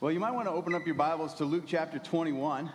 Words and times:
Well, 0.00 0.10
you 0.10 0.18
might 0.18 0.30
want 0.30 0.48
to 0.48 0.52
open 0.52 0.74
up 0.74 0.86
your 0.86 0.94
Bibles 0.94 1.34
to 1.34 1.44
Luke 1.44 1.64
chapter 1.66 1.98
21. 1.98 2.72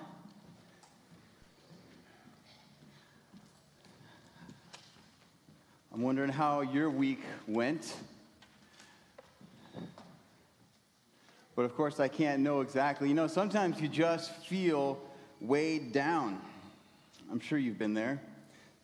I'm 5.92 6.02
wondering 6.04 6.30
how 6.30 6.62
your 6.62 6.92
week 6.92 7.24
went. 7.48 7.96
But 11.56 11.64
of 11.64 11.76
course, 11.76 12.00
I 12.00 12.10
can't 12.10 12.44
know 12.44 12.62
exactly. 12.62 13.08
You 13.08 13.16
know, 13.16 13.26
sometimes 13.26 13.82
you 13.82 13.88
just 13.88 14.32
feel 14.46 15.00
weighed 15.42 15.94
down. 15.94 16.40
I'm 17.32 17.40
sure 17.40 17.58
you've 17.58 17.80
been 17.80 17.96
there. 17.96 18.22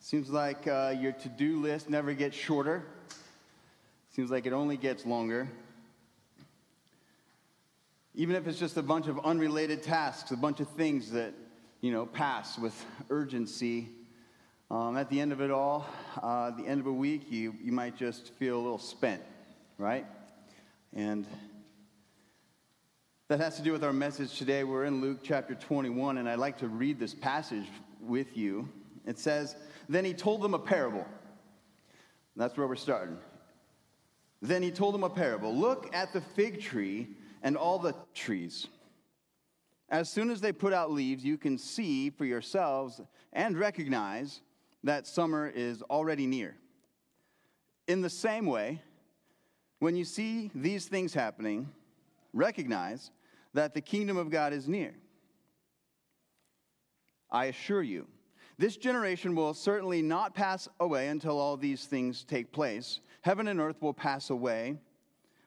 Seems 0.00 0.30
like 0.30 0.66
uh, 0.66 0.96
your 0.98 1.12
to 1.12 1.28
do 1.28 1.60
list 1.60 1.88
never 1.88 2.12
gets 2.12 2.36
shorter, 2.36 2.82
seems 4.16 4.32
like 4.32 4.46
it 4.46 4.52
only 4.52 4.76
gets 4.76 5.06
longer. 5.06 5.46
Even 8.14 8.36
if 8.36 8.46
it's 8.46 8.58
just 8.58 8.76
a 8.76 8.82
bunch 8.82 9.06
of 9.06 9.18
unrelated 9.24 9.82
tasks, 9.82 10.32
a 10.32 10.36
bunch 10.36 10.60
of 10.60 10.68
things 10.68 11.10
that, 11.12 11.32
you 11.80 11.90
know, 11.90 12.04
pass 12.04 12.58
with 12.58 12.84
urgency 13.08 13.88
um, 14.70 14.98
at 14.98 15.08
the 15.08 15.18
end 15.18 15.32
of 15.32 15.40
it 15.40 15.50
all, 15.50 15.86
uh, 16.22 16.50
the 16.50 16.66
end 16.66 16.78
of 16.80 16.86
a 16.86 16.92
week, 16.92 17.32
you, 17.32 17.54
you 17.62 17.72
might 17.72 17.96
just 17.96 18.34
feel 18.34 18.56
a 18.56 18.60
little 18.60 18.78
spent, 18.78 19.22
right? 19.78 20.04
And 20.92 21.26
that 23.28 23.40
has 23.40 23.56
to 23.56 23.62
do 23.62 23.72
with 23.72 23.82
our 23.82 23.94
message 23.94 24.36
today. 24.36 24.62
We're 24.62 24.84
in 24.84 25.00
Luke 25.00 25.20
chapter 25.22 25.54
21, 25.54 26.18
and 26.18 26.28
I'd 26.28 26.38
like 26.38 26.58
to 26.58 26.68
read 26.68 26.98
this 26.98 27.14
passage 27.14 27.66
with 27.98 28.36
you. 28.36 28.68
It 29.06 29.18
says, 29.18 29.56
Then 29.88 30.04
he 30.04 30.12
told 30.12 30.42
them 30.42 30.52
a 30.52 30.58
parable. 30.58 31.06
That's 32.36 32.58
where 32.58 32.66
we're 32.66 32.76
starting. 32.76 33.16
Then 34.42 34.62
he 34.62 34.70
told 34.70 34.92
them 34.92 35.02
a 35.02 35.08
parable. 35.08 35.56
Look 35.56 35.94
at 35.94 36.12
the 36.12 36.20
fig 36.20 36.60
tree 36.60 37.08
and 37.42 37.56
all 37.56 37.78
the 37.78 37.94
trees. 38.14 38.68
As 39.88 40.08
soon 40.08 40.30
as 40.30 40.40
they 40.40 40.52
put 40.52 40.72
out 40.72 40.90
leaves, 40.90 41.24
you 41.24 41.36
can 41.36 41.58
see 41.58 42.08
for 42.08 42.24
yourselves 42.24 43.00
and 43.32 43.58
recognize 43.58 44.40
that 44.84 45.06
summer 45.06 45.48
is 45.48 45.82
already 45.82 46.26
near. 46.26 46.56
In 47.88 48.00
the 48.00 48.10
same 48.10 48.46
way, 48.46 48.80
when 49.80 49.96
you 49.96 50.04
see 50.04 50.50
these 50.54 50.86
things 50.86 51.12
happening, 51.12 51.68
recognize 52.32 53.10
that 53.54 53.74
the 53.74 53.80
kingdom 53.80 54.16
of 54.16 54.30
God 54.30 54.52
is 54.52 54.68
near. 54.68 54.94
I 57.30 57.46
assure 57.46 57.82
you, 57.82 58.06
this 58.58 58.76
generation 58.76 59.34
will 59.34 59.54
certainly 59.54 60.02
not 60.02 60.34
pass 60.34 60.68
away 60.78 61.08
until 61.08 61.38
all 61.38 61.56
these 61.56 61.84
things 61.84 62.24
take 62.24 62.52
place. 62.52 63.00
Heaven 63.22 63.48
and 63.48 63.60
earth 63.60 63.80
will 63.82 63.94
pass 63.94 64.30
away, 64.30 64.76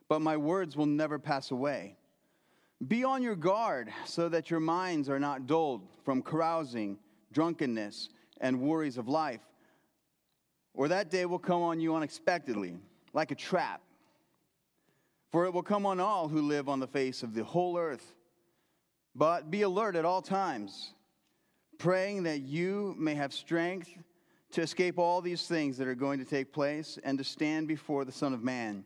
but 0.08 0.22
my 0.22 0.38
words 0.38 0.76
will 0.76 0.86
never 0.86 1.18
pass 1.20 1.52
away. 1.52 1.98
Be 2.88 3.04
on 3.04 3.24
your 3.24 3.36
guard 3.36 3.90
so 4.06 4.30
that 4.30 4.52
your 4.52 4.60
minds 4.60 5.10
are 5.10 5.20
not 5.20 5.48
dulled 5.48 5.88
from 6.04 6.22
carousing, 6.22 6.98
drunkenness, 7.32 8.10
and 8.42 8.62
worries 8.62 8.98
of 8.98 9.08
life. 9.08 9.42
Or 10.74 10.90
that 10.90 11.10
day 11.10 11.26
will 11.26 11.40
come 11.40 11.62
on 11.62 11.80
you 11.80 11.96
unexpectedly, 11.96 12.78
like 13.14 13.32
a 13.32 13.36
trap. 13.36 13.82
For 15.32 15.46
it 15.46 15.54
will 15.54 15.64
come 15.64 15.86
on 15.86 16.00
all 16.00 16.28
who 16.28 16.42
live 16.42 16.70
on 16.70 16.80
the 16.80 16.88
face 16.88 17.24
of 17.24 17.34
the 17.34 17.44
whole 17.44 17.78
earth. 17.78 18.16
But 19.16 19.50
be 19.50 19.62
alert 19.62 19.96
at 19.96 20.04
all 20.04 20.22
times, 20.22 20.94
praying 21.78 22.24
that 22.24 22.42
you 22.42 22.94
may 22.98 23.16
have 23.16 23.34
strength 23.34 23.90
to 24.52 24.62
escape 24.62 25.00
all 25.00 25.22
these 25.22 25.48
things 25.48 25.78
that 25.78 25.88
are 25.88 25.96
going 25.96 26.20
to 26.20 26.26
take 26.26 26.54
place 26.54 27.00
and 27.04 27.18
to 27.18 27.24
stand 27.24 27.68
before 27.68 28.06
the 28.06 28.12
Son 28.12 28.34
of 28.34 28.44
Man. 28.44 28.84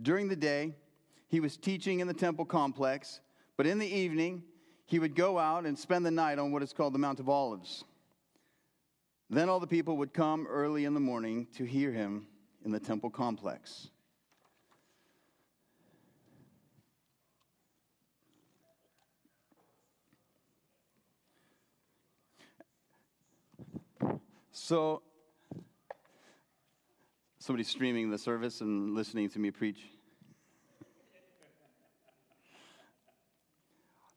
During 0.00 0.28
the 0.28 0.36
day, 0.36 0.74
he 1.28 1.40
was 1.40 1.56
teaching 1.56 2.00
in 2.00 2.06
the 2.06 2.14
temple 2.14 2.44
complex, 2.44 3.20
but 3.56 3.66
in 3.66 3.78
the 3.78 3.86
evening, 3.86 4.42
he 4.84 4.98
would 4.98 5.14
go 5.14 5.38
out 5.38 5.66
and 5.66 5.78
spend 5.78 6.06
the 6.06 6.10
night 6.10 6.38
on 6.38 6.52
what 6.52 6.62
is 6.62 6.72
called 6.72 6.94
the 6.94 6.98
Mount 6.98 7.18
of 7.18 7.28
Olives. 7.28 7.84
Then 9.28 9.48
all 9.48 9.58
the 9.58 9.66
people 9.66 9.96
would 9.96 10.12
come 10.12 10.46
early 10.46 10.84
in 10.84 10.94
the 10.94 11.00
morning 11.00 11.48
to 11.56 11.64
hear 11.64 11.90
him 11.90 12.26
in 12.64 12.70
the 12.70 12.78
temple 12.78 13.10
complex. 13.10 13.88
So, 24.52 25.02
somebody's 27.46 27.68
streaming 27.68 28.10
the 28.10 28.18
service 28.18 28.60
and 28.60 28.92
listening 28.92 29.28
to 29.30 29.38
me 29.38 29.52
preach. 29.52 29.78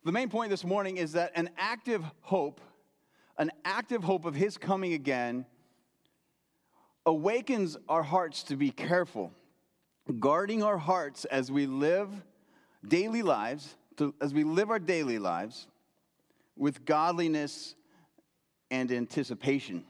The 0.04 0.12
main 0.12 0.30
point 0.30 0.50
this 0.50 0.66
morning 0.66 0.98
is 0.98 1.12
that 1.12 1.32
an 1.36 1.52
active 1.58 2.04
hope 2.22 2.60
an 3.40 3.52
active 3.64 4.04
hope 4.04 4.26
of 4.26 4.36
his 4.36 4.58
coming 4.58 4.94
again 4.94 5.46
awakens 7.06 7.78
our 7.88 8.04
hearts 8.04 8.44
to 8.44 8.58
be 8.58 8.70
careful, 8.70 9.32
guarding 10.20 10.62
our 10.62 10.78
hearts 10.78 11.24
as 11.26 11.50
we 11.50 11.66
live 11.66 12.10
daily 12.86 13.22
lives, 13.22 13.78
to, 13.96 14.14
as 14.20 14.34
we 14.34 14.44
live 14.44 14.70
our 14.70 14.78
daily 14.78 15.20
lives 15.20 15.68
with 16.58 16.84
godliness 16.84 17.76
and 18.70 18.92
anticipation. 18.92 19.86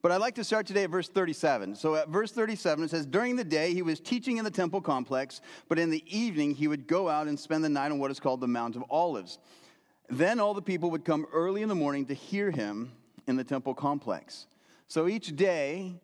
But 0.00 0.12
I'd 0.12 0.20
like 0.20 0.36
to 0.36 0.44
start 0.44 0.66
today 0.66 0.84
at 0.84 0.90
verse 0.90 1.08
37. 1.08 1.74
So 1.74 1.96
at 1.96 2.08
verse 2.08 2.30
37, 2.30 2.84
it 2.84 2.90
says, 2.90 3.04
During 3.04 3.34
the 3.34 3.44
day 3.44 3.74
he 3.74 3.82
was 3.82 3.98
teaching 3.98 4.36
in 4.36 4.44
the 4.44 4.50
temple 4.50 4.80
complex, 4.80 5.40
but 5.68 5.78
in 5.78 5.90
the 5.90 6.04
evening 6.06 6.54
he 6.54 6.68
would 6.68 6.86
go 6.86 7.08
out 7.08 7.26
and 7.26 7.38
spend 7.38 7.64
the 7.64 7.68
night 7.68 7.90
on 7.90 7.98
what 7.98 8.10
is 8.10 8.20
called 8.20 8.40
the 8.40 8.46
Mount 8.46 8.76
of 8.76 8.84
Olives. 8.90 9.38
Then 10.08 10.38
all 10.38 10.54
the 10.54 10.62
people 10.62 10.90
would 10.92 11.04
come 11.04 11.26
early 11.32 11.62
in 11.62 11.68
the 11.68 11.74
morning 11.74 12.06
to 12.06 12.14
hear 12.14 12.50
him 12.50 12.92
in 13.26 13.36
the 13.36 13.44
temple 13.44 13.74
complex. 13.74 14.46
So 14.86 15.08
each 15.08 15.34
day 15.36 16.00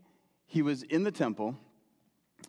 he 0.46 0.60
was 0.60 0.82
in 0.82 1.04
the 1.04 1.12
temple, 1.12 1.56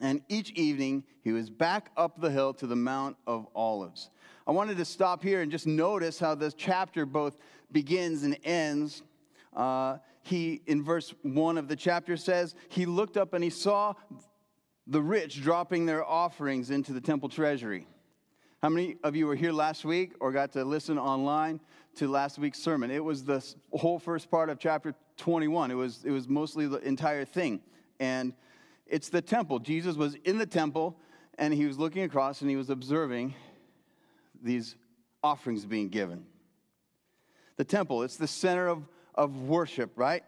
and 0.02 0.22
each 0.28 0.52
evening 0.52 1.04
he 1.22 1.32
was 1.32 1.50
back 1.50 1.92
up 1.96 2.20
the 2.20 2.30
hill 2.30 2.54
to 2.56 2.68
the 2.68 2.76
Mount 2.76 3.18
of 3.26 3.48
Olives. 3.56 4.10
I 4.48 4.52
wanted 4.52 4.78
to 4.78 4.86
stop 4.86 5.24
here 5.24 5.42
and 5.42 5.52
just 5.52 5.66
notice 5.66 6.20
how 6.20 6.36
this 6.36 6.54
chapter 6.54 7.06
both 7.06 7.38
begins 7.72 8.24
and 8.24 8.38
ends. 8.44 9.02
Uh, 9.56 9.98
he, 10.22 10.62
in 10.66 10.84
verse 10.84 11.14
1 11.22 11.58
of 11.58 11.68
the 11.68 11.76
chapter, 11.76 12.18
says, 12.18 12.56
He 12.70 12.86
looked 12.86 13.18
up 13.18 13.34
and 13.34 13.44
he 13.44 13.50
saw 13.50 13.94
the 14.88 15.02
rich 15.02 15.42
dropping 15.42 15.86
their 15.86 16.04
offerings 16.06 16.70
into 16.70 16.94
the 16.94 17.02
temple 17.02 17.30
treasury. 17.30 17.88
How 18.62 18.70
many 18.70 18.98
of 19.04 19.16
you 19.16 19.28
were 19.28 19.36
here 19.36 19.52
last 19.52 19.86
week 19.86 20.14
or 20.20 20.32
got 20.32 20.52
to 20.54 20.64
listen 20.66 20.98
online 20.98 21.60
to 21.96 22.08
last 22.08 22.40
week's 22.40 22.60
sermon? 22.60 22.90
It 22.90 23.04
was 23.04 23.24
the 23.24 23.46
whole 23.74 24.00
first 24.00 24.30
part 24.32 24.50
of 24.50 24.60
chapter 24.60 24.96
21. 25.18 25.72
It 25.72 25.76
was, 25.76 26.04
it 26.04 26.12
was 26.12 26.28
mostly 26.28 26.68
the 26.68 26.80
entire 26.80 27.26
thing. 27.26 27.62
And 28.00 28.34
it's 28.88 29.10
the 29.10 29.22
temple. 29.22 29.60
Jesus 29.60 29.96
was 29.96 30.16
in 30.26 30.38
the 30.38 30.46
temple 30.46 30.98
and 31.38 31.54
he 31.54 31.66
was 31.66 31.78
looking 31.78 32.04
across 32.04 32.42
and 32.42 32.50
he 32.50 32.56
was 32.56 32.70
observing 32.70 33.34
these 34.42 34.76
offerings 35.24 35.66
being 35.66 35.90
given. 35.90 36.26
The 37.58 37.64
temple, 37.64 38.04
it's 38.04 38.18
the 38.18 38.28
center 38.28 38.68
of, 38.68 38.84
of 39.16 39.42
worship, 39.42 39.92
right? 39.96 40.24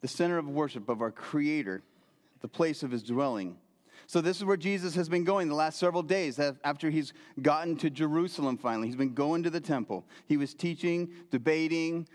The 0.00 0.08
center 0.08 0.38
of 0.38 0.48
worship 0.48 0.88
of 0.88 1.02
our 1.02 1.10
Creator, 1.10 1.82
the 2.40 2.48
place 2.48 2.82
of 2.82 2.90
his 2.90 3.02
dwelling. 3.02 3.56
So, 4.06 4.20
this 4.20 4.38
is 4.38 4.44
where 4.44 4.56
Jesus 4.56 4.94
has 4.96 5.08
been 5.08 5.24
going 5.24 5.48
the 5.48 5.54
last 5.54 5.78
several 5.78 6.02
days 6.02 6.40
after 6.64 6.90
he's 6.90 7.12
gotten 7.42 7.76
to 7.76 7.90
Jerusalem 7.90 8.56
finally. 8.56 8.88
He's 8.88 8.96
been 8.96 9.14
going 9.14 9.44
to 9.44 9.50
the 9.50 9.60
temple. 9.60 10.04
He 10.26 10.36
was 10.36 10.52
teaching, 10.52 11.10
debating, 11.30 12.08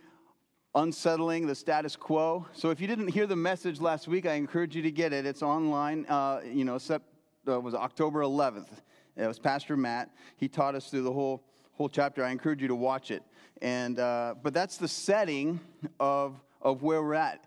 unsettling 0.74 1.48
the 1.48 1.56
status 1.56 1.96
quo. 1.96 2.48
So, 2.54 2.70
if 2.70 2.82
you 2.82 2.88
didn't 2.88 3.10
hear 3.10 3.28
the 3.28 3.36
message 3.38 3.80
last 3.80 4.08
week, 4.08 4.26
I 4.26 4.34
encourage 4.34 4.76
you 4.76 4.82
to 4.82 4.92
get 4.92 5.14
it. 5.14 5.26
It's 5.26 5.42
online, 5.42 6.06
uh, 6.08 6.42
you 6.44 6.66
know, 6.66 6.76
sept, 6.76 7.02
uh, 7.48 7.62
was 7.62 7.74
October 7.74 8.22
11th. 8.22 8.68
It 9.16 9.26
was 9.26 9.40
Pastor 9.40 9.78
Matt. 9.78 10.09
He 10.35 10.50
taught 10.50 10.76
us 10.76 10.90
through 10.90 11.03
the 11.03 11.14
whole, 11.14 11.44
whole 11.74 11.88
chapter. 11.88 12.26
I 12.26 12.32
encourage 12.32 12.62
you 12.62 12.68
to 12.68 12.76
watch 12.76 13.09
it. 13.09 13.24
And, 13.61 13.99
uh, 13.99 14.35
but 14.41 14.53
that's 14.53 14.78
the 14.78 14.87
setting 14.87 15.59
of, 15.99 16.40
of 16.61 16.84
where 16.84 17.02
we're 17.02 17.13
at. 17.13 17.46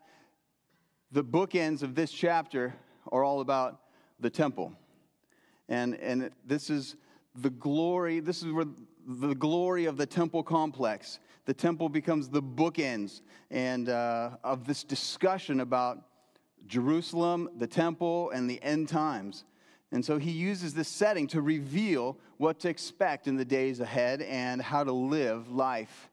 The 1.12 1.24
bookends 1.24 1.82
of 1.82 1.94
this 1.94 2.10
chapter 2.10 2.74
are 3.10 3.24
all 3.24 3.40
about 3.40 3.80
the 4.20 4.30
temple. 4.30 4.72
And, 5.68 5.94
and 5.96 6.30
this 6.46 6.70
is 6.70 6.96
the 7.34 7.50
glory, 7.50 8.20
this 8.20 8.42
is 8.42 8.52
where 8.52 8.66
the 9.06 9.34
glory 9.34 9.86
of 9.86 9.96
the 9.96 10.06
temple 10.06 10.42
complex. 10.42 11.18
The 11.46 11.54
temple 11.54 11.88
becomes 11.88 12.28
the 12.28 12.42
bookends 12.42 13.22
and 13.50 13.88
uh, 13.88 14.30
of 14.44 14.66
this 14.66 14.84
discussion 14.84 15.60
about 15.60 15.98
Jerusalem, 16.66 17.48
the 17.56 17.66
temple, 17.66 18.30
and 18.30 18.50
the 18.50 18.62
end 18.62 18.88
times. 18.88 19.44
And 19.90 20.04
so 20.04 20.18
he 20.18 20.30
uses 20.30 20.74
this 20.74 20.88
setting 20.88 21.26
to 21.28 21.40
reveal 21.40 22.18
what 22.36 22.60
to 22.60 22.68
expect 22.68 23.26
in 23.26 23.36
the 23.36 23.44
days 23.44 23.80
ahead 23.80 24.20
and 24.22 24.60
how 24.60 24.84
to 24.84 24.92
live 24.92 25.50
life 25.50 26.10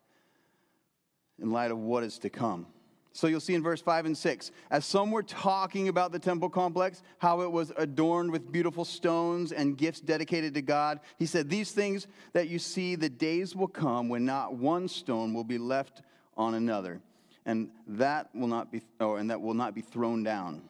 in 1.42 1.51
light 1.51 1.72
of 1.72 1.77
what 1.77 2.04
is 2.04 2.18
to 2.19 2.30
come. 2.30 2.68
So 3.16 3.27
you'll 3.27 3.39
see 3.39 3.54
in 3.54 3.63
verse 3.63 3.81
5 3.81 4.07
and 4.07 4.18
6, 4.18 4.51
as 4.69 4.86
some 4.86 5.10
were 5.10 5.24
talking 5.24 5.88
about 5.88 6.12
the 6.12 6.19
temple 6.19 6.50
complex, 6.50 7.01
how 7.18 7.42
it 7.42 7.51
was 7.51 7.72
adorned 7.77 8.30
with 8.30 8.51
beautiful 8.51 8.83
stones 8.83 9.54
and 9.54 9.78
gifts 9.78 10.01
dedicated 10.01 10.54
to 10.56 10.62
God, 10.62 11.00
he 11.18 11.25
said, 11.25 11.50
These 11.50 11.71
things 11.71 12.07
that 12.33 12.50
you 12.50 12.60
see, 12.60 12.95
the 12.95 13.07
days 13.07 13.56
will 13.56 13.69
come 13.69 14.10
when 14.10 14.25
not 14.25 14.56
one 14.56 14.89
stone 14.89 15.33
will 15.33 15.45
be 15.45 15.57
left 15.57 16.01
on 16.36 16.56
another, 16.56 17.00
and 17.45 17.69
that 17.88 18.36
will 18.36 18.48
not 18.48 18.69
be, 18.69 18.81
oh, 19.00 19.16
and 19.16 19.30
that 19.30 19.39
will 19.39 19.54
not 19.54 19.74
be 19.74 19.81
thrown 19.81 20.21
down. 20.21 20.62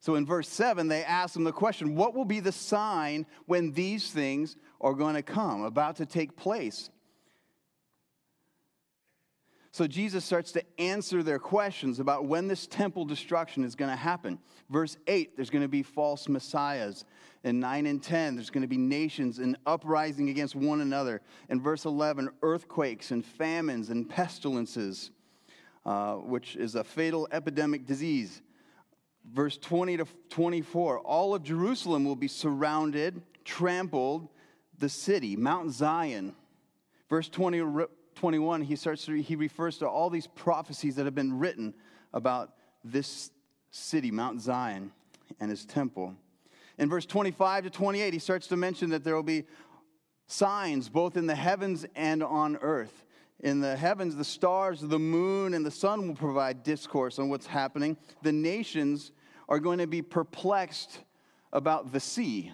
So 0.00 0.14
in 0.14 0.24
verse 0.24 0.48
7, 0.48 0.88
they 0.88 1.04
ask 1.04 1.36
him 1.36 1.44
the 1.44 1.52
question, 1.52 1.94
What 1.94 2.14
will 2.14 2.24
be 2.24 2.40
the 2.40 2.52
sign 2.52 3.26
when 3.46 3.72
these 3.72 4.10
things 4.10 4.56
are 4.80 4.94
going 4.94 5.14
to 5.14 5.22
come, 5.22 5.62
about 5.62 5.96
to 5.96 6.06
take 6.06 6.36
place? 6.36 6.90
So 9.72 9.86
Jesus 9.86 10.24
starts 10.24 10.50
to 10.52 10.64
answer 10.80 11.22
their 11.22 11.38
questions 11.38 12.00
about 12.00 12.24
when 12.24 12.48
this 12.48 12.66
temple 12.66 13.04
destruction 13.04 13.62
is 13.62 13.76
going 13.76 13.90
to 13.90 13.96
happen. 13.96 14.40
Verse 14.68 14.96
8, 15.06 15.36
there's 15.36 15.50
going 15.50 15.62
to 15.62 15.68
be 15.68 15.84
false 15.84 16.28
messiahs. 16.28 17.04
In 17.44 17.60
9 17.60 17.86
and 17.86 18.02
10, 18.02 18.34
there's 18.34 18.50
going 18.50 18.62
to 18.62 18.68
be 18.68 18.76
nations 18.76 19.38
and 19.38 19.56
uprising 19.66 20.28
against 20.28 20.56
one 20.56 20.80
another. 20.80 21.20
In 21.50 21.60
verse 21.60 21.84
11, 21.84 22.30
earthquakes 22.42 23.12
and 23.12 23.24
famines 23.24 23.90
and 23.90 24.08
pestilences, 24.08 25.12
uh, 25.86 26.14
which 26.14 26.56
is 26.56 26.74
a 26.74 26.82
fatal 26.82 27.28
epidemic 27.30 27.86
disease. 27.86 28.42
Verse 29.24 29.56
20 29.58 29.98
to 29.98 30.06
24, 30.30 31.00
all 31.00 31.34
of 31.34 31.42
Jerusalem 31.42 32.04
will 32.04 32.16
be 32.16 32.28
surrounded, 32.28 33.22
trampled, 33.44 34.28
the 34.78 34.88
city, 34.88 35.36
Mount 35.36 35.72
Zion. 35.72 36.34
Verse 37.08 37.28
20, 37.28 37.86
21, 38.14 38.62
he 38.62 38.76
starts 38.76 39.04
to, 39.04 39.20
he 39.20 39.36
refers 39.36 39.78
to 39.78 39.88
all 39.88 40.10
these 40.10 40.26
prophecies 40.26 40.96
that 40.96 41.04
have 41.04 41.14
been 41.14 41.38
written 41.38 41.74
about 42.12 42.54
this 42.82 43.30
city, 43.70 44.10
Mount 44.10 44.40
Zion, 44.40 44.92
and 45.38 45.50
his 45.50 45.64
temple. 45.64 46.14
In 46.78 46.88
verse 46.88 47.06
25 47.06 47.64
to 47.64 47.70
28, 47.70 48.12
he 48.12 48.18
starts 48.18 48.46
to 48.48 48.56
mention 48.56 48.90
that 48.90 49.04
there 49.04 49.14
will 49.14 49.22
be 49.22 49.44
signs 50.26 50.88
both 50.88 51.16
in 51.16 51.26
the 51.26 51.34
heavens 51.34 51.84
and 51.94 52.22
on 52.22 52.56
earth. 52.56 53.04
In 53.42 53.60
the 53.60 53.76
heavens, 53.76 54.16
the 54.16 54.24
stars, 54.24 54.80
the 54.80 54.98
moon, 54.98 55.54
and 55.54 55.64
the 55.64 55.70
sun 55.70 56.06
will 56.06 56.14
provide 56.14 56.62
discourse 56.62 57.18
on 57.18 57.30
what's 57.30 57.46
happening. 57.46 57.96
The 58.22 58.32
nations 58.32 59.12
are 59.48 59.58
going 59.58 59.78
to 59.78 59.86
be 59.86 60.02
perplexed 60.02 61.00
about 61.52 61.92
the 61.92 62.00
sea. 62.00 62.52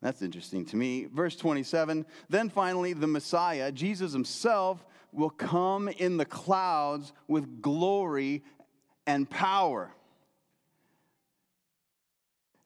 That's 0.00 0.22
interesting 0.22 0.64
to 0.66 0.76
me. 0.76 1.06
Verse 1.06 1.36
27 1.36 2.06
Then 2.28 2.48
finally, 2.48 2.94
the 2.94 3.06
Messiah, 3.06 3.70
Jesus 3.70 4.12
himself, 4.12 4.84
will 5.12 5.30
come 5.30 5.88
in 5.88 6.16
the 6.16 6.24
clouds 6.24 7.12
with 7.26 7.60
glory 7.60 8.42
and 9.06 9.28
power. 9.28 9.90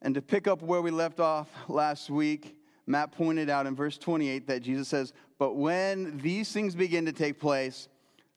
And 0.01 0.15
to 0.15 0.23
pick 0.23 0.47
up 0.47 0.63
where 0.63 0.83
we 0.83 0.91
left 0.91 1.21
off 1.21 1.49
last 1.69 2.11
week, 2.11 2.57
Matt 2.87 3.13
pointed 3.13 3.49
out 3.49 3.67
in 3.67 3.77
verse 3.77 3.99
28 3.99 4.47
that 4.49 4.63
Jesus 4.63 4.89
says, 4.89 5.13
But 5.39 5.55
when 5.55 6.19
these 6.19 6.51
things 6.53 6.75
begin 6.75 7.05
to 7.07 7.13
take 7.13 7.39
place, 7.39 7.89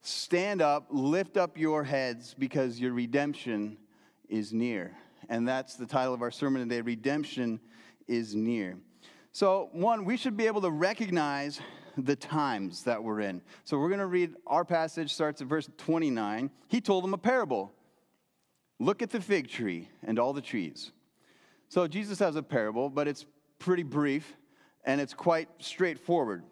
stand 0.02 0.62
up, 0.62 0.88
lift 0.90 1.38
up 1.38 1.58
your 1.58 1.84
heads, 1.84 2.36
because 2.38 2.80
your 2.80 2.94
redemption 2.94 3.78
is 4.30 4.54
near. 4.54 4.96
And 5.30 5.48
that's 5.48 5.76
the 5.76 5.86
title 5.86 6.14
of 6.14 6.22
our 6.22 6.32
sermon 6.32 6.62
today 6.62 6.82
Redemption 6.82 7.60
is 8.08 8.36
near. 8.36 8.78
So, 9.32 9.70
one, 9.74 10.06
we 10.06 10.16
should 10.16 10.38
be 10.38 10.48
able 10.48 10.62
to 10.62 10.72
recognize 10.72 11.60
the 11.98 12.16
times 12.16 12.84
that 12.84 13.04
we're 13.04 13.22
in. 13.22 13.42
So, 13.64 13.78
we're 13.80 13.90
going 13.90 14.00
to 14.00 14.06
read 14.06 14.36
our 14.46 14.64
passage, 14.64 15.14
starts 15.14 15.42
at 15.42 15.48
verse 15.48 15.70
29. 15.78 16.52
He 16.68 16.82
told 16.82 17.04
them 17.04 17.14
a 17.14 17.18
parable 17.18 17.72
Look 18.78 19.02
at 19.02 19.10
the 19.10 19.22
fig 19.22 19.48
tree 19.48 19.88
and 20.04 20.20
all 20.20 20.34
the 20.34 20.42
trees. 20.42 20.92
So, 21.70 21.88
Jesus 21.88 22.20
has 22.20 22.36
a 22.36 22.44
parable, 22.44 22.90
but 22.90 23.08
it's 23.08 23.26
pretty 23.60 23.84
brief 23.84 24.36
and 24.86 25.02
it's 25.02 25.14
quite 25.14 25.50
straightforward. 25.60 26.44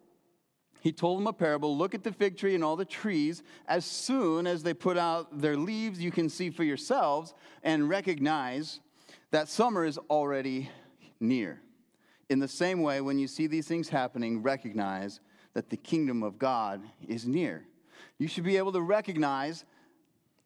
He 0.81 0.91
told 0.91 1.19
them 1.19 1.27
a 1.27 1.33
parable 1.33 1.77
Look 1.77 1.95
at 1.95 2.03
the 2.03 2.11
fig 2.11 2.37
tree 2.37 2.55
and 2.55 2.63
all 2.63 2.75
the 2.75 2.83
trees. 2.83 3.41
As 3.67 3.85
soon 3.85 4.45
as 4.45 4.63
they 4.63 4.73
put 4.73 4.97
out 4.97 5.39
their 5.39 5.55
leaves, 5.55 6.01
you 6.01 6.11
can 6.11 6.29
see 6.29 6.49
for 6.49 6.63
yourselves 6.63 7.33
and 7.63 7.87
recognize 7.87 8.81
that 9.31 9.47
summer 9.47 9.85
is 9.85 9.97
already 10.09 10.69
near. 11.19 11.61
In 12.29 12.39
the 12.39 12.47
same 12.47 12.81
way, 12.81 12.99
when 12.99 13.17
you 13.17 13.27
see 13.27 13.47
these 13.47 13.67
things 13.67 13.89
happening, 13.89 14.41
recognize 14.41 15.21
that 15.53 15.69
the 15.69 15.77
kingdom 15.77 16.23
of 16.23 16.37
God 16.37 16.81
is 17.07 17.25
near. 17.27 17.65
You 18.17 18.27
should 18.27 18.43
be 18.43 18.57
able 18.57 18.71
to 18.73 18.81
recognize 18.81 19.65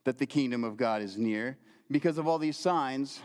that 0.03 0.18
the 0.18 0.25
kingdom 0.25 0.63
of 0.63 0.77
God 0.77 1.01
is 1.01 1.18
near 1.18 1.57
because 1.89 2.18
of 2.18 2.27
all 2.27 2.38
these 2.38 2.57
signs 2.57 3.21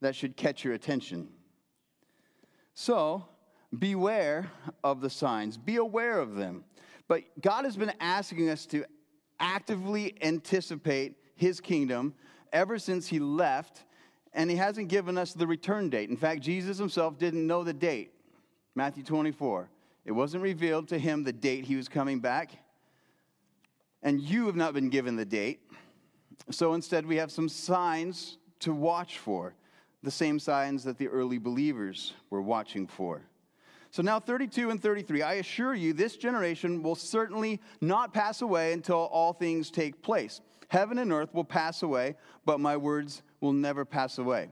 that 0.00 0.16
should 0.16 0.36
catch 0.36 0.64
your 0.64 0.74
attention. 0.74 1.28
So, 2.74 3.26
beware 3.78 4.50
of 4.82 5.00
the 5.00 5.10
signs, 5.10 5.56
be 5.56 5.76
aware 5.76 6.18
of 6.18 6.34
them. 6.34 6.64
But 7.08 7.22
God 7.40 7.64
has 7.64 7.76
been 7.76 7.92
asking 8.00 8.48
us 8.48 8.66
to 8.66 8.84
actively 9.38 10.16
anticipate 10.22 11.16
his 11.34 11.60
kingdom 11.60 12.14
ever 12.52 12.78
since 12.78 13.08
he 13.08 13.18
left 13.18 13.84
and 14.34 14.50
he 14.50 14.56
hasn't 14.56 14.88
given 14.88 15.18
us 15.18 15.32
the 15.34 15.46
return 15.46 15.90
date. 15.90 16.08
In 16.08 16.16
fact, 16.16 16.40
Jesus 16.40 16.78
himself 16.78 17.18
didn't 17.18 17.46
know 17.46 17.64
the 17.64 17.72
date. 17.72 18.12
Matthew 18.74 19.02
24. 19.02 19.68
It 20.04 20.12
wasn't 20.12 20.42
revealed 20.42 20.88
to 20.88 20.98
him 20.98 21.22
the 21.22 21.32
date 21.32 21.64
he 21.66 21.76
was 21.76 21.88
coming 21.88 22.20
back. 22.20 22.52
And 24.02 24.20
you 24.20 24.46
have 24.46 24.56
not 24.56 24.74
been 24.74 24.88
given 24.88 25.16
the 25.16 25.24
date. 25.24 25.60
So 26.50 26.74
instead, 26.74 27.06
we 27.06 27.16
have 27.16 27.30
some 27.30 27.48
signs 27.48 28.38
to 28.60 28.72
watch 28.72 29.18
for, 29.18 29.54
the 30.02 30.10
same 30.10 30.38
signs 30.38 30.84
that 30.84 30.98
the 30.98 31.08
early 31.08 31.38
believers 31.38 32.12
were 32.30 32.42
watching 32.42 32.86
for. 32.86 33.22
So 33.90 34.02
now, 34.02 34.18
32 34.18 34.70
and 34.70 34.80
33, 34.80 35.22
I 35.22 35.34
assure 35.34 35.74
you, 35.74 35.92
this 35.92 36.16
generation 36.16 36.82
will 36.82 36.94
certainly 36.94 37.60
not 37.82 38.14
pass 38.14 38.40
away 38.40 38.72
until 38.72 38.96
all 38.96 39.34
things 39.34 39.70
take 39.70 40.02
place. 40.02 40.40
Heaven 40.68 40.98
and 40.98 41.12
earth 41.12 41.34
will 41.34 41.44
pass 41.44 41.82
away, 41.82 42.16
but 42.46 42.58
my 42.58 42.74
words 42.74 43.22
will 43.42 43.52
never 43.52 43.84
pass 43.84 44.16
away. 44.16 44.48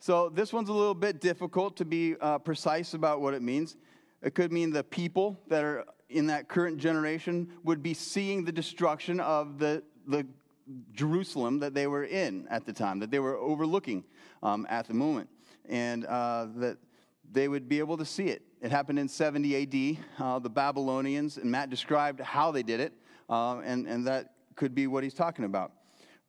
So 0.00 0.28
this 0.28 0.52
one's 0.52 0.68
a 0.68 0.72
little 0.72 0.96
bit 0.96 1.20
difficult 1.20 1.76
to 1.76 1.84
be 1.84 2.16
uh, 2.20 2.38
precise 2.38 2.94
about 2.94 3.20
what 3.20 3.34
it 3.34 3.42
means. 3.42 3.76
It 4.20 4.34
could 4.34 4.52
mean 4.52 4.72
the 4.72 4.82
people 4.82 5.38
that 5.46 5.62
are 5.62 5.84
in 6.10 6.26
that 6.26 6.48
current 6.48 6.78
generation 6.78 7.48
would 7.62 7.84
be 7.84 7.94
seeing 7.94 8.44
the 8.44 8.50
destruction 8.50 9.20
of 9.20 9.60
the, 9.60 9.84
the 10.08 10.26
Jerusalem 10.92 11.58
that 11.60 11.74
they 11.74 11.86
were 11.86 12.04
in 12.04 12.46
at 12.48 12.66
the 12.66 12.72
time, 12.72 12.98
that 13.00 13.10
they 13.10 13.18
were 13.18 13.36
overlooking 13.36 14.04
um, 14.42 14.66
at 14.68 14.86
the 14.86 14.94
moment, 14.94 15.28
and 15.68 16.04
uh, 16.06 16.46
that 16.56 16.78
they 17.32 17.48
would 17.48 17.68
be 17.68 17.78
able 17.78 17.96
to 17.96 18.04
see 18.04 18.28
it. 18.28 18.42
It 18.60 18.70
happened 18.70 18.98
in 18.98 19.08
70 19.08 19.98
AD. 19.98 20.22
Uh, 20.22 20.38
the 20.38 20.50
Babylonians, 20.50 21.38
and 21.38 21.50
Matt 21.50 21.70
described 21.70 22.20
how 22.20 22.50
they 22.50 22.62
did 22.62 22.80
it, 22.80 22.92
uh, 23.28 23.58
and, 23.58 23.86
and 23.86 24.06
that 24.06 24.34
could 24.54 24.74
be 24.74 24.86
what 24.86 25.02
he's 25.02 25.14
talking 25.14 25.44
about. 25.44 25.72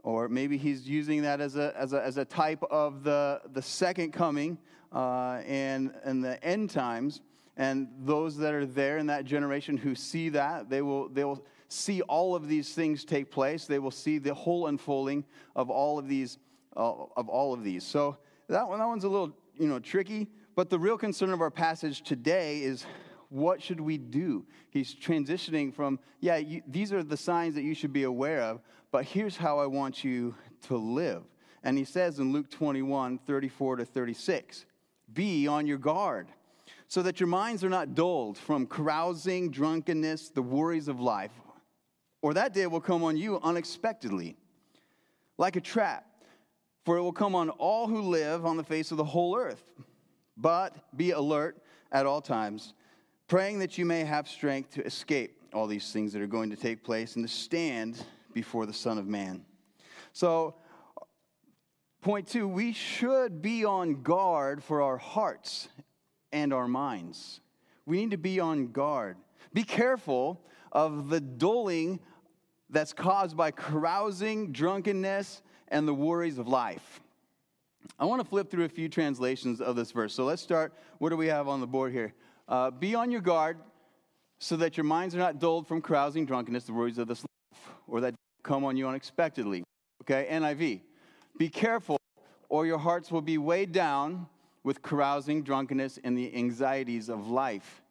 Or 0.04 0.28
maybe 0.28 0.58
he's 0.58 0.88
using 0.88 1.22
that 1.22 1.40
as 1.40 1.56
a, 1.56 1.74
as 1.78 1.94
a, 1.94 2.04
as 2.04 2.18
a 2.18 2.26
type 2.26 2.64
of 2.70 3.04
the, 3.04 3.42
the 3.54 3.62
second 3.62 4.12
coming 4.12 4.58
uh, 4.92 5.42
and, 5.46 5.94
and 6.04 6.24
the 6.24 6.44
end 6.44 6.70
times. 6.70 7.22
And 7.56 7.88
those 8.00 8.36
that 8.38 8.54
are 8.54 8.66
there 8.66 8.98
in 8.98 9.08
that 9.08 9.26
generation 9.26 9.78
who 9.78 9.96
see 9.96 10.30
that, 10.30 10.70
they 10.70 10.82
will, 10.82 11.08
they 11.10 11.24
will 11.24 11.46
see 11.74 12.02
all 12.04 12.36
of 12.36 12.48
these 12.48 12.74
things 12.74 13.04
take 13.06 13.32
place. 13.32 13.66
They 13.66 13.80
will 13.80 13.92
see 13.92 14.18
the 14.18 14.34
whole 14.34 14.68
unfolding 14.68 15.26
of 15.56 15.70
all 15.70 16.00
of 16.00 16.08
these. 16.08 16.38
Uh, 16.76 17.06
of 17.18 17.30
all 17.30 17.54
of 17.54 17.64
these. 17.64 17.84
So 17.84 18.18
that 18.50 18.68
one, 18.68 18.80
that 18.80 18.88
one's 18.88 19.04
a 19.04 19.08
little 19.08 19.32
you 19.60 19.68
know 19.68 19.78
tricky. 19.78 20.28
But 20.56 20.72
the 20.72 20.80
real 20.80 20.98
concern 20.98 21.32
of 21.32 21.40
our 21.40 21.52
passage 21.52 22.02
today 22.02 22.64
is 22.64 22.86
what 23.30 23.62
should 23.62 23.80
we 23.80 23.98
do? 23.98 24.46
He's 24.70 24.94
transitioning 24.94 25.74
from, 25.74 26.00
yeah, 26.20 26.38
you, 26.38 26.62
these 26.68 26.94
are 26.94 27.02
the 27.02 27.18
signs 27.18 27.56
that 27.56 27.64
you 27.64 27.74
should 27.74 27.92
be 27.94 28.04
aware 28.04 28.42
of, 28.42 28.62
but 28.92 29.06
here's 29.06 29.36
how 29.36 29.58
I 29.58 29.66
want 29.66 30.04
you 30.04 30.36
to 30.68 30.78
live. 30.78 31.24
And 31.64 31.78
he 31.78 31.84
says 31.84 32.20
in 32.20 32.32
Luke 32.32 32.50
21 32.52 33.20
34 33.20 33.78
to 33.78 33.86
36, 33.86 34.66
be 35.14 35.48
on 35.48 35.66
your 35.66 35.80
guard 35.80 36.28
so 36.88 37.02
that 37.02 37.20
your 37.20 37.28
minds 37.28 37.64
are 37.64 37.70
not 37.70 37.96
dulled 37.96 38.38
from 38.38 38.68
carousing, 38.68 39.50
drunkenness, 39.50 40.30
the 40.30 40.42
worries 40.44 40.88
of 40.88 41.00
life, 41.00 41.32
or 42.24 42.34
that 42.34 42.54
day 42.54 42.66
will 42.66 42.82
come 42.82 43.04
on 43.04 43.18
you 43.18 43.40
unexpectedly, 43.44 44.38
like 45.38 45.58
a 45.58 45.62
trap, 45.62 46.06
for 46.86 46.98
it 46.98 47.02
will 47.02 47.14
come 47.14 47.36
on 47.36 47.50
all 47.50 47.88
who 47.88 48.02
live 48.02 48.46
on 48.46 48.58
the 48.58 48.64
face 48.64 48.90
of 48.92 48.98
the 48.98 49.04
whole 49.04 49.38
earth. 49.38 49.64
But 50.38 50.74
be 50.98 51.12
alert 51.12 51.62
at 51.92 52.08
all 52.08 52.22
times 52.22 52.74
praying 53.28 53.60
that 53.60 53.78
you 53.78 53.86
may 53.86 54.04
have 54.04 54.28
strength 54.28 54.72
to 54.72 54.86
escape 54.86 55.40
all 55.54 55.68
these 55.68 55.92
things 55.92 56.14
that 56.14 56.22
are 56.22 56.28
going 56.28 56.50
to 56.50 56.56
take 56.56 56.84
place 56.84 57.16
and 57.16 57.28
to 57.28 57.34
stand 57.34 58.04
before 58.34 58.66
the 58.66 58.74
Son 58.74 58.98
of 58.98 59.06
Man. 59.06 59.46
So, 60.14 60.56
point 62.02 62.28
two, 62.28 62.48
we 62.48 62.74
should 62.74 63.42
be 63.42 63.66
on 63.66 64.02
guard 64.02 64.64
for 64.64 64.82
our 64.82 64.98
hearts 64.98 65.68
and 66.32 66.54
our 66.54 66.68
minds. 66.68 67.42
We 67.86 67.98
need 67.98 68.12
to 68.12 68.18
be 68.18 68.40
on 68.40 68.72
guard. 68.72 69.18
Be 69.54 69.64
careful 69.64 70.42
of 70.72 71.10
the 71.10 71.20
dulling 71.20 72.00
that's 72.74 72.92
caused 72.92 73.38
by 73.38 73.52
carousing, 73.52 74.52
drunkenness, 74.52 75.42
and 75.70 75.88
the 75.88 75.94
worries 75.94 76.38
of 76.40 76.48
life. 76.48 77.02
I 78.00 78.06
want 78.06 78.22
to 78.22 78.28
flip 78.28 78.50
through 78.50 78.66
a 78.66 78.70
few 78.70 78.90
translations 78.90 79.62
of 79.62 79.76
this 79.76 79.92
verse. 79.92 80.14
So 80.14 80.26
let's 80.26 80.42
start. 80.42 80.74
What 80.98 81.10
do 81.10 81.18
we 81.18 81.28
have 81.28 81.48
on 81.48 81.62
the 81.62 81.68
board 81.68 81.92
here? 81.92 82.14
Uh, 82.48 82.72
be 82.72 82.96
on 82.96 83.12
your 83.12 83.22
guard 83.22 83.58
so 84.40 84.56
that 84.58 84.76
your 84.76 84.84
minds 84.84 85.16
are 85.16 85.20
not 85.20 85.40
dulled 85.40 85.68
from 85.68 85.82
carousing, 85.82 86.26
drunkenness, 86.26 86.66
the 86.66 86.74
worries 86.74 86.98
of 86.98 87.08
this 87.08 87.24
life, 87.24 87.70
or 87.88 88.02
that 88.02 88.16
come 88.42 88.66
on 88.66 88.76
you 88.76 88.88
unexpectedly. 88.88 89.64
Okay, 90.02 90.28
NIV. 90.30 90.82
Be 91.38 91.50
careful, 91.50 91.98
or 92.50 92.66
your 92.66 92.78
hearts 92.78 93.12
will 93.12 93.22
be 93.22 93.38
weighed 93.38 93.72
down 93.72 94.28
with 94.64 94.82
carousing, 94.82 95.44
drunkenness, 95.44 96.00
and 96.04 96.18
the 96.18 96.36
anxieties 96.36 97.10
of 97.10 97.28
life. 97.30 97.82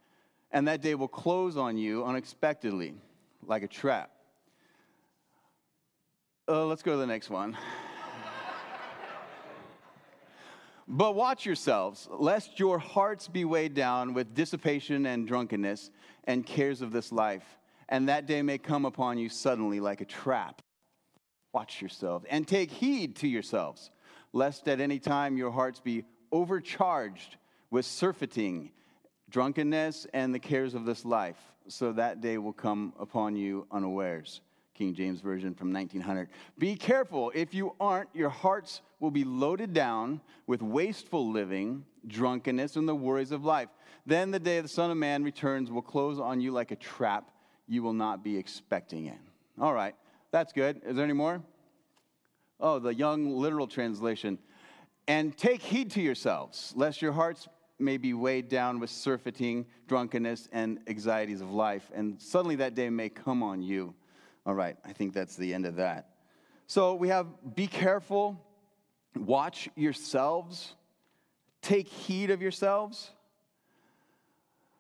And 0.51 0.67
that 0.69 0.83
day 0.83 0.95
will 0.95 1.09
close 1.09 1.57
on 1.57 1.79
you 1.79 2.05
unexpectedly, 2.05 2.95
like 3.47 3.63
a 3.63 3.69
trap. 3.69 4.11
Uh, 6.49 6.67
let's 6.67 6.83
go 6.83 6.91
to 6.91 6.99
the 6.99 7.07
next 7.07 7.31
one. 7.31 7.57
but 10.89 11.15
watch 11.15 11.47
yourselves, 11.47 12.09
lest 12.11 12.59
your 12.59 12.81
hearts 12.81 13.29
be 13.29 13.45
weighed 13.45 13.75
down 13.75 14.13
with 14.13 14.35
dissipation 14.35 15.07
and 15.07 15.29
drunkenness 15.29 15.93
and 16.25 16.45
cares 16.45 16.83
of 16.83 16.91
this 16.91 17.13
life, 17.13 17.45
and 17.89 18.09
that 18.09 18.27
day 18.27 18.43
may 18.43 18.59
come 18.59 18.85
upon 18.85 19.19
you 19.19 19.29
suddenly 19.29 19.79
like 19.79 20.01
a 20.01 20.05
trap. 20.05 20.63
Watch 21.53 21.81
yourselves 21.81 22.27
and 22.29 22.47
take 22.49 22.73
heed 22.73 23.15
to 23.17 23.29
yourselves, 23.29 23.93
lest 24.33 24.67
at 24.67 24.81
any 24.81 24.99
time 24.99 25.37
your 25.37 25.53
hearts 25.53 25.79
be 25.79 26.05
overcharged 26.33 27.37
with 27.71 27.87
surfeiting, 27.87 28.73
drunkenness, 29.31 30.09
and 30.13 30.35
the 30.35 30.41
cares 30.41 30.75
of 30.75 30.87
this 30.87 31.05
life, 31.05 31.39
so 31.69 31.93
that 31.93 32.21
day 32.21 32.37
will 32.37 32.53
come 32.53 32.95
upon 32.99 33.37
you 33.37 33.65
unawares. 33.71 34.41
King 34.75 34.95
James 34.95 35.21
Version 35.21 35.55
from 35.55 35.73
1900. 35.73 36.29
Be 36.59 36.75
careful. 36.77 37.31
If 37.35 37.53
you 37.53 37.75
aren't, 37.79 38.09
your 38.15 38.31
hearts 38.31 38.81
will 39.01 39.11
be 39.11 39.25
loaded 39.25 39.73
down 39.73 40.21
with 40.47 40.63
wasteful 40.63 41.31
living, 41.31 41.85
drunkenness, 42.07 42.77
and 42.77 42.89
the 42.89 42.95
worries 42.95 43.33
of 43.33 43.45
life. 43.45 43.69
Then 44.07 44.31
the 44.31 44.39
day 44.39 44.61
the 44.61 44.69
Son 44.69 44.91
of 44.91 44.97
Man 44.97 45.23
returns 45.23 45.71
will 45.71 45.83
close 45.83 46.19
on 46.19 46.41
you 46.41 46.53
like 46.53 46.71
a 46.71 46.77
trap. 46.77 47.31
You 47.69 47.83
will 47.83 47.93
not 47.93 48.25
be 48.25 48.37
expecting 48.37 49.07
it. 49.07 49.19
All 49.61 49.75
right, 49.75 49.95
that's 50.31 50.53
good. 50.53 50.81
Is 50.85 50.97
there 50.97 51.05
any 51.05 51.13
more? 51.13 51.43
Oh, 52.59 52.79
the 52.79 52.95
young 52.95 53.37
literal 53.37 53.67
translation. 53.67 54.39
And 55.07 55.37
take 55.37 55.61
heed 55.61 55.91
to 55.93 56.01
yourselves, 56.01 56.73
lest 56.77 57.03
your 57.03 57.13
hearts 57.13 57.49
may 57.79 57.97
be 57.97 58.15
weighed 58.15 58.49
down 58.49 58.79
with 58.79 58.91
surfeiting, 58.91 59.67
drunkenness, 59.89 60.49
and 60.53 60.79
anxieties 60.87 61.41
of 61.41 61.51
life, 61.51 61.91
and 61.93 62.21
suddenly 62.21 62.57
that 62.57 62.75
day 62.75 62.89
may 62.89 63.09
come 63.09 63.43
on 63.43 63.63
you. 63.63 63.95
All 64.45 64.55
right, 64.55 64.77
I 64.85 64.93
think 64.93 65.15
that's 65.15 65.37
the 65.37 65.55
end 65.55 65.67
of 65.67 65.77
that. 65.77 66.09
So 66.67 66.95
we 66.95 67.09
have 67.09 67.27
be 67.55 67.67
careful, 67.67 68.41
watch 69.17 69.69
yourselves, 69.77 70.75
take 71.61 71.89
heed 71.89 72.31
of 72.31 72.43
yourselves, 72.43 73.11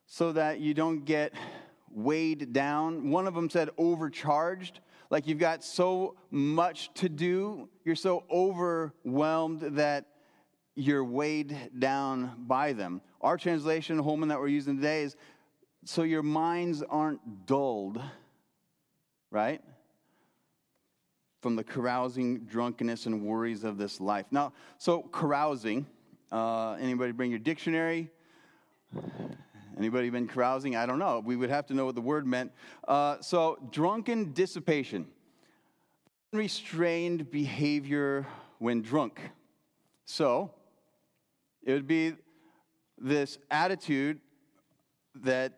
so 0.06 0.32
that 0.32 0.60
you 0.60 0.74
don't 0.74 1.04
get 1.04 1.32
weighed 1.90 2.52
down. 2.52 3.10
One 3.10 3.26
of 3.26 3.34
them 3.34 3.50
said 3.50 3.70
overcharged 3.78 4.80
like 5.12 5.26
you've 5.26 5.38
got 5.38 5.62
so 5.62 6.16
much 6.30 6.90
to 6.94 7.06
do, 7.10 7.68
you're 7.84 7.94
so 7.94 8.24
overwhelmed 8.30 9.60
that 9.76 10.06
you're 10.74 11.04
weighed 11.04 11.54
down 11.78 12.32
by 12.46 12.72
them. 12.72 13.02
Our 13.20 13.36
translation, 13.36 13.98
Holman, 13.98 14.30
that 14.30 14.40
we're 14.40 14.48
using 14.48 14.76
today 14.76 15.02
is 15.02 15.16
so 15.84 16.02
your 16.02 16.22
minds 16.22 16.82
aren't 16.82 17.44
dulled, 17.44 18.00
right? 19.32 19.60
From 21.40 21.56
the 21.56 21.64
carousing, 21.64 22.40
drunkenness, 22.40 23.06
and 23.06 23.22
worries 23.22 23.64
of 23.64 23.78
this 23.78 24.00
life. 24.00 24.26
Now, 24.30 24.52
so 24.78 25.02
carousing, 25.10 25.86
uh, 26.30 26.74
anybody 26.74 27.10
bring 27.10 27.30
your 27.30 27.40
dictionary? 27.40 28.10
Anybody 29.76 30.10
been 30.10 30.28
carousing? 30.28 30.76
I 30.76 30.86
don't 30.86 30.98
know. 30.98 31.22
We 31.24 31.34
would 31.34 31.50
have 31.50 31.66
to 31.66 31.74
know 31.74 31.86
what 31.86 31.94
the 31.94 32.02
word 32.02 32.26
meant. 32.26 32.52
Uh, 32.86 33.16
so, 33.20 33.58
drunken 33.70 34.32
dissipation, 34.32 35.06
unrestrained 36.32 37.30
behavior 37.30 38.26
when 38.58 38.82
drunk. 38.82 39.18
So, 40.04 40.52
it 41.64 41.72
would 41.72 41.86
be 41.86 42.14
this 42.98 43.38
attitude 43.50 44.20
that 45.22 45.54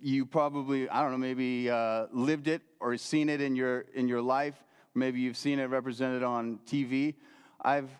you 0.00 0.26
probably, 0.26 0.88
I 0.88 1.02
don't 1.02 1.12
know, 1.12 1.18
maybe 1.18 1.70
uh, 1.70 2.06
lived 2.12 2.48
it 2.48 2.62
or 2.80 2.96
seen 2.96 3.28
it 3.28 3.40
in 3.40 3.56
your 3.56 3.80
in 3.94 4.08
your 4.08 4.22
life. 4.22 4.54
Maybe 4.94 5.20
you've 5.20 5.36
seen 5.36 5.58
it 5.58 5.66
represented 5.66 6.22
on 6.22 6.58
TV. 6.66 7.14
I've 7.60 7.90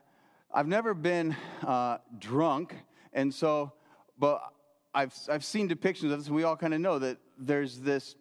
I've 0.52 0.68
never 0.68 0.94
been 0.94 1.36
uh, 1.66 1.98
drunk, 2.18 2.74
and 3.12 3.34
so, 3.34 3.72
but 4.18 4.42
I've, 4.96 5.14
I've 5.28 5.44
seen 5.44 5.68
depictions 5.68 6.10
of 6.10 6.18
this, 6.18 6.30
we 6.30 6.44
all 6.44 6.56
kind 6.56 6.72
of 6.72 6.80
know 6.80 6.98
that 6.98 7.18
there's 7.36 7.80
this, 7.80 8.16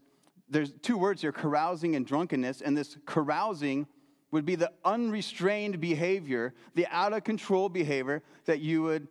there's 0.50 0.74
two 0.82 0.98
words 0.98 1.22
here 1.22 1.32
carousing 1.32 1.96
and 1.96 2.06
drunkenness, 2.06 2.60
and 2.62 2.76
this 2.76 2.98
carousing 3.06 3.88
would 4.32 4.46
be 4.46 4.56
the 4.56 4.70
unrestrained 4.84 5.80
behavior, 5.80 6.54
the 6.74 6.86
out 6.88 7.14
of 7.14 7.24
control 7.24 7.70
behavior 7.70 8.22
that 8.44 8.60
you 8.60 8.84
would, 8.84 9.08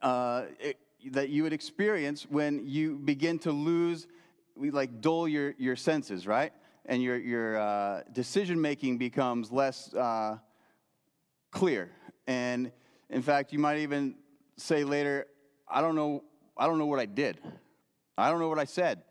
uh, 0.00 0.44
that 1.10 1.28
you 1.28 1.42
would 1.42 1.52
experience 1.52 2.26
when 2.28 2.66
you 2.66 2.96
begin 2.96 3.38
to 3.40 3.52
lose, 3.52 4.06
like 4.56 5.00
dull 5.00 5.26
your, 5.26 5.54
your 5.58 5.76
senses, 5.76 6.26
right? 6.26 6.52
And 6.86 7.02
your, 7.02 7.18
your 7.18 7.58
uh, 7.58 8.02
decision 8.12 8.60
making 8.60 8.98
becomes 8.98 9.50
less 9.50 9.92
uh, 9.94 10.38
clear. 11.50 11.90
And 12.26 12.72
in 13.08 13.22
fact, 13.22 13.52
you 13.52 13.58
might 13.58 13.78
even 13.78 14.16
say 14.56 14.84
later, 14.84 15.26
I 15.68 15.80
don't 15.80 15.94
know 15.94 16.24
I 16.60 16.66
don't 16.66 16.78
know 16.78 16.86
what 16.86 17.00
I 17.00 17.06
did. 17.06 17.38
I 18.18 18.30
don't 18.30 18.38
know 18.38 18.48
what 18.48 18.58
I 18.58 18.66
said. 18.66 19.02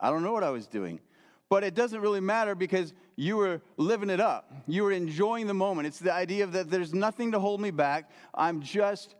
I 0.00 0.10
don't 0.10 0.22
know 0.22 0.32
what 0.32 0.44
I 0.44 0.50
was 0.50 0.68
doing. 0.68 1.00
But 1.48 1.64
it 1.64 1.74
doesn't 1.74 2.00
really 2.00 2.20
matter 2.20 2.54
because 2.54 2.94
you 3.16 3.36
were 3.36 3.60
living 3.76 4.10
it 4.10 4.20
up. 4.20 4.52
You 4.68 4.84
were 4.84 4.92
enjoying 4.92 5.48
the 5.48 5.54
moment. 5.54 5.88
It's 5.88 5.98
the 5.98 6.12
idea 6.12 6.44
of 6.44 6.52
that 6.52 6.70
there's 6.70 6.94
nothing 6.94 7.32
to 7.32 7.40
hold 7.40 7.60
me 7.60 7.72
back. 7.72 8.10
I'm 8.32 8.62
just 8.62 9.16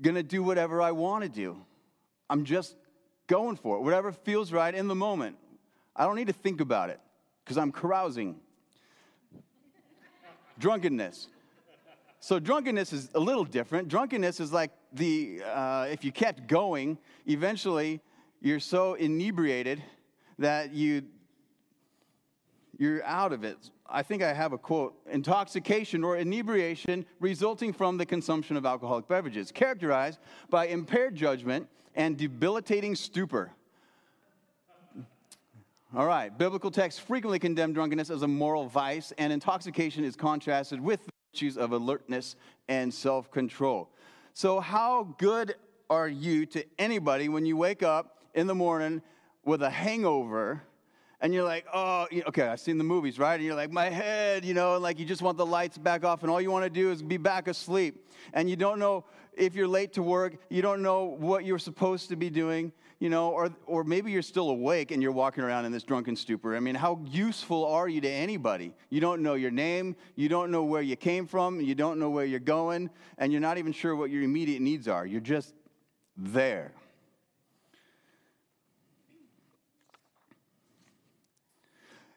going 0.00 0.16
to 0.16 0.22
do 0.22 0.42
whatever 0.42 0.80
I 0.80 0.92
want 0.92 1.24
to 1.24 1.28
do. 1.28 1.56
I'm 2.30 2.44
just 2.44 2.76
going 3.26 3.56
for 3.56 3.76
it. 3.76 3.80
Whatever 3.80 4.12
feels 4.12 4.52
right 4.52 4.74
in 4.74 4.88
the 4.88 4.94
moment. 4.94 5.36
I 5.94 6.04
don't 6.04 6.16
need 6.16 6.28
to 6.28 6.32
think 6.32 6.60
about 6.60 6.90
it 6.90 7.00
because 7.44 7.58
I'm 7.58 7.72
carousing. 7.72 8.36
Drunkenness. 10.58 11.28
So 12.20 12.38
drunkenness 12.38 12.92
is 12.92 13.10
a 13.14 13.20
little 13.20 13.44
different. 13.44 13.88
Drunkenness 13.88 14.38
is 14.38 14.52
like 14.52 14.70
the 14.92 15.42
uh, 15.44 15.88
if 15.90 16.04
you 16.04 16.12
kept 16.12 16.46
going, 16.46 16.98
eventually 17.26 18.00
you're 18.40 18.60
so 18.60 18.94
inebriated 18.94 19.82
that 20.38 20.72
you 20.72 21.02
you're 22.82 23.04
out 23.04 23.32
of 23.32 23.44
it. 23.44 23.70
I 23.88 24.02
think 24.02 24.24
I 24.24 24.32
have 24.32 24.52
a 24.52 24.58
quote: 24.58 24.94
intoxication 25.08 26.02
or 26.02 26.16
inebriation 26.16 27.06
resulting 27.20 27.72
from 27.72 27.96
the 27.96 28.04
consumption 28.04 28.56
of 28.56 28.66
alcoholic 28.66 29.06
beverages, 29.06 29.52
characterized 29.52 30.18
by 30.50 30.66
impaired 30.66 31.14
judgment 31.14 31.68
and 31.94 32.16
debilitating 32.16 32.96
stupor. 32.96 33.52
All 35.94 36.06
right, 36.06 36.36
biblical 36.36 36.72
texts 36.72 37.00
frequently 37.00 37.38
condemn 37.38 37.72
drunkenness 37.72 38.10
as 38.10 38.22
a 38.22 38.28
moral 38.28 38.66
vice, 38.66 39.12
and 39.16 39.32
intoxication 39.32 40.02
is 40.02 40.16
contrasted 40.16 40.80
with 40.80 41.08
virtues 41.32 41.56
of 41.56 41.70
alertness 41.70 42.34
and 42.68 42.92
self 42.92 43.30
control. 43.30 43.90
So, 44.34 44.58
how 44.58 45.14
good 45.18 45.54
are 45.88 46.08
you 46.08 46.46
to 46.46 46.64
anybody 46.80 47.28
when 47.28 47.46
you 47.46 47.56
wake 47.56 47.84
up 47.84 48.18
in 48.34 48.48
the 48.48 48.56
morning 48.56 49.02
with 49.44 49.62
a 49.62 49.70
hangover 49.70 50.62
and 51.22 51.32
you're 51.32 51.44
like, 51.44 51.64
oh, 51.72 52.06
okay, 52.26 52.42
I've 52.42 52.58
seen 52.58 52.78
the 52.78 52.84
movies, 52.84 53.16
right? 53.16 53.36
And 53.36 53.44
you're 53.44 53.54
like, 53.54 53.70
my 53.70 53.88
head, 53.88 54.44
you 54.44 54.54
know, 54.54 54.74
and 54.74 54.82
like 54.82 54.98
you 54.98 55.06
just 55.06 55.22
want 55.22 55.38
the 55.38 55.46
lights 55.46 55.78
back 55.78 56.04
off, 56.04 56.22
and 56.22 56.30
all 56.30 56.40
you 56.40 56.50
want 56.50 56.64
to 56.64 56.70
do 56.70 56.90
is 56.90 57.00
be 57.00 57.16
back 57.16 57.46
asleep. 57.46 58.04
And 58.34 58.50
you 58.50 58.56
don't 58.56 58.80
know 58.80 59.04
if 59.32 59.54
you're 59.54 59.68
late 59.68 59.92
to 59.94 60.02
work, 60.02 60.36
you 60.50 60.62
don't 60.62 60.82
know 60.82 61.04
what 61.04 61.44
you're 61.44 61.60
supposed 61.60 62.08
to 62.08 62.16
be 62.16 62.28
doing, 62.28 62.72
you 62.98 63.08
know, 63.08 63.30
or, 63.30 63.50
or 63.66 63.84
maybe 63.84 64.10
you're 64.10 64.20
still 64.20 64.50
awake 64.50 64.90
and 64.90 65.00
you're 65.00 65.12
walking 65.12 65.44
around 65.44 65.64
in 65.64 65.70
this 65.70 65.84
drunken 65.84 66.16
stupor. 66.16 66.56
I 66.56 66.60
mean, 66.60 66.74
how 66.74 67.00
useful 67.08 67.64
are 67.66 67.88
you 67.88 68.00
to 68.00 68.10
anybody? 68.10 68.74
You 68.90 69.00
don't 69.00 69.22
know 69.22 69.34
your 69.34 69.52
name, 69.52 69.94
you 70.16 70.28
don't 70.28 70.50
know 70.50 70.64
where 70.64 70.82
you 70.82 70.96
came 70.96 71.26
from, 71.26 71.60
you 71.60 71.76
don't 71.76 72.00
know 72.00 72.10
where 72.10 72.24
you're 72.24 72.40
going, 72.40 72.90
and 73.16 73.30
you're 73.30 73.40
not 73.40 73.58
even 73.58 73.72
sure 73.72 73.94
what 73.94 74.10
your 74.10 74.22
immediate 74.22 74.60
needs 74.60 74.88
are. 74.88 75.06
You're 75.06 75.20
just 75.20 75.54
there. 76.16 76.72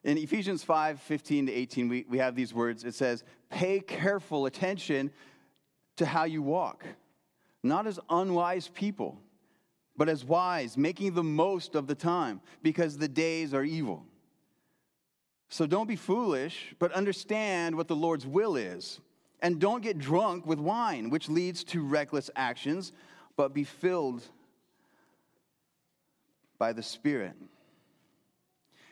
In 0.06 0.20
Ephesians 0.20 0.64
5 0.64 1.02
15 1.02 1.48
to 1.48 1.52
18, 1.52 1.90
we, 1.90 2.06
we 2.08 2.20
have 2.20 2.36
these 2.36 2.54
words. 2.54 2.84
It 2.84 2.94
says, 2.94 3.24
Pay 3.50 3.80
careful 3.80 4.46
attention 4.46 5.12
to 5.98 6.06
how 6.06 6.26
you 6.26 6.44
walk, 6.44 6.86
not 7.64 7.88
as 7.88 8.00
unwise 8.10 8.68
people, 8.68 9.18
but 9.98 10.08
as 10.08 10.24
wise, 10.24 10.78
making 10.78 11.16
the 11.16 11.24
most 11.24 11.74
of 11.74 11.88
the 11.88 11.96
time, 11.96 12.40
because 12.62 13.00
the 13.00 13.08
days 13.08 13.54
are 13.54 13.64
evil. 13.64 14.06
So 15.50 15.66
don't 15.66 15.88
be 15.88 15.96
foolish, 15.96 16.76
but 16.78 16.92
understand 16.92 17.76
what 17.76 17.88
the 17.88 17.96
Lord's 17.96 18.28
will 18.28 18.56
is. 18.56 19.00
And 19.42 19.60
don't 19.60 19.82
get 19.82 19.98
drunk 19.98 20.46
with 20.46 20.60
wine, 20.60 21.10
which 21.10 21.30
leads 21.30 21.64
to 21.66 21.84
reckless 21.84 22.30
actions, 22.36 22.92
but 23.38 23.54
be 23.54 23.64
filled 23.64 24.22
by 26.60 26.74
the 26.74 26.84
Spirit. 26.84 27.34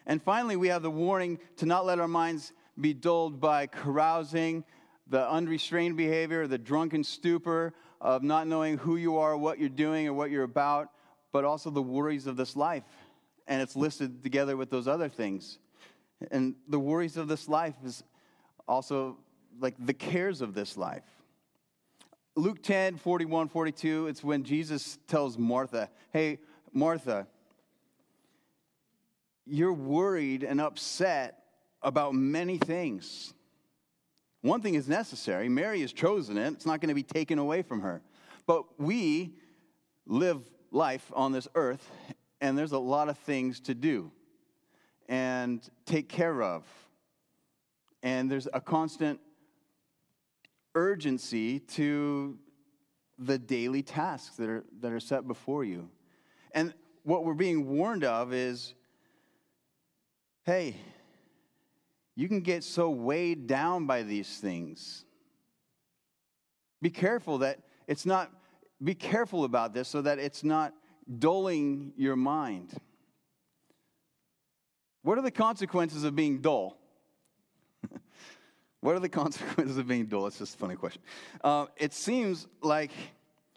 And 0.06 0.22
finally, 0.22 0.56
we 0.56 0.68
have 0.68 0.82
the 0.82 0.92
warning 0.92 1.40
to 1.58 1.66
not 1.66 1.86
let 1.86 2.00
our 2.00 2.08
minds 2.08 2.54
be 2.80 2.94
dulled 2.94 3.40
by 3.40 3.68
carousing, 3.68 4.64
the 5.08 5.30
unrestrained 5.30 5.98
behavior, 5.98 6.48
the 6.48 6.58
drunken 6.58 7.04
stupor 7.04 7.74
of 8.02 8.24
not 8.24 8.48
knowing 8.48 8.78
who 8.78 8.96
you 8.96 9.18
are, 9.18 9.38
what 9.38 9.60
you're 9.60 9.70
doing, 9.70 10.08
or 10.08 10.14
what 10.14 10.32
you're 10.32 10.44
about, 10.44 10.90
but 11.32 11.46
also 11.46 11.70
the 11.70 11.82
worries 11.82 12.28
of 12.28 12.36
this 12.36 12.56
life. 12.56 12.84
And 13.48 13.62
it's 13.62 13.76
listed 13.76 14.24
together 14.24 14.58
with 14.58 14.70
those 14.70 14.88
other 14.88 15.10
things. 15.10 15.60
And 16.32 16.56
the 16.68 16.80
worries 16.80 17.18
of 17.18 17.28
this 17.28 17.48
life 17.48 17.76
is 17.86 18.04
also 18.68 19.18
like 19.60 19.76
the 19.78 19.94
cares 19.94 20.42
of 20.42 20.54
this 20.54 20.78
life. 20.78 21.04
Luke 22.36 22.64
10, 22.64 22.98
41, 22.98 23.50
42, 23.50 24.08
it's 24.08 24.24
when 24.24 24.44
Jesus 24.44 24.98
tells 25.08 25.38
Martha, 25.38 25.90
Hey, 26.12 26.40
Martha, 26.72 27.28
you're 29.46 29.74
worried 29.74 30.44
and 30.44 30.62
upset 30.62 31.40
about 31.82 32.14
many 32.14 32.58
things. 32.58 33.34
One 34.42 34.62
thing 34.62 34.76
is 34.76 34.88
necessary. 34.88 35.50
Mary 35.50 35.82
has 35.82 35.94
chosen 35.94 36.38
it, 36.38 36.54
it's 36.54 36.66
not 36.66 36.82
going 36.82 36.90
to 36.90 36.96
be 36.96 37.04
taken 37.04 37.40
away 37.40 37.62
from 37.62 37.82
her. 37.82 38.02
But 38.46 38.80
we 38.80 39.36
live 40.06 40.42
life 40.72 41.12
on 41.14 41.32
this 41.32 41.48
earth, 41.56 41.90
and 42.42 42.58
there's 42.58 42.74
a 42.74 42.80
lot 42.80 43.10
of 43.10 43.18
things 43.20 43.60
to 43.62 43.74
do 43.74 44.12
and 45.08 45.68
take 45.86 46.10
care 46.10 46.42
of. 46.42 46.66
And 48.02 48.30
there's 48.30 48.48
a 48.54 48.60
constant 48.60 49.20
urgency 50.76 51.60
to 51.60 52.38
the 53.18 53.38
daily 53.38 53.84
tasks 53.84 54.36
that 54.38 54.50
are, 54.50 54.66
that 54.82 54.92
are 54.92 55.00
set 55.00 55.28
before 55.28 55.64
you. 55.64 55.90
And 56.52 56.74
what 57.04 57.24
we're 57.24 57.34
being 57.34 57.70
warned 57.70 58.04
of 58.04 58.34
is 58.34 58.74
hey, 60.44 60.76
you 62.16 62.28
can 62.28 62.42
get 62.42 62.64
so 62.64 62.90
weighed 62.90 63.48
down 63.48 63.88
by 63.88 64.04
these 64.04 64.38
things. 64.38 65.06
Be 66.82 66.90
careful 66.90 67.40
that 67.40 67.60
it's 67.88 68.06
not, 68.06 68.32
be 68.84 68.94
careful 68.94 69.46
about 69.46 69.74
this 69.74 69.88
so 69.88 70.02
that 70.02 70.20
it's 70.20 70.44
not 70.44 70.74
dulling 71.20 71.94
your 71.96 72.16
mind. 72.16 72.74
What 75.02 75.18
are 75.18 75.22
the 75.22 75.32
consequences 75.32 76.04
of 76.04 76.16
being 76.16 76.40
dull? 76.40 76.78
what 78.82 78.96
are 78.96 79.00
the 79.00 79.10
consequences 79.10 79.78
of 79.78 79.88
being 79.88 80.06
dull? 80.06 80.28
It's 80.28 80.38
just 80.38 80.56
a 80.56 80.58
funny 80.58 80.76
question. 80.76 81.02
Uh, 81.44 81.68
it 81.78 81.94
seems 81.94 82.48
like 82.62 82.92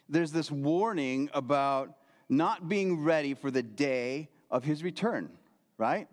there's 0.09 0.33
this 0.33 0.50
warning 0.50 1.31
about 1.35 1.97
not 2.28 2.69
being 2.69 3.02
ready 3.02 3.35
for 3.35 3.50
the 3.50 3.62
day 3.62 4.28
of 4.50 4.64
his 4.64 4.83
return, 4.83 5.31
right? 5.78 6.09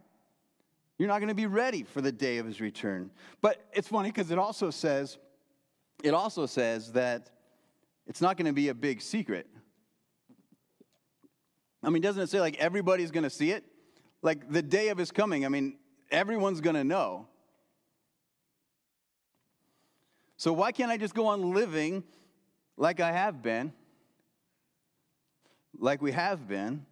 You're 0.97 1.07
not 1.07 1.19
going 1.19 1.29
to 1.29 1.35
be 1.35 1.47
ready 1.47 1.83
for 1.83 2.01
the 2.01 2.11
day 2.11 2.37
of 2.37 2.45
his 2.45 2.61
return. 2.61 3.09
But 3.41 3.65
it's 3.73 3.87
funny 3.87 4.09
because 4.09 4.31
it 4.31 4.37
also 4.37 4.69
says, 4.69 5.17
it 6.03 6.13
also 6.13 6.45
says 6.45 6.91
that 6.93 7.31
it's 8.05 8.21
not 8.21 8.37
going 8.37 8.45
to 8.45 8.53
be 8.53 8.69
a 8.69 8.73
big 8.73 9.01
secret. 9.01 9.47
I 11.81 11.89
mean, 11.89 12.01
doesn't 12.01 12.21
it 12.21 12.29
say 12.29 12.39
like 12.39 12.57
everybody's 12.57 13.11
going 13.11 13.23
to 13.23 13.29
see 13.29 13.51
it? 13.51 13.65
Like 14.21 14.49
the 14.51 14.61
day 14.61 14.89
of 14.89 14.97
his 14.97 15.11
coming, 15.11 15.45
I 15.45 15.49
mean, 15.49 15.77
everyone's 16.11 16.61
going 16.61 16.75
to 16.75 16.83
know. 16.83 17.27
So 20.37 20.53
why 20.53 20.71
can't 20.71 20.91
I 20.91 20.97
just 20.97 21.13
go 21.13 21.27
on 21.27 21.53
living 21.53 22.03
like 22.77 22.99
I 22.99 23.11
have 23.11 23.41
been? 23.41 23.73
Like 25.77 26.01
we 26.01 26.11
have 26.11 26.47
been? 26.47 26.85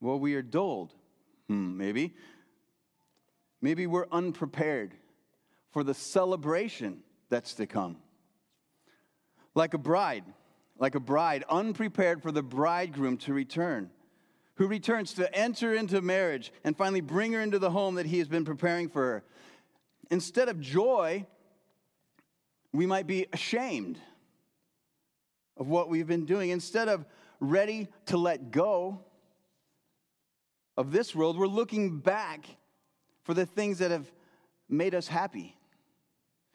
Well, 0.00 0.18
we 0.18 0.34
are 0.34 0.42
dulled. 0.42 0.94
Hmm, 1.48 1.76
maybe. 1.76 2.14
Maybe 3.60 3.86
we're 3.86 4.08
unprepared 4.10 4.94
for 5.70 5.84
the 5.84 5.94
celebration 5.94 7.02
that's 7.28 7.54
to 7.54 7.66
come. 7.66 7.96
Like 9.54 9.74
a 9.74 9.78
bride, 9.78 10.24
like 10.78 10.94
a 10.94 11.00
bride, 11.00 11.44
unprepared 11.48 12.22
for 12.22 12.32
the 12.32 12.42
bridegroom 12.42 13.16
to 13.18 13.32
return, 13.32 13.90
who 14.56 14.66
returns 14.66 15.14
to 15.14 15.34
enter 15.34 15.74
into 15.74 16.00
marriage 16.00 16.52
and 16.64 16.76
finally 16.76 17.00
bring 17.00 17.32
her 17.32 17.40
into 17.40 17.58
the 17.58 17.70
home 17.70 17.94
that 17.94 18.06
he 18.06 18.18
has 18.18 18.28
been 18.28 18.44
preparing 18.44 18.88
for 18.88 19.02
her. 19.02 19.24
Instead 20.10 20.48
of 20.48 20.60
joy, 20.60 21.24
we 22.72 22.86
might 22.86 23.06
be 23.06 23.26
ashamed 23.32 23.98
of 25.56 25.68
what 25.68 25.88
we've 25.88 26.06
been 26.06 26.26
doing. 26.26 26.50
Instead 26.50 26.88
of 26.88 27.04
ready 27.40 27.88
to 28.06 28.16
let 28.16 28.50
go, 28.50 29.00
of 30.76 30.92
this 30.92 31.14
world, 31.14 31.38
we're 31.38 31.46
looking 31.46 31.98
back 31.98 32.46
for 33.24 33.34
the 33.34 33.46
things 33.46 33.78
that 33.78 33.90
have 33.90 34.10
made 34.68 34.94
us 34.94 35.06
happy. 35.06 35.56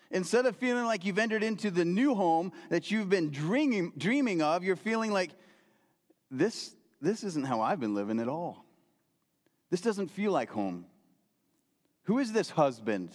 Instead 0.09 0.45
of 0.45 0.55
feeling 0.55 0.85
like 0.85 1.05
you've 1.05 1.19
entered 1.19 1.43
into 1.43 1.69
the 1.69 1.85
new 1.85 2.15
home 2.15 2.51
that 2.69 2.89
you've 2.89 3.09
been 3.09 3.29
dreaming, 3.29 3.91
dreaming 3.97 4.41
of, 4.41 4.63
you're 4.63 4.75
feeling 4.75 5.11
like 5.11 5.31
this, 6.31 6.75
this 7.01 7.23
isn't 7.23 7.45
how 7.45 7.61
I've 7.61 7.79
been 7.79 7.93
living 7.93 8.19
at 8.19 8.27
all. 8.27 8.65
This 9.69 9.81
doesn't 9.81 10.09
feel 10.09 10.31
like 10.31 10.49
home. 10.49 10.85
Who 12.03 12.19
is 12.19 12.31
this 12.31 12.49
husband? 12.49 13.11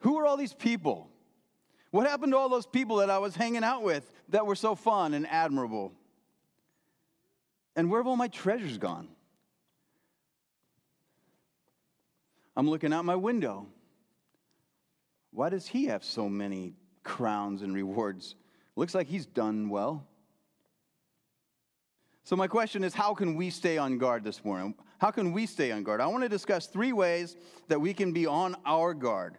Who 0.00 0.16
are 0.18 0.26
all 0.26 0.36
these 0.36 0.54
people? 0.54 1.08
What 1.90 2.06
happened 2.06 2.32
to 2.32 2.38
all 2.38 2.48
those 2.48 2.66
people 2.66 2.96
that 2.96 3.10
I 3.10 3.18
was 3.18 3.34
hanging 3.34 3.64
out 3.64 3.82
with 3.82 4.08
that 4.28 4.46
were 4.46 4.54
so 4.54 4.74
fun 4.74 5.12
and 5.14 5.26
admirable? 5.26 5.92
And 7.76 7.90
where 7.90 8.00
have 8.00 8.06
all 8.06 8.16
my 8.16 8.28
treasures 8.28 8.78
gone? 8.78 9.08
I'm 12.56 12.68
looking 12.68 12.92
out 12.92 13.04
my 13.04 13.16
window. 13.16 13.66
Why 15.32 15.48
does 15.48 15.66
he 15.66 15.86
have 15.86 16.04
so 16.04 16.28
many 16.28 16.74
crowns 17.02 17.62
and 17.62 17.74
rewards? 17.74 18.36
Looks 18.76 18.94
like 18.94 19.08
he's 19.08 19.26
done 19.26 19.68
well. 19.68 20.06
So, 22.22 22.36
my 22.36 22.46
question 22.46 22.84
is 22.84 22.94
how 22.94 23.12
can 23.14 23.34
we 23.34 23.50
stay 23.50 23.76
on 23.76 23.98
guard 23.98 24.24
this 24.24 24.44
morning? 24.44 24.74
How 24.98 25.10
can 25.10 25.32
we 25.32 25.44
stay 25.44 25.72
on 25.72 25.82
guard? 25.82 26.00
I 26.00 26.06
want 26.06 26.22
to 26.22 26.28
discuss 26.28 26.66
three 26.66 26.92
ways 26.92 27.36
that 27.68 27.80
we 27.80 27.92
can 27.92 28.12
be 28.12 28.26
on 28.26 28.56
our 28.64 28.94
guard. 28.94 29.38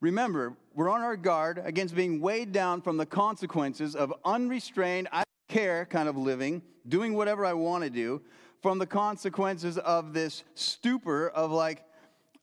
Remember, 0.00 0.54
we're 0.74 0.90
on 0.90 1.00
our 1.00 1.16
guard 1.16 1.62
against 1.64 1.94
being 1.94 2.20
weighed 2.20 2.52
down 2.52 2.82
from 2.82 2.98
the 2.98 3.06
consequences 3.06 3.96
of 3.96 4.12
unrestrained, 4.24 5.08
I 5.10 5.18
don't 5.18 5.48
care 5.48 5.86
kind 5.86 6.08
of 6.08 6.16
living, 6.16 6.62
doing 6.86 7.14
whatever 7.14 7.46
I 7.46 7.52
want 7.52 7.84
to 7.84 7.90
do, 7.90 8.20
from 8.60 8.78
the 8.78 8.86
consequences 8.86 9.78
of 9.78 10.12
this 10.12 10.44
stupor 10.54 11.30
of 11.30 11.50
like, 11.50 11.84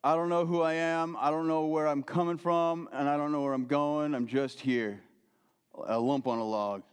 I 0.05 0.13
don't 0.13 0.29
know 0.29 0.45
who 0.45 0.61
I 0.61 0.73
am, 0.73 1.17
I 1.19 1.31
don't 1.31 1.47
know 1.47 1.65
where 1.65 1.87
I'm 1.87 2.03
coming 2.03 2.37
from, 2.37 2.87
and 2.93 3.09
I 3.09 3.17
don't 3.17 3.31
know 3.31 3.41
where 3.41 3.53
I'm 3.53 3.65
going. 3.65 4.13
I'm 4.13 4.27
just 4.27 4.59
here, 4.59 5.01
a 5.83 5.97
lump 5.97 6.27
on 6.27 6.37
a 6.37 6.43
log. 6.43 6.83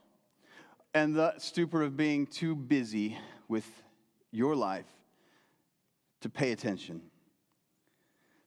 And 0.95 1.15
the 1.15 1.35
stupor 1.37 1.83
of 1.83 1.95
being 1.95 2.27
too 2.27 2.57
busy 2.57 3.19
with 3.49 3.67
your 4.31 4.57
life 4.57 4.87
to 6.23 6.31
pay 6.31 6.53
attention. 6.53 7.03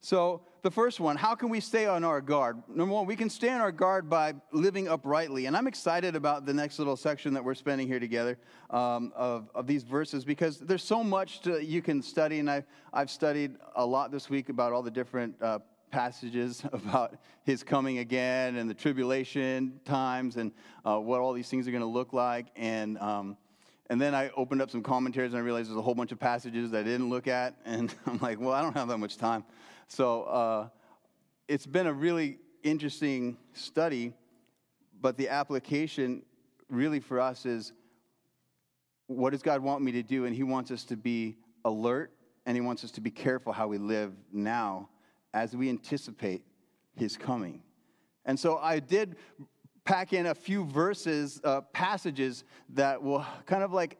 So, 0.02 0.42
the 0.66 0.72
first 0.72 1.00
one, 1.00 1.16
how 1.16 1.36
can 1.36 1.50
we 1.50 1.60
stay 1.60 1.86
on 1.86 2.04
our 2.04 2.20
guard? 2.20 2.58
Number 2.68 2.96
one, 2.96 3.06
we 3.06 3.16
can 3.16 3.30
stay 3.30 3.50
on 3.50 3.62
our 3.62 3.72
guard 3.72 4.10
by 4.10 4.34
living 4.52 4.88
uprightly. 4.88 5.46
And 5.46 5.56
I'm 5.56 5.68
excited 5.68 6.16
about 6.16 6.48
the 6.48 6.56
next 6.56 6.80
little 6.80 6.96
section 6.96 7.36
that 7.36 7.46
we're 7.46 7.54
spending 7.54 7.88
here 7.88 8.00
together 8.00 8.40
um, 8.72 9.14
of, 9.16 9.48
of 9.54 9.68
these 9.68 9.84
verses 9.84 10.26
because 10.26 10.58
there's 10.58 10.82
so 10.82 11.04
much 11.04 11.42
to, 11.42 11.64
you 11.64 11.84
can 11.84 12.02
study. 12.02 12.40
And 12.40 12.50
I, 12.50 12.64
I've 12.92 13.12
studied 13.12 13.58
a 13.76 13.86
lot 13.86 14.12
this 14.12 14.28
week 14.28 14.50
about 14.50 14.74
all 14.74 14.82
the 14.82 14.90
different 14.90 15.40
uh, 15.40 15.60
passages 15.92 16.64
about 16.74 17.16
his 17.44 17.62
coming 17.62 18.00
again 18.00 18.56
and 18.56 18.68
the 18.68 18.74
tribulation 18.74 19.80
times 19.86 20.36
and 20.36 20.52
uh, 20.84 20.98
what 20.98 21.22
all 21.22 21.34
these 21.34 21.48
things 21.48 21.68
are 21.68 21.72
going 21.72 21.82
to 21.82 21.86
look 21.86 22.12
like. 22.12 22.48
And 22.56 22.98
um, 22.98 23.38
and 23.88 24.02
then 24.02 24.16
I 24.16 24.32
opened 24.32 24.64
up 24.64 24.72
some 24.72 24.82
commentaries 24.82 25.34
and 25.34 25.40
I 25.40 25.44
realized 25.44 25.70
there's 25.70 25.78
a 25.78 25.82
whole 25.84 25.94
bunch 25.94 26.12
of 26.12 26.20
passages 26.20 26.72
that 26.72 26.80
I 26.80 26.84
didn't 26.84 27.10
look 27.10 27.28
at. 27.28 27.56
And 27.66 27.94
I'm 28.08 28.18
like, 28.18 28.40
well, 28.40 28.54
I 28.54 28.64
don't 28.64 28.76
have 28.76 28.88
that 28.88 28.98
much 28.98 29.18
time. 29.18 29.44
So 29.88 30.24
uh, 30.24 30.70
it's 31.48 31.66
been 31.66 31.88
a 31.88 31.94
really 31.94 32.40
interesting 32.64 33.38
study, 33.54 34.14
but 35.02 35.18
the 35.18 35.30
application 35.30 36.24
really 36.70 37.00
for 37.00 37.20
us 37.20 37.46
is 37.46 37.74
what 39.08 39.32
does 39.32 39.44
God 39.44 39.62
want 39.62 39.84
me 39.84 39.92
to 39.94 40.04
do? 40.04 40.26
And 40.26 40.36
He 40.36 40.44
wants 40.44 40.72
us 40.72 40.84
to 40.86 40.98
be 40.98 41.38
alert 41.64 42.12
and 42.46 42.56
He 42.58 42.62
wants 42.62 42.84
us 42.84 42.92
to 42.92 43.02
be 43.02 43.12
careful 43.12 43.54
how 43.54 43.68
we 43.68 43.78
live 43.78 44.14
now 44.32 44.90
as 45.34 45.56
we 45.56 45.70
anticipate 45.70 46.44
His 46.96 47.18
coming. 47.18 47.62
And 48.26 48.40
so 48.40 48.58
I 48.58 48.80
did 48.80 49.18
pack 49.84 50.14
in 50.14 50.26
a 50.26 50.36
few 50.36 50.66
verses, 50.66 51.40
uh, 51.44 51.62
passages 51.62 52.44
that 52.70 53.02
will 53.02 53.24
kind 53.46 53.62
of 53.62 53.72
like 53.72 53.98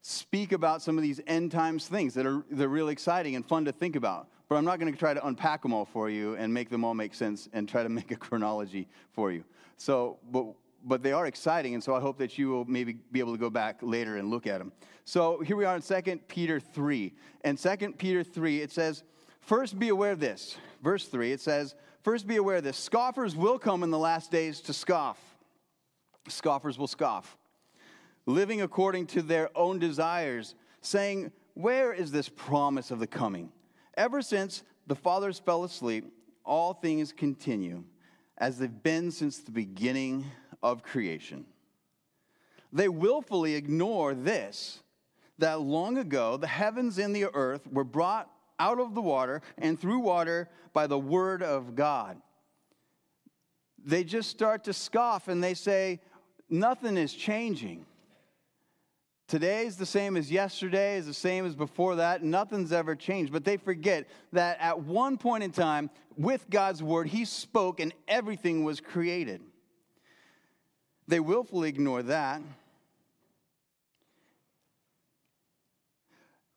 speak 0.00 0.52
about 0.52 0.82
some 0.82 0.96
of 0.96 1.02
these 1.02 1.20
end 1.26 1.52
times 1.52 1.86
things 1.86 2.14
that 2.14 2.26
are 2.26 2.44
they're 2.50 2.68
really 2.68 2.92
exciting 2.92 3.36
and 3.36 3.46
fun 3.46 3.64
to 3.64 3.72
think 3.72 3.94
about. 3.94 4.28
But 4.48 4.56
I'm 4.56 4.64
not 4.64 4.78
going 4.78 4.92
to 4.92 4.98
try 4.98 5.14
to 5.14 5.26
unpack 5.26 5.62
them 5.62 5.72
all 5.72 5.84
for 5.84 6.08
you 6.08 6.34
and 6.36 6.52
make 6.52 6.70
them 6.70 6.84
all 6.84 6.94
make 6.94 7.14
sense 7.14 7.48
and 7.52 7.68
try 7.68 7.82
to 7.82 7.88
make 7.98 8.10
a 8.10 8.16
chronology 8.16 8.88
for 9.12 9.30
you. 9.32 9.44
So, 9.76 10.18
but 10.30 10.46
but 10.84 11.02
they 11.02 11.12
are 11.12 11.26
exciting, 11.26 11.74
and 11.74 11.82
so 11.82 11.94
I 11.94 12.00
hope 12.00 12.18
that 12.18 12.38
you 12.38 12.48
will 12.48 12.64
maybe 12.64 12.98
be 13.12 13.20
able 13.20 13.32
to 13.32 13.38
go 13.38 13.50
back 13.50 13.78
later 13.82 14.16
and 14.16 14.30
look 14.30 14.46
at 14.46 14.58
them. 14.58 14.72
So 15.04 15.40
here 15.40 15.56
we 15.56 15.64
are 15.64 15.76
in 15.76 15.82
2 15.82 16.20
Peter 16.28 16.60
3. 16.60 17.12
And 17.42 17.58
2 17.58 17.94
Peter 17.98 18.22
3, 18.22 18.60
it 18.60 18.70
says, 18.70 19.02
First 19.40 19.78
be 19.78 19.88
aware 19.88 20.12
of 20.12 20.20
this. 20.20 20.56
Verse 20.82 21.06
3, 21.06 21.32
it 21.32 21.40
says, 21.40 21.74
First 22.02 22.26
be 22.26 22.36
aware 22.36 22.56
of 22.56 22.64
this. 22.64 22.76
Scoffers 22.76 23.34
will 23.34 23.58
come 23.58 23.82
in 23.82 23.90
the 23.90 23.98
last 23.98 24.30
days 24.30 24.60
to 24.62 24.72
scoff. 24.72 25.18
Scoffers 26.28 26.78
will 26.78 26.86
scoff, 26.86 27.36
living 28.26 28.62
according 28.62 29.06
to 29.06 29.22
their 29.22 29.50
own 29.56 29.78
desires, 29.78 30.54
saying, 30.80 31.32
Where 31.54 31.92
is 31.92 32.12
this 32.12 32.28
promise 32.28 32.90
of 32.90 32.98
the 32.98 33.06
coming? 33.06 33.50
Ever 33.98 34.22
since 34.22 34.62
the 34.86 34.94
fathers 34.94 35.40
fell 35.40 35.64
asleep, 35.64 36.04
all 36.44 36.72
things 36.72 37.12
continue 37.12 37.82
as 38.38 38.56
they've 38.56 38.82
been 38.82 39.10
since 39.10 39.38
the 39.38 39.50
beginning 39.50 40.24
of 40.62 40.84
creation. 40.84 41.44
They 42.72 42.88
willfully 42.88 43.56
ignore 43.56 44.14
this 44.14 44.84
that 45.38 45.60
long 45.60 45.98
ago 45.98 46.36
the 46.36 46.46
heavens 46.46 46.98
and 46.98 47.14
the 47.14 47.26
earth 47.34 47.66
were 47.66 47.82
brought 47.82 48.30
out 48.60 48.78
of 48.78 48.94
the 48.94 49.02
water 49.02 49.42
and 49.58 49.78
through 49.78 49.98
water 49.98 50.48
by 50.72 50.86
the 50.86 50.98
word 50.98 51.42
of 51.42 51.74
God. 51.74 52.20
They 53.84 54.04
just 54.04 54.30
start 54.30 54.62
to 54.64 54.72
scoff 54.72 55.26
and 55.26 55.42
they 55.42 55.54
say, 55.54 56.00
Nothing 56.48 56.96
is 56.96 57.12
changing. 57.12 57.84
Today 59.28 59.66
is 59.66 59.76
the 59.76 59.84
same 59.84 60.16
as 60.16 60.30
yesterday, 60.30 60.96
is 60.96 61.04
the 61.04 61.12
same 61.12 61.44
as 61.44 61.54
before 61.54 61.96
that. 61.96 62.22
Nothing's 62.22 62.72
ever 62.72 62.96
changed. 62.96 63.30
But 63.30 63.44
they 63.44 63.58
forget 63.58 64.08
that 64.32 64.56
at 64.58 64.80
one 64.80 65.18
point 65.18 65.44
in 65.44 65.52
time, 65.52 65.90
with 66.16 66.48
God's 66.48 66.82
word, 66.82 67.08
He 67.08 67.26
spoke 67.26 67.78
and 67.78 67.92
everything 68.08 68.64
was 68.64 68.80
created. 68.80 69.42
They 71.06 71.20
willfully 71.20 71.68
ignore 71.68 72.02
that. 72.04 72.40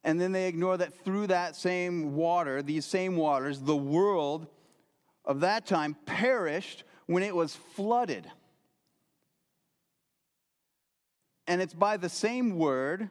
And 0.06 0.20
then 0.20 0.32
they 0.32 0.48
ignore 0.48 0.78
that 0.78 0.94
through 1.04 1.28
that 1.28 1.58
same 1.58 2.16
water, 2.16 2.62
these 2.62 2.86
same 2.86 3.18
waters, 3.18 3.60
the 3.60 3.76
world 3.76 4.48
of 5.26 5.42
that 5.42 5.66
time 5.66 5.96
perished 6.06 6.86
when 7.06 7.22
it 7.22 7.36
was 7.36 7.54
flooded. 7.76 8.32
And 11.48 11.62
it's 11.62 11.74
by 11.74 11.98
the 11.98 12.10
same 12.10 12.58
word 12.58 13.10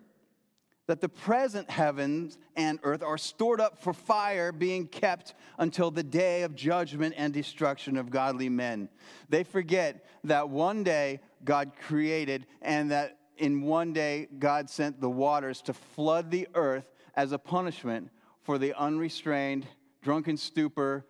that 0.86 1.00
the 1.00 1.08
present 1.08 1.70
heavens 1.70 2.36
and 2.56 2.80
earth 2.82 3.02
are 3.02 3.16
stored 3.16 3.60
up 3.60 3.80
for 3.80 3.92
fire, 3.92 4.50
being 4.50 4.88
kept 4.88 5.34
until 5.58 5.90
the 5.90 6.02
day 6.02 6.42
of 6.42 6.56
judgment 6.56 7.14
and 7.16 7.32
destruction 7.32 7.96
of 7.96 8.10
godly 8.10 8.48
men. 8.48 8.88
They 9.28 9.44
forget 9.44 10.04
that 10.24 10.48
one 10.48 10.82
day 10.82 11.20
God 11.44 11.72
created 11.80 12.46
and 12.60 12.90
that 12.90 13.18
in 13.36 13.62
one 13.62 13.92
day 13.92 14.26
God 14.38 14.68
sent 14.68 15.00
the 15.00 15.08
waters 15.08 15.62
to 15.62 15.72
flood 15.72 16.30
the 16.30 16.48
earth 16.54 16.90
as 17.14 17.30
a 17.30 17.38
punishment 17.38 18.10
for 18.42 18.58
the 18.58 18.76
unrestrained, 18.76 19.68
drunken 20.02 20.36
stupor, 20.36 21.06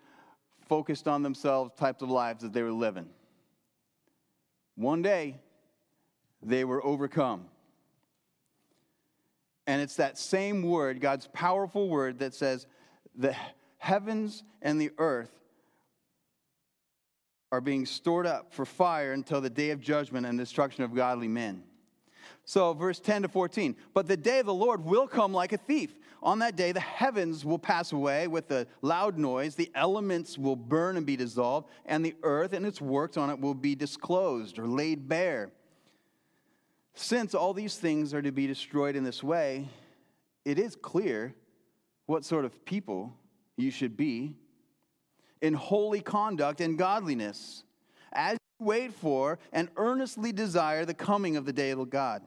focused 0.68 1.08
on 1.08 1.22
themselves 1.22 1.72
types 1.76 2.02
of 2.02 2.10
lives 2.10 2.42
that 2.42 2.52
they 2.52 2.62
were 2.62 2.70
living. 2.70 3.08
One 4.76 5.00
day, 5.00 5.40
they 6.42 6.64
were 6.64 6.84
overcome. 6.84 7.46
And 9.66 9.80
it's 9.80 9.96
that 9.96 10.18
same 10.18 10.62
word, 10.62 11.00
God's 11.00 11.28
powerful 11.32 11.88
word, 11.88 12.18
that 12.18 12.34
says, 12.34 12.66
the 13.14 13.36
heavens 13.78 14.42
and 14.62 14.80
the 14.80 14.90
earth 14.98 15.30
are 17.52 17.60
being 17.60 17.84
stored 17.86 18.26
up 18.26 18.52
for 18.52 18.64
fire 18.64 19.12
until 19.12 19.40
the 19.40 19.50
day 19.50 19.70
of 19.70 19.80
judgment 19.80 20.26
and 20.26 20.38
destruction 20.38 20.84
of 20.84 20.94
godly 20.94 21.28
men. 21.28 21.62
So, 22.44 22.72
verse 22.72 23.00
10 23.00 23.22
to 23.22 23.28
14. 23.28 23.76
But 23.94 24.06
the 24.06 24.16
day 24.16 24.40
of 24.40 24.46
the 24.46 24.54
Lord 24.54 24.84
will 24.84 25.06
come 25.06 25.32
like 25.32 25.52
a 25.52 25.56
thief. 25.56 25.94
On 26.22 26.38
that 26.40 26.56
day, 26.56 26.72
the 26.72 26.80
heavens 26.80 27.44
will 27.44 27.58
pass 27.58 27.92
away 27.92 28.28
with 28.28 28.50
a 28.50 28.66
loud 28.82 29.18
noise, 29.18 29.54
the 29.54 29.70
elements 29.74 30.36
will 30.36 30.56
burn 30.56 30.96
and 30.96 31.06
be 31.06 31.16
dissolved, 31.16 31.68
and 31.86 32.04
the 32.04 32.14
earth 32.22 32.52
and 32.52 32.66
its 32.66 32.80
works 32.80 33.16
on 33.16 33.30
it 33.30 33.40
will 33.40 33.54
be 33.54 33.74
disclosed 33.74 34.58
or 34.58 34.66
laid 34.66 35.08
bare. 35.08 35.50
Since 37.02 37.34
all 37.34 37.54
these 37.54 37.78
things 37.78 38.12
are 38.12 38.20
to 38.20 38.30
be 38.30 38.46
destroyed 38.46 38.94
in 38.94 39.04
this 39.04 39.22
way, 39.22 39.66
it 40.44 40.58
is 40.58 40.76
clear 40.76 41.34
what 42.04 42.26
sort 42.26 42.44
of 42.44 42.62
people 42.66 43.16
you 43.56 43.70
should 43.70 43.96
be 43.96 44.36
in 45.40 45.54
holy 45.54 46.02
conduct 46.02 46.60
and 46.60 46.76
godliness 46.76 47.64
as 48.12 48.34
you 48.34 48.66
wait 48.66 48.92
for 48.92 49.38
and 49.50 49.70
earnestly 49.76 50.30
desire 50.30 50.84
the 50.84 50.92
coming 50.92 51.38
of 51.38 51.46
the 51.46 51.54
day 51.54 51.70
of 51.70 51.88
God. 51.88 52.22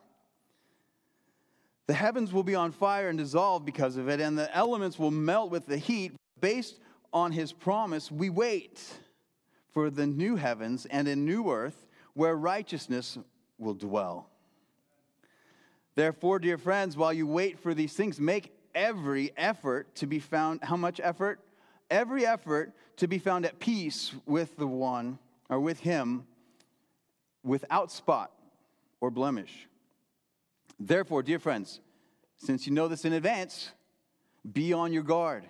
The 1.86 1.94
heavens 1.94 2.34
will 2.34 2.44
be 2.44 2.56
on 2.56 2.72
fire 2.72 3.10
and 3.10 3.18
dissolved 3.18 3.68
because 3.68 3.96
of 3.96 4.10
it, 4.10 4.20
and 4.20 4.36
the 4.36 4.54
elements 4.58 4.98
will 4.98 5.12
melt 5.12 5.52
with 5.52 5.68
the 5.68 5.78
heat. 5.78 6.14
Based 6.42 6.80
on 7.14 7.32
his 7.32 7.54
promise, 7.54 8.12
we 8.12 8.32
wait 8.32 8.82
for 9.72 9.92
the 9.92 10.08
new 10.08 10.36
heavens 10.36 10.88
and 10.88 11.08
a 11.08 11.16
new 11.16 11.52
earth 11.52 11.86
where 12.16 12.36
righteousness 12.36 13.20
will 13.60 13.76
dwell. 13.76 14.32
Therefore, 15.96 16.40
dear 16.40 16.58
friends, 16.58 16.98
while 16.98 17.14
you 17.14 17.28
wait 17.28 17.60
for 17.60 17.74
these 17.74 17.94
things, 17.94 18.20
make 18.20 18.52
every 18.74 19.32
effort 19.38 19.94
to 19.96 20.08
be 20.08 20.20
found. 20.20 20.64
How 20.64 20.76
much 20.76 21.00
effort? 21.04 21.40
Every 21.90 22.26
effort 22.26 22.74
to 22.98 23.08
be 23.08 23.20
found 23.20 23.46
at 23.46 23.60
peace 23.60 24.14
with 24.26 24.58
the 24.58 24.68
one 24.68 25.20
or 25.50 25.60
with 25.60 25.80
him 25.80 26.26
without 27.44 27.92
spot 27.92 28.32
or 29.02 29.12
blemish. 29.12 29.68
Therefore, 30.80 31.22
dear 31.22 31.40
friends, 31.40 31.80
since 32.38 32.66
you 32.66 32.74
know 32.74 32.88
this 32.88 33.06
in 33.06 33.14
advance, 33.14 33.72
be 34.52 34.74
on 34.74 34.92
your 34.92 35.04
guard 35.04 35.46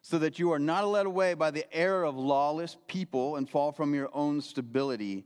so 0.00 0.18
that 0.18 0.38
you 0.38 0.52
are 0.52 0.58
not 0.58 0.88
led 0.88 1.06
away 1.06 1.34
by 1.34 1.50
the 1.50 1.70
error 1.74 2.04
of 2.04 2.16
lawless 2.16 2.76
people 2.86 3.36
and 3.36 3.48
fall 3.48 3.72
from 3.72 3.94
your 3.94 4.08
own 4.14 4.40
stability, 4.40 5.24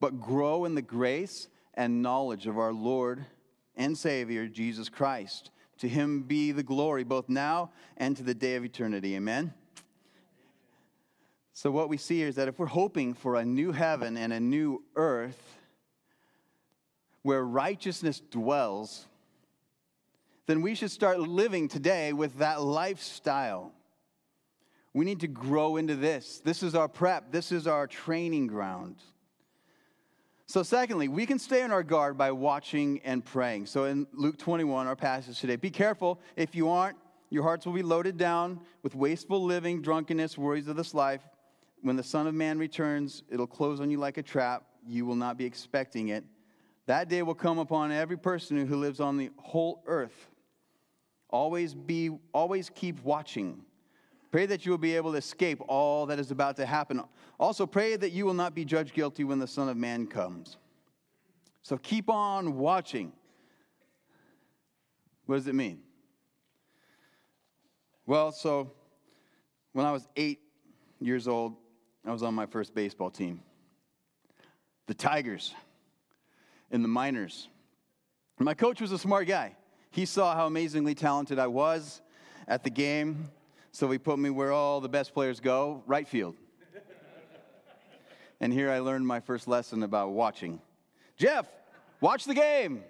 but 0.00 0.20
grow 0.20 0.64
in 0.66 0.74
the 0.74 0.82
grace 0.82 1.48
and 1.74 2.02
knowledge 2.02 2.46
of 2.46 2.58
our 2.58 2.72
Lord 2.72 3.24
and 3.76 3.96
Savior, 3.96 4.46
Jesus 4.46 4.88
Christ. 4.88 5.50
To 5.78 5.88
him 5.88 6.22
be 6.22 6.52
the 6.52 6.62
glory 6.62 7.04
both 7.04 7.28
now 7.28 7.70
and 7.96 8.16
to 8.16 8.22
the 8.22 8.34
day 8.34 8.56
of 8.56 8.64
eternity. 8.64 9.16
Amen. 9.16 9.54
So, 11.52 11.70
what 11.70 11.88
we 11.88 11.96
see 11.96 12.18
here 12.18 12.28
is 12.28 12.36
that 12.36 12.48
if 12.48 12.58
we're 12.58 12.66
hoping 12.66 13.14
for 13.14 13.36
a 13.36 13.44
new 13.44 13.72
heaven 13.72 14.16
and 14.16 14.32
a 14.32 14.40
new 14.40 14.82
earth 14.96 15.58
where 17.22 17.44
righteousness 17.44 18.20
dwells, 18.20 19.06
then 20.46 20.62
we 20.62 20.74
should 20.74 20.90
start 20.90 21.20
living 21.20 21.68
today 21.68 22.12
with 22.12 22.38
that 22.38 22.62
lifestyle. 22.62 23.72
We 24.92 25.04
need 25.04 25.20
to 25.20 25.28
grow 25.28 25.76
into 25.76 25.94
this. 25.94 26.40
This 26.42 26.62
is 26.62 26.74
our 26.74 26.88
prep, 26.88 27.30
this 27.30 27.52
is 27.52 27.66
our 27.66 27.86
training 27.86 28.48
ground. 28.48 28.96
So, 30.50 30.64
secondly, 30.64 31.06
we 31.06 31.26
can 31.26 31.38
stay 31.38 31.62
on 31.62 31.70
our 31.70 31.84
guard 31.84 32.18
by 32.18 32.32
watching 32.32 33.00
and 33.04 33.24
praying. 33.24 33.66
So, 33.66 33.84
in 33.84 34.08
Luke 34.12 34.36
21, 34.36 34.88
our 34.88 34.96
passage 34.96 35.38
today, 35.38 35.54
be 35.54 35.70
careful. 35.70 36.18
If 36.34 36.56
you 36.56 36.70
aren't, 36.70 36.96
your 37.28 37.44
hearts 37.44 37.66
will 37.66 37.72
be 37.72 37.84
loaded 37.84 38.16
down 38.16 38.58
with 38.82 38.96
wasteful 38.96 39.44
living, 39.44 39.80
drunkenness, 39.80 40.36
worries 40.36 40.66
of 40.66 40.74
this 40.74 40.92
life. 40.92 41.20
When 41.82 41.94
the 41.94 42.02
Son 42.02 42.26
of 42.26 42.34
Man 42.34 42.58
returns, 42.58 43.22
it'll 43.30 43.46
close 43.46 43.80
on 43.80 43.92
you 43.92 43.98
like 43.98 44.18
a 44.18 44.24
trap. 44.24 44.64
You 44.84 45.06
will 45.06 45.14
not 45.14 45.38
be 45.38 45.44
expecting 45.44 46.08
it. 46.08 46.24
That 46.86 47.08
day 47.08 47.22
will 47.22 47.36
come 47.36 47.60
upon 47.60 47.92
every 47.92 48.18
person 48.18 48.66
who 48.66 48.74
lives 48.74 48.98
on 48.98 49.18
the 49.18 49.30
whole 49.36 49.84
earth. 49.86 50.30
Always 51.28 51.74
be, 51.74 52.10
always 52.34 52.70
keep 52.74 53.00
watching 53.04 53.62
Pray 54.30 54.46
that 54.46 54.64
you 54.64 54.70
will 54.70 54.78
be 54.78 54.94
able 54.94 55.12
to 55.12 55.18
escape 55.18 55.60
all 55.66 56.06
that 56.06 56.18
is 56.18 56.30
about 56.30 56.56
to 56.56 56.66
happen. 56.66 57.02
Also, 57.38 57.66
pray 57.66 57.96
that 57.96 58.10
you 58.12 58.24
will 58.24 58.34
not 58.34 58.54
be 58.54 58.64
judged 58.64 58.94
guilty 58.94 59.24
when 59.24 59.38
the 59.38 59.46
Son 59.46 59.68
of 59.68 59.76
Man 59.76 60.06
comes. 60.06 60.56
So 61.62 61.76
keep 61.76 62.08
on 62.08 62.56
watching. 62.56 63.12
What 65.26 65.36
does 65.36 65.46
it 65.46 65.54
mean? 65.54 65.80
Well, 68.06 68.32
so 68.32 68.72
when 69.72 69.84
I 69.84 69.92
was 69.92 70.08
eight 70.16 70.40
years 71.00 71.28
old, 71.28 71.56
I 72.06 72.12
was 72.12 72.22
on 72.22 72.34
my 72.34 72.46
first 72.46 72.74
baseball 72.74 73.10
team. 73.10 73.42
The 74.86 74.94
Tigers 74.94 75.54
in 76.70 76.82
the 76.82 76.88
minors. 76.88 77.48
My 78.38 78.54
coach 78.54 78.80
was 78.80 78.90
a 78.90 78.98
smart 78.98 79.28
guy. 79.28 79.56
He 79.90 80.06
saw 80.06 80.34
how 80.34 80.46
amazingly 80.46 80.94
talented 80.94 81.38
I 81.38 81.48
was 81.48 82.00
at 82.48 82.64
the 82.64 82.70
game 82.70 83.28
so 83.72 83.90
he 83.90 83.98
put 83.98 84.18
me 84.18 84.30
where 84.30 84.52
all 84.52 84.80
the 84.80 84.88
best 84.88 85.14
players 85.14 85.40
go, 85.40 85.82
right 85.86 86.06
field. 86.06 86.36
and 88.40 88.52
here 88.52 88.70
I 88.70 88.80
learned 88.80 89.06
my 89.06 89.20
first 89.20 89.46
lesson 89.48 89.82
about 89.82 90.10
watching. 90.10 90.60
Jeff, 91.16 91.46
watch 92.00 92.24
the 92.24 92.34
game. 92.34 92.82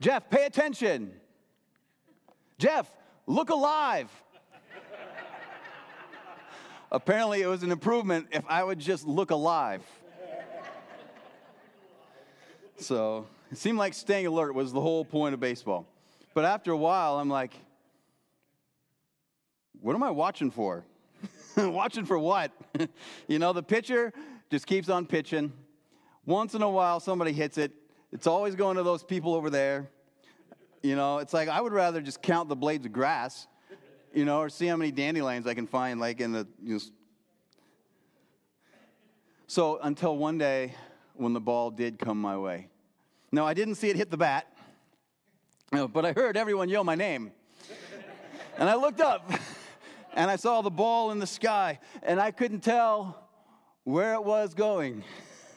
Jeff, 0.00 0.28
pay 0.30 0.44
attention. 0.44 1.12
Jeff, 2.58 2.90
look 3.26 3.50
alive. 3.50 4.10
Apparently, 6.90 7.42
it 7.42 7.46
was 7.46 7.62
an 7.62 7.70
improvement 7.70 8.28
if 8.32 8.44
I 8.48 8.64
would 8.64 8.78
just 8.78 9.06
look 9.06 9.30
alive. 9.30 9.82
So 12.78 13.26
it 13.50 13.58
seemed 13.58 13.78
like 13.78 13.92
staying 13.92 14.26
alert 14.26 14.54
was 14.54 14.72
the 14.72 14.80
whole 14.80 15.04
point 15.04 15.34
of 15.34 15.40
baseball. 15.40 15.86
But 16.32 16.44
after 16.44 16.70
a 16.70 16.76
while, 16.76 17.18
I'm 17.18 17.28
like, 17.28 17.52
what 19.80 19.94
am 19.94 20.02
I 20.02 20.10
watching 20.10 20.50
for? 20.50 20.84
watching 21.56 22.04
for 22.04 22.18
what? 22.18 22.52
you 23.28 23.38
know, 23.38 23.52
the 23.52 23.62
pitcher 23.62 24.12
just 24.50 24.66
keeps 24.66 24.88
on 24.88 25.06
pitching. 25.06 25.52
Once 26.26 26.54
in 26.54 26.62
a 26.62 26.70
while, 26.70 27.00
somebody 27.00 27.32
hits 27.32 27.58
it. 27.58 27.72
It's 28.12 28.26
always 28.26 28.54
going 28.54 28.76
to 28.76 28.82
those 28.82 29.02
people 29.02 29.34
over 29.34 29.50
there. 29.50 29.88
You 30.82 30.96
know, 30.96 31.18
it's 31.18 31.32
like 31.32 31.48
I 31.48 31.60
would 31.60 31.72
rather 31.72 32.00
just 32.00 32.22
count 32.22 32.48
the 32.48 32.56
blades 32.56 32.86
of 32.86 32.92
grass, 32.92 33.46
you 34.14 34.24
know, 34.24 34.40
or 34.40 34.48
see 34.48 34.66
how 34.66 34.76
many 34.76 34.92
dandelions 34.92 35.46
I 35.46 35.54
can 35.54 35.66
find, 35.66 35.98
like 35.98 36.20
in 36.20 36.32
the. 36.32 36.46
You 36.62 36.74
know. 36.74 36.80
So 39.46 39.78
until 39.82 40.16
one 40.16 40.38
day 40.38 40.74
when 41.14 41.32
the 41.32 41.40
ball 41.40 41.70
did 41.70 41.98
come 41.98 42.20
my 42.20 42.36
way. 42.36 42.68
No, 43.32 43.44
I 43.44 43.54
didn't 43.54 43.74
see 43.74 43.90
it 43.90 43.96
hit 43.96 44.10
the 44.10 44.16
bat, 44.16 44.46
but 45.70 46.04
I 46.04 46.12
heard 46.12 46.36
everyone 46.36 46.68
yell 46.68 46.84
my 46.84 46.94
name. 46.94 47.32
And 48.56 48.68
I 48.68 48.74
looked 48.74 49.00
up 49.00 49.30
and 50.14 50.30
I 50.30 50.36
saw 50.36 50.62
the 50.62 50.70
ball 50.70 51.10
in 51.10 51.18
the 51.18 51.26
sky, 51.26 51.78
and 52.02 52.20
I 52.20 52.30
couldn't 52.30 52.60
tell 52.60 53.28
where 53.84 54.14
it 54.14 54.24
was 54.24 54.54
going. 54.54 55.04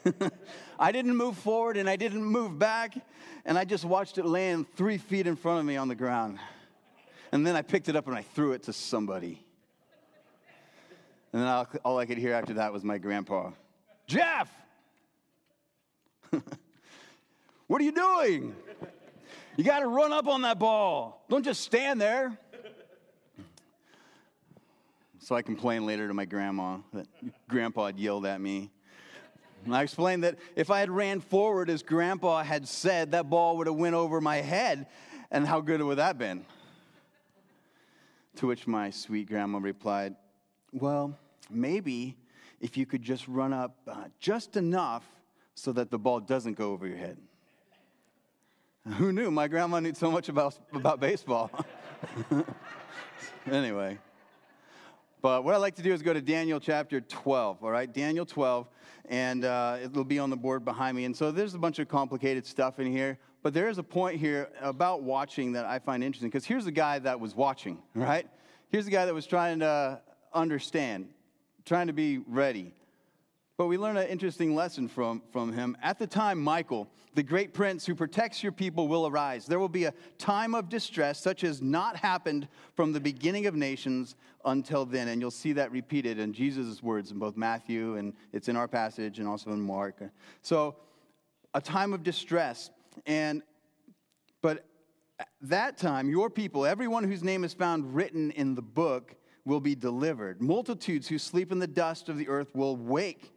I 0.80 0.92
didn't 0.92 1.16
move 1.16 1.38
forward 1.38 1.78
and 1.78 1.90
I 1.90 1.96
didn't 1.96 2.24
move 2.24 2.58
back, 2.58 2.96
and 3.46 3.58
I 3.58 3.66
just 3.66 3.86
watched 3.86 4.18
it 4.18 4.26
land 4.26 4.66
three 4.76 4.98
feet 4.98 5.28
in 5.28 5.36
front 5.36 5.60
of 5.60 5.66
me 5.66 5.78
on 5.78 5.88
the 5.88 5.96
ground. 5.96 6.40
And 7.32 7.46
then 7.46 7.56
I 7.56 7.62
picked 7.62 7.88
it 7.88 7.96
up 7.96 8.08
and 8.08 8.16
I 8.16 8.24
threw 8.24 8.54
it 8.54 8.64
to 8.64 8.74
somebody. 8.74 9.46
And 11.34 11.42
then 11.42 11.48
all, 11.48 11.68
all 11.86 11.98
I 11.98 12.06
could 12.06 12.18
hear 12.18 12.34
after 12.34 12.56
that 12.56 12.74
was 12.74 12.84
my 12.84 12.98
grandpa 12.98 13.52
Jeff! 14.08 14.52
what 17.68 17.82
are 17.82 17.86
you 17.86 17.94
doing? 17.94 18.56
You 19.56 19.64
got 19.64 19.80
to 19.80 19.88
run 19.88 20.12
up 20.12 20.28
on 20.28 20.42
that 20.42 20.60
ball. 20.60 21.24
Don't 21.30 21.44
just 21.44 21.62
stand 21.62 22.02
there. 22.02 22.38
So 25.24 25.36
I 25.36 25.44
complained 25.44 25.86
later 25.86 26.08
to 26.08 26.16
my 26.16 26.26
grandma 26.26 26.80
that 26.94 27.08
grandpa 27.48 27.86
had 27.86 28.00
yelled 28.00 28.26
at 28.26 28.42
me. 28.42 28.72
And 29.64 29.76
I 29.76 29.84
explained 29.84 30.24
that 30.24 30.40
if 30.56 30.72
I 30.72 30.80
had 30.80 30.90
ran 30.90 31.22
forward 31.22 31.70
as 31.70 31.84
grandpa 31.84 32.42
had 32.42 32.68
said, 32.68 33.12
that 33.12 33.30
ball 33.30 33.58
would 33.58 33.68
have 33.68 33.76
went 33.76 33.94
over 33.94 34.20
my 34.20 34.38
head. 34.38 34.88
And 35.30 35.46
how 35.46 35.62
good 35.62 35.80
would 35.80 36.00
that 36.00 36.18
been? 36.18 36.44
To 38.38 38.48
which 38.48 38.66
my 38.66 38.90
sweet 38.90 39.28
grandma 39.28 39.60
replied, 39.60 40.16
Well, 40.74 41.16
maybe 41.52 42.18
if 42.60 42.76
you 42.76 42.88
could 42.88 43.04
just 43.04 43.28
run 43.28 43.54
up 43.54 43.78
uh, 43.88 44.06
just 44.20 44.58
enough 44.58 45.06
so 45.54 45.72
that 45.74 45.92
the 45.92 46.00
ball 46.00 46.20
doesn't 46.20 46.58
go 46.58 46.72
over 46.72 46.88
your 46.88 46.98
head. 46.98 47.18
Who 48.98 49.14
knew? 49.14 49.30
My 49.30 49.48
grandma 49.48 49.80
knew 49.82 49.94
so 49.94 50.10
much 50.10 50.30
about, 50.30 50.58
about 50.74 51.00
baseball. 51.00 51.52
anyway. 53.52 54.00
But 55.22 55.44
what 55.44 55.54
I'd 55.54 55.60
like 55.60 55.76
to 55.76 55.84
do 55.84 55.94
is 55.94 56.02
go 56.02 56.14
to 56.14 56.22
Daniel 56.22 56.60
chapter 56.60 57.00
12, 57.00 57.64
all 57.64 57.70
right? 57.70 57.92
Daniel 57.92 58.26
12, 58.26 58.68
and 59.08 59.46
uh, 59.46 59.78
it'll 59.84 60.04
be 60.04 60.18
on 60.18 60.32
the 60.32 60.38
board 60.38 60.66
behind 60.66 60.98
me. 60.98 61.06
And 61.06 61.16
so 61.16 61.32
there's 61.32 61.54
a 61.54 61.60
bunch 61.60 61.78
of 61.78 61.88
complicated 61.88 62.46
stuff 62.46 62.80
in 62.80 62.92
here, 62.92 63.20
but 63.44 63.54
there 63.54 63.70
is 63.70 63.78
a 63.78 63.84
point 63.84 64.20
here 64.20 64.50
about 64.62 65.04
watching 65.04 65.52
that 65.52 65.66
I 65.66 65.78
find 65.78 66.04
interesting, 66.04 66.30
because 66.30 66.46
here's 66.46 66.66
the 66.66 66.72
guy 66.72 66.98
that 67.00 67.20
was 67.20 67.36
watching, 67.36 67.78
right? 67.96 68.28
Here's 68.70 68.86
the 68.86 68.92
guy 68.92 69.06
that 69.06 69.14
was 69.14 69.28
trying 69.28 69.60
to 69.60 70.02
understand, 70.34 71.10
trying 71.66 71.88
to 71.88 71.94
be 71.94 72.18
ready. 72.18 72.74
But 73.62 73.68
we 73.68 73.78
learn 73.78 73.96
an 73.96 74.08
interesting 74.08 74.56
lesson 74.56 74.88
from, 74.88 75.22
from 75.32 75.54
him. 75.54 75.78
At 75.84 76.00
the 76.00 76.08
time, 76.08 76.42
Michael, 76.42 76.90
the 77.14 77.22
great 77.22 77.54
prince 77.54 77.86
who 77.86 77.94
protects 77.94 78.42
your 78.42 78.52
people, 78.52 78.88
will 78.88 79.06
arise. 79.06 79.46
There 79.46 79.60
will 79.60 79.70
be 79.70 79.84
a 79.84 79.94
time 80.18 80.56
of 80.56 80.68
distress 80.68 81.20
such 81.22 81.44
as 81.44 81.62
not 81.62 81.96
happened 81.96 82.48
from 82.76 82.92
the 82.92 83.00
beginning 83.00 83.46
of 83.46 83.54
nations 83.54 84.16
until 84.46 84.84
then. 84.84 85.10
And 85.10 85.22
you'll 85.22 85.30
see 85.30 85.54
that 85.54 85.72
repeated 85.72 86.18
in 86.18 86.34
Jesus' 86.34 86.82
words 86.82 87.12
in 87.12 87.20
both 87.20 87.38
Matthew 87.38 87.98
and 87.98 88.14
it's 88.34 88.50
in 88.50 88.56
our 88.56 88.68
passage 88.68 89.20
and 89.20 89.28
also 89.28 89.52
in 89.52 89.62
Mark. 89.62 90.02
So, 90.42 90.78
a 91.54 91.62
time 91.62 91.94
of 91.94 92.02
distress. 92.02 92.72
And, 93.06 93.44
but 94.42 94.66
that 95.40 95.78
time, 95.78 96.10
your 96.10 96.32
people, 96.32 96.66
everyone 96.66 97.04
whose 97.04 97.22
name 97.22 97.44
is 97.44 97.54
found 97.54 97.94
written 97.94 98.32
in 98.32 98.56
the 98.56 98.64
book, 98.64 99.14
will 99.46 99.62
be 99.62 99.76
delivered. 99.76 100.42
Multitudes 100.42 101.08
who 101.08 101.20
sleep 101.20 101.52
in 101.52 101.60
the 101.60 101.68
dust 101.68 102.10
of 102.10 102.18
the 102.18 102.28
earth 102.28 102.56
will 102.56 102.76
wake 102.76 103.32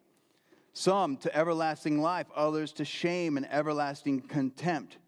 some 0.75 1.17
to 1.19 1.35
everlasting 1.35 2.03
life, 2.03 2.27
others 2.35 2.73
to 2.75 2.85
shame 2.85 3.37
and 3.37 3.51
everlasting 3.51 4.21
contempt. 4.21 4.99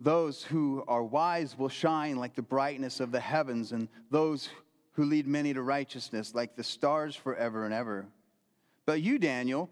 Those 0.00 0.42
who 0.42 0.84
are 0.86 1.02
wise 1.02 1.56
will 1.56 1.70
shine 1.70 2.16
like 2.16 2.34
the 2.34 2.42
brightness 2.42 3.00
of 3.00 3.12
the 3.12 3.20
heavens, 3.20 3.72
and 3.72 3.88
those 4.10 4.50
who 4.92 5.04
lead 5.04 5.26
many 5.26 5.54
to 5.54 5.62
righteousness 5.62 6.34
like 6.34 6.56
the 6.56 6.64
stars 6.64 7.16
forever 7.16 7.64
and 7.64 7.72
ever. 7.72 8.06
But 8.84 9.00
you, 9.00 9.18
Daniel, 9.18 9.70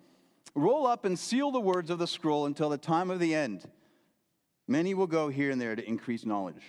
roll 0.54 0.86
up 0.86 1.04
and 1.04 1.18
seal 1.18 1.50
the 1.50 1.60
words 1.60 1.90
of 1.90 1.98
the 1.98 2.06
scroll 2.06 2.46
until 2.46 2.70
the 2.70 2.78
time 2.78 3.10
of 3.10 3.18
the 3.18 3.34
end. 3.34 3.68
Many 4.66 4.94
will 4.94 5.08
go 5.08 5.28
here 5.28 5.50
and 5.50 5.60
there 5.60 5.76
to 5.76 5.86
increase 5.86 6.24
knowledge. 6.24 6.62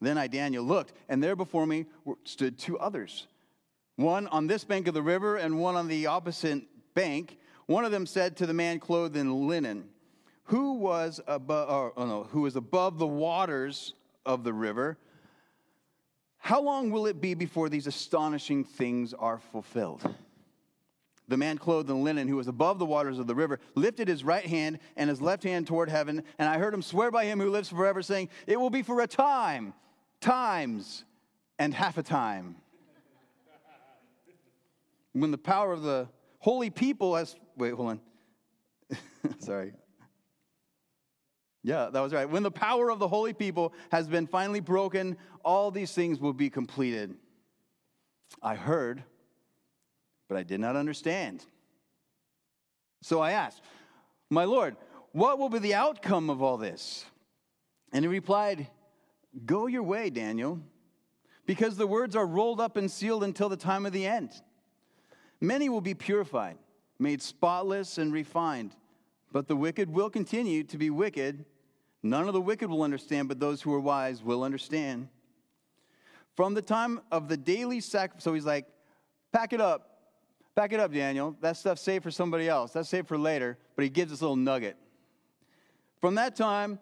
Then 0.00 0.18
I, 0.18 0.26
Daniel, 0.26 0.64
looked, 0.64 0.92
and 1.08 1.22
there 1.22 1.36
before 1.36 1.66
me 1.66 1.86
stood 2.24 2.58
two 2.58 2.78
others 2.78 3.28
one 3.96 4.26
on 4.28 4.46
this 4.46 4.64
bank 4.64 4.88
of 4.88 4.94
the 4.94 5.02
river 5.02 5.36
and 5.36 5.58
one 5.58 5.76
on 5.76 5.86
the 5.86 6.06
opposite 6.06 6.62
bank, 6.94 7.38
one 7.66 7.84
of 7.84 7.92
them 7.92 8.06
said 8.06 8.36
to 8.38 8.46
the 8.46 8.54
man 8.54 8.78
clothed 8.78 9.16
in 9.16 9.46
linen, 9.48 9.88
who 10.44 10.74
was 10.74 11.20
above, 11.26 11.70
or, 11.70 11.92
oh 11.96 12.06
no, 12.06 12.24
who 12.24 12.42
was 12.42 12.56
above 12.56 12.98
the 12.98 13.06
waters 13.06 13.94
of 14.26 14.44
the 14.44 14.52
river, 14.52 14.98
how 16.38 16.60
long 16.60 16.90
will 16.90 17.06
it 17.06 17.20
be 17.20 17.34
before 17.34 17.68
these 17.68 17.86
astonishing 17.86 18.64
things 18.64 19.14
are 19.14 19.38
fulfilled? 19.38 20.02
The 21.28 21.36
man 21.36 21.56
clothed 21.56 21.88
in 21.88 22.02
linen, 22.02 22.26
who 22.26 22.36
was 22.36 22.48
above 22.48 22.80
the 22.80 22.84
waters 22.84 23.18
of 23.18 23.28
the 23.28 23.34
river, 23.34 23.60
lifted 23.76 24.08
his 24.08 24.24
right 24.24 24.44
hand 24.44 24.80
and 24.96 25.08
his 25.08 25.22
left 25.22 25.44
hand 25.44 25.68
toward 25.68 25.88
heaven, 25.88 26.24
and 26.38 26.48
I 26.48 26.58
heard 26.58 26.74
him 26.74 26.82
swear 26.82 27.10
by 27.12 27.26
him 27.26 27.38
who 27.38 27.48
lives 27.48 27.68
forever, 27.68 28.02
saying, 28.02 28.28
It 28.46 28.58
will 28.58 28.70
be 28.70 28.82
for 28.82 29.00
a 29.00 29.06
time, 29.06 29.72
times, 30.20 31.04
and 31.60 31.72
half 31.72 31.96
a 31.96 32.02
time. 32.02 32.56
When 35.12 35.30
the 35.30 35.38
power 35.38 35.72
of 35.72 35.82
the 35.82 36.08
holy 36.42 36.70
people 36.70 37.16
as, 37.16 37.36
wait, 37.56 37.72
hold 37.72 37.90
on. 37.90 38.00
Sorry. 39.38 39.72
Yeah, 41.62 41.88
that 41.92 42.00
was 42.00 42.12
right. 42.12 42.28
When 42.28 42.42
the 42.42 42.50
power 42.50 42.90
of 42.90 42.98
the 42.98 43.06
holy 43.06 43.32
people 43.32 43.72
has 43.92 44.08
been 44.08 44.26
finally 44.26 44.58
broken, 44.58 45.16
all 45.44 45.70
these 45.70 45.92
things 45.92 46.18
will 46.18 46.32
be 46.32 46.50
completed. 46.50 47.14
I 48.42 48.56
heard, 48.56 49.04
but 50.28 50.36
I 50.36 50.42
did 50.42 50.58
not 50.58 50.74
understand. 50.74 51.46
So 53.02 53.20
I 53.20 53.32
asked, 53.32 53.62
My 54.28 54.42
Lord, 54.42 54.76
what 55.12 55.38
will 55.38 55.48
be 55.48 55.60
the 55.60 55.74
outcome 55.74 56.28
of 56.28 56.42
all 56.42 56.56
this? 56.56 57.04
And 57.92 58.04
he 58.04 58.08
replied, 58.08 58.66
Go 59.46 59.68
your 59.68 59.84
way, 59.84 60.10
Daniel, 60.10 60.60
because 61.46 61.76
the 61.76 61.86
words 61.86 62.16
are 62.16 62.26
rolled 62.26 62.60
up 62.60 62.76
and 62.76 62.90
sealed 62.90 63.22
until 63.22 63.48
the 63.48 63.56
time 63.56 63.86
of 63.86 63.92
the 63.92 64.06
end. 64.06 64.32
Many 65.42 65.68
will 65.68 65.80
be 65.80 65.94
purified, 65.94 66.56
made 67.00 67.20
spotless 67.20 67.98
and 67.98 68.12
refined, 68.12 68.76
but 69.32 69.48
the 69.48 69.56
wicked 69.56 69.90
will 69.90 70.08
continue 70.08 70.62
to 70.62 70.78
be 70.78 70.88
wicked. 70.88 71.44
None 72.00 72.28
of 72.28 72.32
the 72.32 72.40
wicked 72.40 72.70
will 72.70 72.84
understand, 72.84 73.26
but 73.26 73.40
those 73.40 73.60
who 73.60 73.74
are 73.74 73.80
wise 73.80 74.22
will 74.22 74.44
understand. 74.44 75.08
From 76.36 76.54
the 76.54 76.62
time 76.62 77.00
of 77.10 77.28
the 77.28 77.36
daily 77.36 77.80
sacrifice, 77.80 78.22
so 78.22 78.32
he's 78.34 78.46
like, 78.46 78.66
pack 79.32 79.52
it 79.52 79.60
up. 79.60 79.88
Pack 80.54 80.72
it 80.72 80.78
up, 80.78 80.92
Daniel. 80.92 81.36
That 81.40 81.56
stuff's 81.56 81.82
saved 81.82 82.04
for 82.04 82.12
somebody 82.12 82.48
else. 82.48 82.70
That's 82.70 82.88
saved 82.88 83.08
for 83.08 83.18
later, 83.18 83.58
but 83.74 83.82
he 83.82 83.88
gives 83.88 84.12
us 84.12 84.20
a 84.20 84.24
little 84.24 84.36
nugget. 84.36 84.76
From 86.00 86.14
that 86.14 86.36
time, 86.36 86.78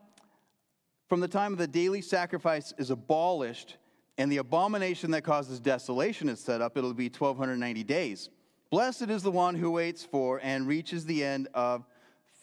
from 1.09 1.20
the 1.20 1.29
time 1.29 1.53
of 1.53 1.59
the 1.59 1.66
daily 1.66 2.03
sacrifice 2.03 2.75
is 2.77 2.90
abolished, 2.90 3.79
and 4.18 4.31
the 4.31 4.37
abomination 4.37 5.12
that 5.12 5.23
causes 5.23 5.61
desolation 5.61 6.29
is 6.29 6.40
set 6.40 6.61
up, 6.61 6.77
it'll 6.77 6.92
be 6.92 7.07
1290 7.07 7.85
days. 7.85 8.29
Blessed 8.70 9.11
is 9.11 9.24
the 9.24 9.30
one 9.33 9.56
who 9.56 9.72
waits 9.72 10.04
for 10.04 10.40
and 10.42 10.66
reaches 10.66 11.04
the 11.04 11.24
end 11.24 11.48
of 11.54 11.85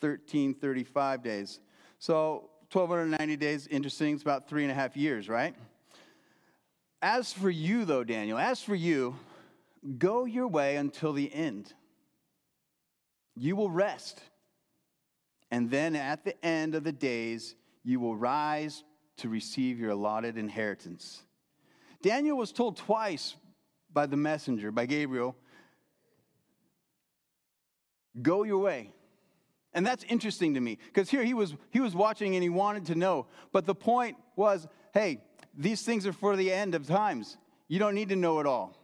1335 0.02 1.24
days. 1.24 1.62
So 2.00 2.50
1290 2.72 3.38
days, 3.38 3.66
interesting. 3.68 4.13
It's 4.13 4.24
about 4.24 4.50
three 4.50 4.63
and 4.63 4.72
a 4.72 4.76
half 4.76 4.98
years, 4.98 5.30
right? 5.30 5.56
As 7.02 7.32
for 7.32 7.50
you, 7.50 7.86
though, 7.86 8.04
Daniel, 8.04 8.38
as 8.38 8.62
for 8.62 8.76
you, 8.76 9.16
go 9.98 10.26
your 10.26 10.48
way 10.48 10.76
until 10.76 11.13
the 11.13 11.34
end. 11.34 11.74
You 13.38 13.56
will 13.56 13.70
rest. 13.70 14.20
And 15.50 15.72
then 15.72 15.96
at 15.96 16.26
the 16.26 16.44
end 16.46 16.76
of 16.76 16.84
the 16.84 16.92
days, 16.92 17.56
you 17.84 18.02
will 18.02 18.18
rise 18.18 18.84
to 19.18 19.30
receive 19.30 19.80
your 19.80 19.92
allotted 19.92 20.38
inheritance. 20.38 21.24
Daniel 22.02 22.38
was 22.38 22.52
told 22.52 22.76
twice 22.76 23.36
by 23.94 24.06
the 24.06 24.18
messenger, 24.18 24.72
by 24.72 24.86
Gabriel, 24.86 25.36
go 28.22 28.44
your 28.44 28.60
way. 28.60 28.94
And 29.74 29.86
that's 29.86 30.04
interesting 30.06 30.56
to 30.56 30.60
me 30.60 30.78
because 30.88 31.10
here 31.10 31.24
he 31.24 31.34
was 31.34 31.56
he 31.70 31.80
was 31.80 31.94
watching 31.94 32.36
and 32.36 32.44
he 32.44 32.50
wanted 32.50 32.86
to 32.88 32.96
know. 32.96 33.28
But 33.52 33.66
the 33.66 33.76
point 33.76 34.18
was, 34.36 34.68
hey, 34.94 35.22
these 35.56 35.84
things 35.84 36.08
are 36.08 36.14
for 36.14 36.36
the 36.36 36.52
end 36.52 36.74
of 36.76 36.88
times. 36.88 37.38
You 37.68 37.80
don't 37.80 37.96
need 37.96 38.10
to 38.10 38.16
know 38.16 38.40
it 38.40 38.46
all. 38.46 38.76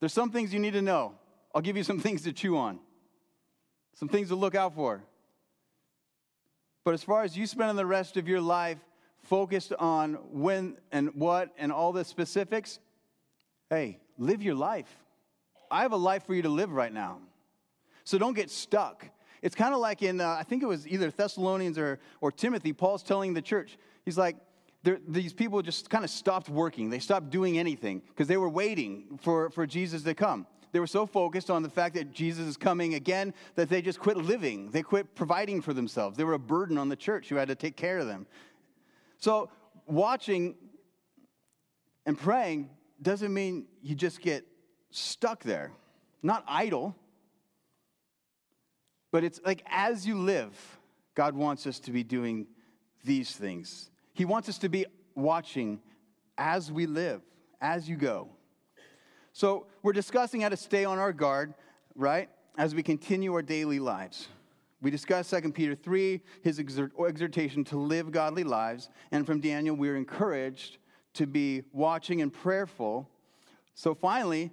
There's 0.00 0.12
some 0.12 0.30
things 0.30 0.52
you 0.52 0.60
need 0.60 0.74
to 0.74 0.82
know. 0.82 1.14
I'll 1.54 1.62
give 1.62 1.76
you 1.76 1.84
some 1.84 2.00
things 2.06 2.22
to 2.22 2.32
chew 2.32 2.56
on. 2.56 2.78
Some 3.94 4.08
things 4.08 4.28
to 4.28 4.34
look 4.34 4.54
out 4.54 4.74
for. 4.74 5.02
But 6.84 6.94
as 6.94 7.02
far 7.02 7.22
as 7.22 7.36
you 7.36 7.46
spending 7.46 7.76
the 7.76 7.86
rest 7.86 8.16
of 8.16 8.28
your 8.28 8.40
life 8.40 8.78
focused 9.22 9.72
on 9.72 10.14
when 10.32 10.76
and 10.90 11.14
what 11.14 11.50
and 11.56 11.70
all 11.70 11.92
the 11.92 12.04
specifics, 12.04 12.80
hey, 13.70 14.00
live 14.18 14.42
your 14.42 14.54
life. 14.54 14.88
I 15.70 15.82
have 15.82 15.92
a 15.92 15.96
life 15.96 16.26
for 16.26 16.34
you 16.34 16.42
to 16.42 16.48
live 16.48 16.70
right 16.70 16.92
now. 16.92 17.18
So 18.04 18.18
don't 18.18 18.34
get 18.34 18.50
stuck. 18.50 19.06
It's 19.42 19.54
kind 19.54 19.74
of 19.74 19.80
like 19.80 20.02
in, 20.02 20.20
uh, 20.20 20.36
I 20.38 20.44
think 20.44 20.62
it 20.62 20.66
was 20.66 20.86
either 20.86 21.10
Thessalonians 21.10 21.78
or, 21.78 21.98
or 22.20 22.30
Timothy, 22.30 22.72
Paul's 22.72 23.02
telling 23.02 23.34
the 23.34 23.42
church, 23.42 23.76
he's 24.04 24.16
like, 24.16 24.36
these 25.06 25.32
people 25.32 25.62
just 25.62 25.90
kind 25.90 26.04
of 26.04 26.10
stopped 26.10 26.48
working. 26.48 26.90
They 26.90 26.98
stopped 26.98 27.30
doing 27.30 27.58
anything 27.58 28.02
because 28.08 28.26
they 28.26 28.36
were 28.36 28.48
waiting 28.48 29.18
for, 29.20 29.50
for 29.50 29.66
Jesus 29.66 30.02
to 30.02 30.14
come. 30.14 30.46
They 30.72 30.80
were 30.80 30.86
so 30.86 31.06
focused 31.06 31.50
on 31.50 31.62
the 31.62 31.68
fact 31.68 31.94
that 31.94 32.12
Jesus 32.12 32.46
is 32.46 32.56
coming 32.56 32.94
again 32.94 33.34
that 33.54 33.68
they 33.68 33.82
just 33.82 34.00
quit 34.00 34.16
living. 34.16 34.70
They 34.70 34.82
quit 34.82 35.14
providing 35.14 35.60
for 35.60 35.72
themselves. 35.72 36.16
They 36.16 36.24
were 36.24 36.32
a 36.32 36.38
burden 36.38 36.78
on 36.78 36.88
the 36.88 36.96
church 36.96 37.28
who 37.28 37.36
had 37.36 37.48
to 37.48 37.54
take 37.54 37.76
care 37.76 37.98
of 37.98 38.06
them. 38.06 38.26
So, 39.18 39.50
watching 39.86 40.56
and 42.06 42.18
praying 42.18 42.70
doesn't 43.00 43.32
mean 43.32 43.66
you 43.82 43.94
just 43.94 44.20
get 44.20 44.44
stuck 44.90 45.42
there, 45.42 45.72
not 46.22 46.42
idle. 46.48 46.96
But 49.12 49.22
it's 49.22 49.40
like 49.44 49.62
as 49.66 50.04
you 50.04 50.18
live, 50.18 50.58
God 51.14 51.36
wants 51.36 51.66
us 51.68 51.78
to 51.80 51.92
be 51.92 52.02
doing 52.02 52.48
these 53.04 53.36
things. 53.36 53.90
He 54.14 54.24
wants 54.24 54.48
us 54.48 54.58
to 54.58 54.68
be 54.68 54.86
watching 55.14 55.80
as 56.36 56.72
we 56.72 56.86
live, 56.86 57.20
as 57.60 57.88
you 57.88 57.96
go. 57.96 58.30
So 59.32 59.66
we're 59.82 59.92
discussing 59.92 60.40
how 60.40 60.48
to 60.48 60.56
stay 60.56 60.84
on 60.84 60.98
our 60.98 61.12
guard, 61.12 61.54
right, 61.94 62.28
as 62.58 62.74
we 62.74 62.82
continue 62.82 63.32
our 63.34 63.42
daily 63.42 63.78
lives. 63.78 64.28
We 64.80 64.90
discussed 64.90 65.30
2 65.30 65.52
Peter 65.52 65.74
3, 65.74 66.20
his 66.42 66.58
exhortation 66.58 67.64
to 67.64 67.78
live 67.78 68.10
godly 68.10 68.44
lives. 68.44 68.88
And 69.12 69.24
from 69.24 69.40
Daniel, 69.40 69.76
we're 69.76 69.96
encouraged 69.96 70.78
to 71.14 71.26
be 71.26 71.62
watching 71.72 72.20
and 72.20 72.32
prayerful. 72.32 73.08
So 73.74 73.94
finally, 73.94 74.50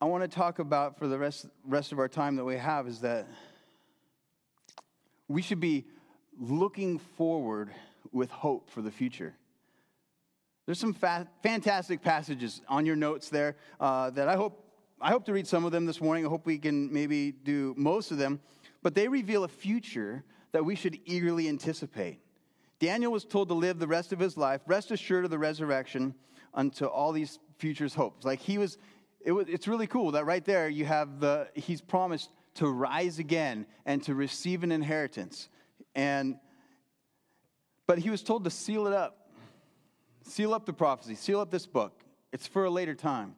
I 0.00 0.06
want 0.06 0.28
to 0.28 0.28
talk 0.28 0.58
about 0.58 0.98
for 0.98 1.06
the 1.06 1.18
rest, 1.18 1.46
rest 1.64 1.92
of 1.92 1.98
our 1.98 2.08
time 2.08 2.36
that 2.36 2.44
we 2.44 2.56
have 2.56 2.88
is 2.88 3.00
that 3.00 3.28
we 5.28 5.42
should 5.42 5.60
be 5.60 5.86
looking 6.38 6.98
forward 6.98 7.70
with 8.12 8.30
hope 8.30 8.70
for 8.70 8.82
the 8.82 8.90
future. 8.90 9.34
There's 10.66 10.78
some 10.78 10.94
fa- 10.94 11.28
fantastic 11.42 12.02
passages 12.02 12.60
on 12.68 12.86
your 12.86 12.96
notes 12.96 13.28
there 13.28 13.56
uh, 13.80 14.10
that 14.10 14.28
I 14.28 14.36
hope, 14.36 14.64
I 15.00 15.10
hope 15.10 15.24
to 15.26 15.32
read 15.32 15.46
some 15.46 15.64
of 15.64 15.72
them 15.72 15.86
this 15.86 16.00
morning. 16.00 16.24
I 16.24 16.28
hope 16.28 16.46
we 16.46 16.58
can 16.58 16.92
maybe 16.92 17.32
do 17.32 17.74
most 17.76 18.10
of 18.10 18.18
them. 18.18 18.40
But 18.82 18.94
they 18.94 19.08
reveal 19.08 19.44
a 19.44 19.48
future 19.48 20.24
that 20.52 20.64
we 20.64 20.74
should 20.74 20.98
eagerly 21.04 21.48
anticipate. 21.48 22.20
Daniel 22.78 23.12
was 23.12 23.24
told 23.24 23.48
to 23.48 23.54
live 23.54 23.78
the 23.78 23.86
rest 23.86 24.12
of 24.12 24.18
his 24.18 24.36
life, 24.36 24.60
rest 24.66 24.90
assured 24.90 25.24
of 25.24 25.30
the 25.30 25.38
resurrection 25.38 26.14
unto 26.54 26.84
all 26.86 27.12
these 27.12 27.38
futures 27.58 27.94
hopes. 27.94 28.24
Like 28.24 28.40
he 28.40 28.58
was, 28.58 28.78
it 29.20 29.32
was, 29.32 29.46
it's 29.48 29.68
really 29.68 29.86
cool 29.86 30.12
that 30.12 30.26
right 30.26 30.44
there 30.44 30.68
you 30.68 30.84
have 30.84 31.20
the, 31.20 31.48
he's 31.54 31.80
promised 31.80 32.30
to 32.54 32.68
rise 32.68 33.18
again 33.18 33.66
and 33.86 34.02
to 34.04 34.14
receive 34.14 34.62
an 34.62 34.72
inheritance. 34.72 35.48
And 35.94 36.36
but 37.86 37.98
he 37.98 38.10
was 38.10 38.22
told 38.22 38.44
to 38.44 38.50
seal 38.50 38.86
it 38.86 38.92
up. 38.92 39.30
Seal 40.24 40.54
up 40.54 40.66
the 40.66 40.72
prophecy, 40.72 41.14
seal 41.14 41.40
up 41.40 41.50
this 41.50 41.66
book. 41.66 42.04
It's 42.32 42.46
for 42.46 42.64
a 42.64 42.70
later 42.70 42.94
time. 42.94 43.34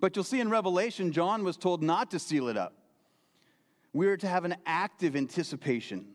But 0.00 0.16
you'll 0.16 0.24
see 0.24 0.40
in 0.40 0.50
Revelation, 0.50 1.12
John 1.12 1.44
was 1.44 1.56
told 1.56 1.82
not 1.82 2.10
to 2.10 2.18
seal 2.18 2.48
it 2.48 2.56
up. 2.56 2.74
We 3.92 4.06
are 4.08 4.16
to 4.16 4.26
have 4.26 4.44
an 4.44 4.56
active 4.66 5.14
anticipation 5.14 6.06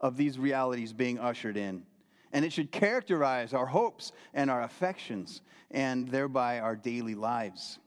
of 0.00 0.16
these 0.16 0.38
realities 0.38 0.92
being 0.92 1.18
ushered 1.18 1.56
in. 1.56 1.84
And 2.32 2.44
it 2.44 2.52
should 2.52 2.72
characterize 2.72 3.54
our 3.54 3.66
hopes 3.66 4.12
and 4.34 4.50
our 4.50 4.62
affections, 4.62 5.42
and 5.70 6.08
thereby 6.08 6.60
our 6.60 6.74
daily 6.74 7.14
lives. 7.14 7.78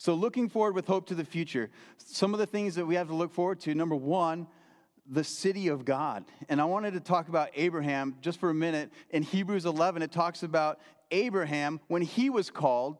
So, 0.00 0.14
looking 0.14 0.48
forward 0.48 0.74
with 0.74 0.86
hope 0.86 1.08
to 1.08 1.14
the 1.14 1.26
future, 1.26 1.68
some 1.98 2.32
of 2.32 2.40
the 2.40 2.46
things 2.46 2.74
that 2.76 2.86
we 2.86 2.94
have 2.94 3.08
to 3.08 3.14
look 3.14 3.34
forward 3.34 3.60
to 3.60 3.74
number 3.74 3.94
one, 3.94 4.46
the 5.06 5.22
city 5.22 5.68
of 5.68 5.84
God. 5.84 6.24
And 6.48 6.58
I 6.58 6.64
wanted 6.64 6.94
to 6.94 7.00
talk 7.00 7.28
about 7.28 7.50
Abraham 7.54 8.16
just 8.22 8.40
for 8.40 8.48
a 8.48 8.54
minute. 8.54 8.90
In 9.10 9.22
Hebrews 9.22 9.66
11, 9.66 10.00
it 10.00 10.10
talks 10.10 10.42
about 10.42 10.80
Abraham, 11.10 11.80
when 11.88 12.00
he 12.00 12.30
was 12.30 12.48
called, 12.48 12.96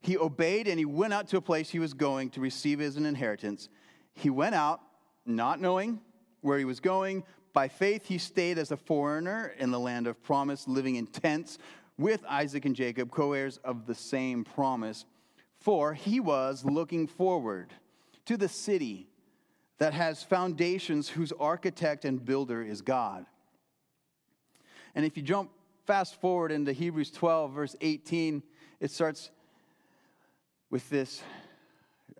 he 0.00 0.16
obeyed 0.16 0.68
and 0.68 0.78
he 0.78 0.84
went 0.84 1.12
out 1.12 1.26
to 1.30 1.38
a 1.38 1.40
place 1.40 1.70
he 1.70 1.80
was 1.80 1.92
going 1.92 2.30
to 2.30 2.40
receive 2.40 2.80
as 2.80 2.96
an 2.96 3.04
inheritance. 3.04 3.68
He 4.14 4.30
went 4.30 4.54
out 4.54 4.80
not 5.26 5.60
knowing 5.60 6.00
where 6.42 6.56
he 6.56 6.64
was 6.64 6.78
going. 6.78 7.24
By 7.52 7.66
faith, 7.66 8.06
he 8.06 8.16
stayed 8.16 8.58
as 8.58 8.70
a 8.70 8.76
foreigner 8.76 9.54
in 9.58 9.72
the 9.72 9.80
land 9.80 10.06
of 10.06 10.22
promise, 10.22 10.68
living 10.68 10.94
in 10.94 11.08
tents 11.08 11.58
with 11.96 12.24
Isaac 12.28 12.64
and 12.64 12.76
Jacob, 12.76 13.10
co 13.10 13.32
heirs 13.32 13.56
of 13.64 13.86
the 13.86 13.94
same 13.96 14.44
promise. 14.44 15.04
For 15.60 15.94
he 15.94 16.20
was 16.20 16.64
looking 16.64 17.06
forward 17.06 17.72
to 18.26 18.36
the 18.36 18.48
city 18.48 19.08
that 19.78 19.92
has 19.92 20.22
foundations, 20.22 21.08
whose 21.08 21.32
architect 21.32 22.04
and 22.04 22.24
builder 22.24 22.62
is 22.62 22.80
God. 22.80 23.26
And 24.94 25.04
if 25.04 25.16
you 25.16 25.22
jump 25.22 25.50
fast 25.86 26.20
forward 26.20 26.52
into 26.52 26.72
Hebrews 26.72 27.10
12, 27.12 27.52
verse 27.52 27.76
18, 27.80 28.42
it 28.80 28.90
starts 28.90 29.30
with 30.70 30.88
this 30.90 31.22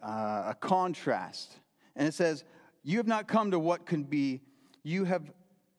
uh, 0.02 0.44
a 0.46 0.56
contrast. 0.58 1.52
And 1.96 2.06
it 2.06 2.14
says, 2.14 2.44
You 2.82 2.98
have 2.98 3.06
not 3.06 3.28
come 3.28 3.50
to 3.50 3.58
what 3.58 3.86
could 3.86 4.08
be, 4.08 4.40
you 4.82 5.04
have 5.04 5.32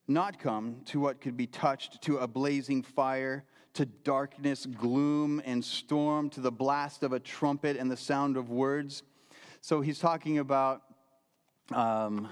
not 0.07 0.39
come 0.39 0.81
to 0.85 0.99
what 0.99 1.21
could 1.21 1.37
be 1.37 1.47
touched, 1.47 2.01
to 2.03 2.17
a 2.17 2.27
blazing 2.27 2.83
fire 2.83 3.45
to 3.73 3.85
darkness, 3.85 4.65
gloom, 4.65 5.41
and 5.45 5.63
storm, 5.63 6.29
to 6.31 6.41
the 6.41 6.51
blast 6.51 7.03
of 7.03 7.13
a 7.13 7.19
trumpet 7.19 7.77
and 7.77 7.89
the 7.89 7.97
sound 7.97 8.37
of 8.37 8.49
words. 8.49 9.03
So 9.61 9.81
he's 9.81 9.99
talking 9.99 10.39
about 10.39 10.81
um, 11.71 12.29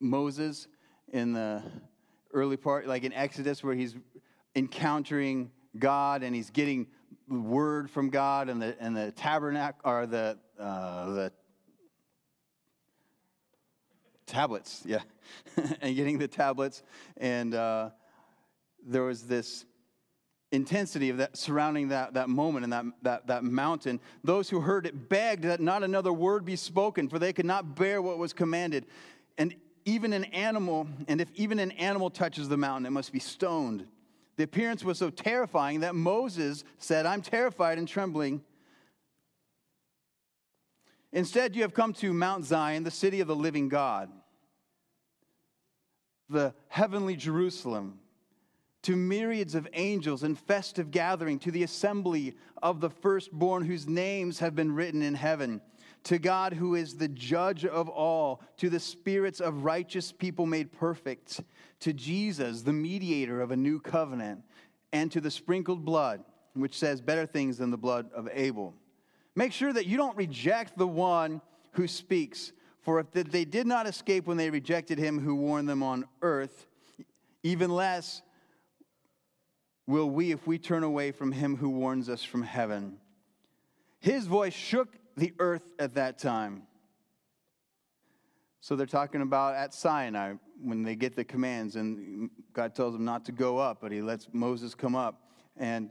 Moses 0.00 0.68
in 1.12 1.32
the 1.32 1.62
early 2.32 2.56
part, 2.56 2.86
like 2.86 3.04
in 3.04 3.12
Exodus, 3.12 3.62
where 3.62 3.74
he's 3.74 3.94
encountering 4.54 5.50
God 5.78 6.22
and 6.22 6.34
he's 6.34 6.50
getting 6.50 6.86
word 7.28 7.90
from 7.90 8.10
God 8.10 8.48
and 8.48 8.60
the, 8.60 8.76
and 8.80 8.96
the 8.96 9.12
tabernacle, 9.12 9.80
or 9.84 10.06
the, 10.06 10.38
uh, 10.58 11.12
the 11.12 11.32
tablets, 14.26 14.82
yeah, 14.84 15.00
and 15.80 15.96
getting 15.96 16.18
the 16.18 16.28
tablets. 16.28 16.82
And 17.16 17.54
uh, 17.54 17.90
there 18.86 19.02
was 19.02 19.22
this 19.22 19.64
intensity 20.54 21.10
of 21.10 21.18
that 21.18 21.36
surrounding 21.36 21.88
that, 21.88 22.14
that 22.14 22.28
moment 22.28 22.64
and 22.64 22.72
that, 22.72 22.84
that, 23.02 23.26
that 23.26 23.44
mountain. 23.44 24.00
Those 24.22 24.48
who 24.48 24.60
heard 24.60 24.86
it 24.86 25.08
begged 25.08 25.44
that 25.44 25.60
not 25.60 25.82
another 25.82 26.12
word 26.12 26.44
be 26.44 26.56
spoken, 26.56 27.08
for 27.08 27.18
they 27.18 27.32
could 27.32 27.44
not 27.44 27.74
bear 27.76 28.00
what 28.00 28.18
was 28.18 28.32
commanded. 28.32 28.86
And 29.36 29.54
even 29.84 30.12
an 30.12 30.24
animal, 30.24 30.88
and 31.08 31.20
if 31.20 31.28
even 31.34 31.58
an 31.58 31.72
animal 31.72 32.10
touches 32.10 32.48
the 32.48 32.56
mountain, 32.56 32.86
it 32.86 32.90
must 32.90 33.12
be 33.12 33.18
stoned. 33.18 33.86
The 34.36 34.44
appearance 34.44 34.82
was 34.82 34.98
so 34.98 35.10
terrifying 35.10 35.80
that 35.80 35.94
Moses 35.94 36.64
said, 36.78 37.06
I'm 37.06 37.22
terrified 37.22 37.78
and 37.78 37.86
trembling. 37.86 38.42
Instead, 41.12 41.54
you 41.54 41.62
have 41.62 41.74
come 41.74 41.92
to 41.94 42.12
Mount 42.12 42.44
Zion, 42.44 42.82
the 42.82 42.90
city 42.90 43.20
of 43.20 43.28
the 43.28 43.36
living 43.36 43.68
God, 43.68 44.10
the 46.28 46.54
heavenly 46.68 47.14
Jerusalem 47.14 48.00
to 48.84 48.96
myriads 48.96 49.54
of 49.54 49.66
angels 49.72 50.24
in 50.24 50.34
festive 50.34 50.90
gathering, 50.90 51.38
to 51.38 51.50
the 51.50 51.62
assembly 51.62 52.34
of 52.62 52.80
the 52.80 52.90
firstborn 52.90 53.64
whose 53.64 53.88
names 53.88 54.38
have 54.38 54.54
been 54.54 54.74
written 54.74 55.00
in 55.00 55.14
heaven, 55.14 55.62
to 56.04 56.18
God 56.18 56.52
who 56.52 56.74
is 56.74 56.96
the 56.96 57.08
judge 57.08 57.64
of 57.64 57.88
all, 57.88 58.42
to 58.58 58.68
the 58.68 58.78
spirits 58.78 59.40
of 59.40 59.64
righteous 59.64 60.12
people 60.12 60.44
made 60.44 60.70
perfect, 60.70 61.40
to 61.80 61.94
Jesus, 61.94 62.60
the 62.60 62.74
mediator 62.74 63.40
of 63.40 63.52
a 63.52 63.56
new 63.56 63.80
covenant, 63.80 64.42
and 64.92 65.10
to 65.12 65.20
the 65.20 65.30
sprinkled 65.30 65.82
blood, 65.82 66.22
which 66.52 66.78
says 66.78 67.00
better 67.00 67.24
things 67.24 67.56
than 67.56 67.70
the 67.70 67.78
blood 67.78 68.10
of 68.14 68.28
Abel. 68.34 68.74
Make 69.34 69.52
sure 69.52 69.72
that 69.72 69.86
you 69.86 69.96
don't 69.96 70.16
reject 70.16 70.76
the 70.76 70.86
one 70.86 71.40
who 71.72 71.88
speaks, 71.88 72.52
for 72.82 73.00
if 73.00 73.10
they 73.12 73.46
did 73.46 73.66
not 73.66 73.86
escape 73.86 74.26
when 74.26 74.36
they 74.36 74.50
rejected 74.50 74.98
him 74.98 75.20
who 75.20 75.34
warned 75.34 75.70
them 75.70 75.82
on 75.82 76.04
earth, 76.20 76.66
even 77.42 77.70
less 77.70 78.20
will 79.86 80.08
we 80.08 80.32
if 80.32 80.46
we 80.46 80.58
turn 80.58 80.82
away 80.82 81.12
from 81.12 81.32
him 81.32 81.56
who 81.56 81.70
warns 81.70 82.08
us 82.08 82.22
from 82.22 82.42
heaven. 82.42 82.98
His 84.00 84.26
voice 84.26 84.54
shook 84.54 84.88
the 85.16 85.32
earth 85.38 85.72
at 85.78 85.94
that 85.94 86.18
time. 86.18 86.64
So 88.60 88.76
they're 88.76 88.86
talking 88.86 89.20
about 89.20 89.54
at 89.56 89.74
Sinai 89.74 90.34
when 90.62 90.82
they 90.82 90.96
get 90.96 91.14
the 91.14 91.24
commands, 91.24 91.76
and 91.76 92.30
God 92.54 92.74
tells 92.74 92.94
them 92.94 93.04
not 93.04 93.26
to 93.26 93.32
go 93.32 93.58
up, 93.58 93.78
but 93.82 93.92
he 93.92 94.00
lets 94.00 94.28
Moses 94.32 94.74
come 94.74 94.96
up. 94.96 95.28
And 95.56 95.90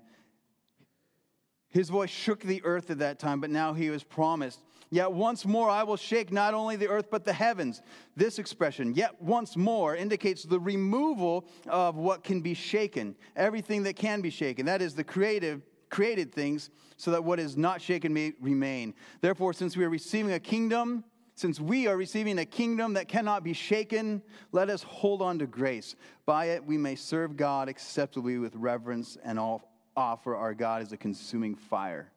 his 1.70 1.90
voice 1.90 2.10
shook 2.10 2.42
the 2.42 2.64
earth 2.64 2.90
at 2.90 3.00
that 3.00 3.20
time, 3.20 3.42
but 3.42 3.50
now 3.50 3.74
he 3.74 3.90
was 3.90 4.04
promised, 4.04 4.60
Yet 4.94 5.12
once 5.12 5.44
more 5.44 5.72
I 5.72 5.82
will 5.82 5.98
shake 5.98 6.32
not 6.32 6.54
only 6.54 6.76
the 6.76 6.88
earth, 6.88 7.08
but 7.10 7.26
the 7.26 7.34
heavens. 7.34 7.82
This 8.16 8.38
expression, 8.38 8.94
yet 8.94 9.20
once 9.20 9.58
more, 9.58 9.96
indicates 9.96 10.44
the 10.44 10.60
removal 10.60 11.48
of 11.68 11.96
what 11.96 12.24
can 12.24 12.42
be 12.42 12.54
shaken, 12.54 13.16
everything 13.36 13.82
that 13.84 13.96
can 13.96 14.22
be 14.22 14.30
shaken. 14.30 14.68
That 14.68 14.84
is 14.84 14.94
the 14.94 15.04
creative, 15.04 15.64
created 15.90 16.32
things, 16.32 16.70
so 16.96 17.10
that 17.10 17.24
what 17.24 17.40
is 17.40 17.58
not 17.58 17.82
shaken 17.82 18.14
may 18.14 18.34
remain. 18.40 18.94
Therefore, 19.20 19.52
since 19.52 19.76
we 19.76 19.84
are 19.84 19.90
receiving 19.90 20.34
a 20.34 20.40
kingdom, 20.40 21.04
since 21.34 21.60
we 21.60 21.88
are 21.88 21.98
receiving 21.98 22.38
a 22.38 22.46
kingdom 22.46 22.94
that 22.94 23.08
cannot 23.08 23.44
be 23.44 23.54
shaken, 23.54 24.22
let 24.52 24.70
us 24.70 24.84
hold 24.84 25.24
on 25.24 25.40
to 25.40 25.48
grace. 25.48 25.96
By 26.28 26.50
it 26.50 26.64
we 26.64 26.78
may 26.78 26.94
serve 26.94 27.36
God 27.36 27.68
acceptably 27.68 28.38
with 28.38 28.56
reverence 28.56 29.18
and 29.24 29.40
all 29.40 29.72
offer 29.98 30.36
our 30.36 30.54
God 30.54 30.84
as 30.84 30.92
a 30.92 30.98
consuming 30.98 31.56
fire. 31.56 32.13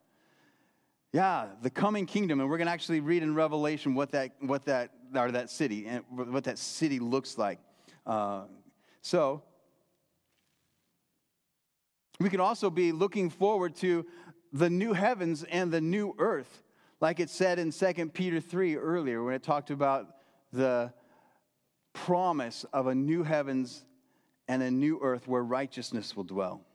Yeah, 1.13 1.47
the 1.63 1.71
coming 1.71 2.05
kingdom, 2.05 2.41
and 2.41 2.51
we're 2.51 2.59
going 2.59 2.67
to 2.67 2.73
actually 2.73 3.01
read 3.01 3.23
in 3.23 3.35
Revelation 3.35 3.95
what 3.95 4.11
that, 4.13 4.33
what 4.41 4.65
that, 4.67 4.91
or 5.15 5.31
that 5.31 5.51
city, 5.51 5.87
and 5.87 6.05
what 6.11 6.45
that 6.45 6.59
city 6.59 6.99
looks 6.99 7.39
like. 7.39 7.59
Uh, 8.05 8.45
so, 9.01 9.43
we 12.19 12.29
can 12.29 12.41
also 12.41 12.71
be 12.71 12.93
looking 12.93 13.31
forward 13.31 13.77
to 13.77 14.05
the 14.53 14.69
new 14.69 14.93
heavens 14.93 15.45
and 15.45 15.71
the 15.71 15.81
new 15.81 16.15
earth, 16.19 16.63
like 17.01 17.21
it 17.21 17.31
said 17.31 17.59
in 17.59 17.71
2 17.71 18.11
Peter 18.11 18.41
3 18.41 18.77
earlier, 18.77 19.23
when 19.23 19.35
it 19.35 19.43
talked 19.43 19.71
about 19.71 20.17
the 20.53 20.93
promise 21.93 22.65
of 22.73 22.89
a 22.89 22.95
new 22.95 23.23
heavens 23.23 23.85
and 24.49 24.63
a 24.63 24.71
new 24.71 24.99
earth 25.03 25.29
where 25.29 25.43
righteousness 25.43 26.17
will 26.17 26.25
dwell. 26.25 26.66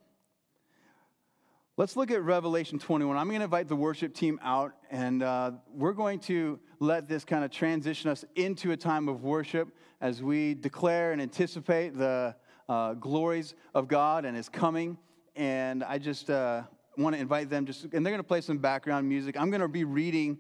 Let's 1.82 1.96
look 1.96 2.12
at 2.12 2.22
Revelation 2.22 2.78
21. 2.78 3.18
I'm 3.18 3.28
going 3.28 3.40
to 3.40 3.46
invite 3.46 3.68
the 3.68 3.76
worship 3.76 4.14
team 4.14 4.40
out, 4.44 4.74
and 4.92 5.24
uh, 5.24 5.54
we're 5.74 5.94
going 5.94 6.20
to 6.20 6.60
let 6.78 7.10
this 7.10 7.26
kind 7.26 7.44
of 7.44 7.50
transition 7.50 8.12
us 8.12 8.24
into 8.36 8.72
a 8.72 8.78
time 8.78 9.10
of 9.10 9.24
worship 9.24 9.68
as 10.00 10.22
we 10.22 10.54
declare 10.54 11.12
and 11.12 11.20
anticipate 11.20 11.98
the 11.98 12.36
uh, 12.70 12.94
glories 12.94 13.56
of 13.74 13.88
God 13.88 14.26
and 14.26 14.38
His 14.38 14.48
coming. 14.48 14.96
And 15.36 15.84
I 15.84 15.98
just 15.98 16.30
uh, 16.30 16.62
want 17.00 17.16
to 17.16 17.20
invite 17.20 17.50
them, 17.50 17.66
just, 17.66 17.86
and 17.86 18.06
they're 18.06 18.14
going 18.14 18.18
to 18.18 18.24
play 18.24 18.42
some 18.42 18.60
background 18.60 19.10
music. 19.10 19.36
I'm 19.36 19.50
going 19.50 19.62
to 19.62 19.68
be 19.68 19.84
reading 19.84 20.38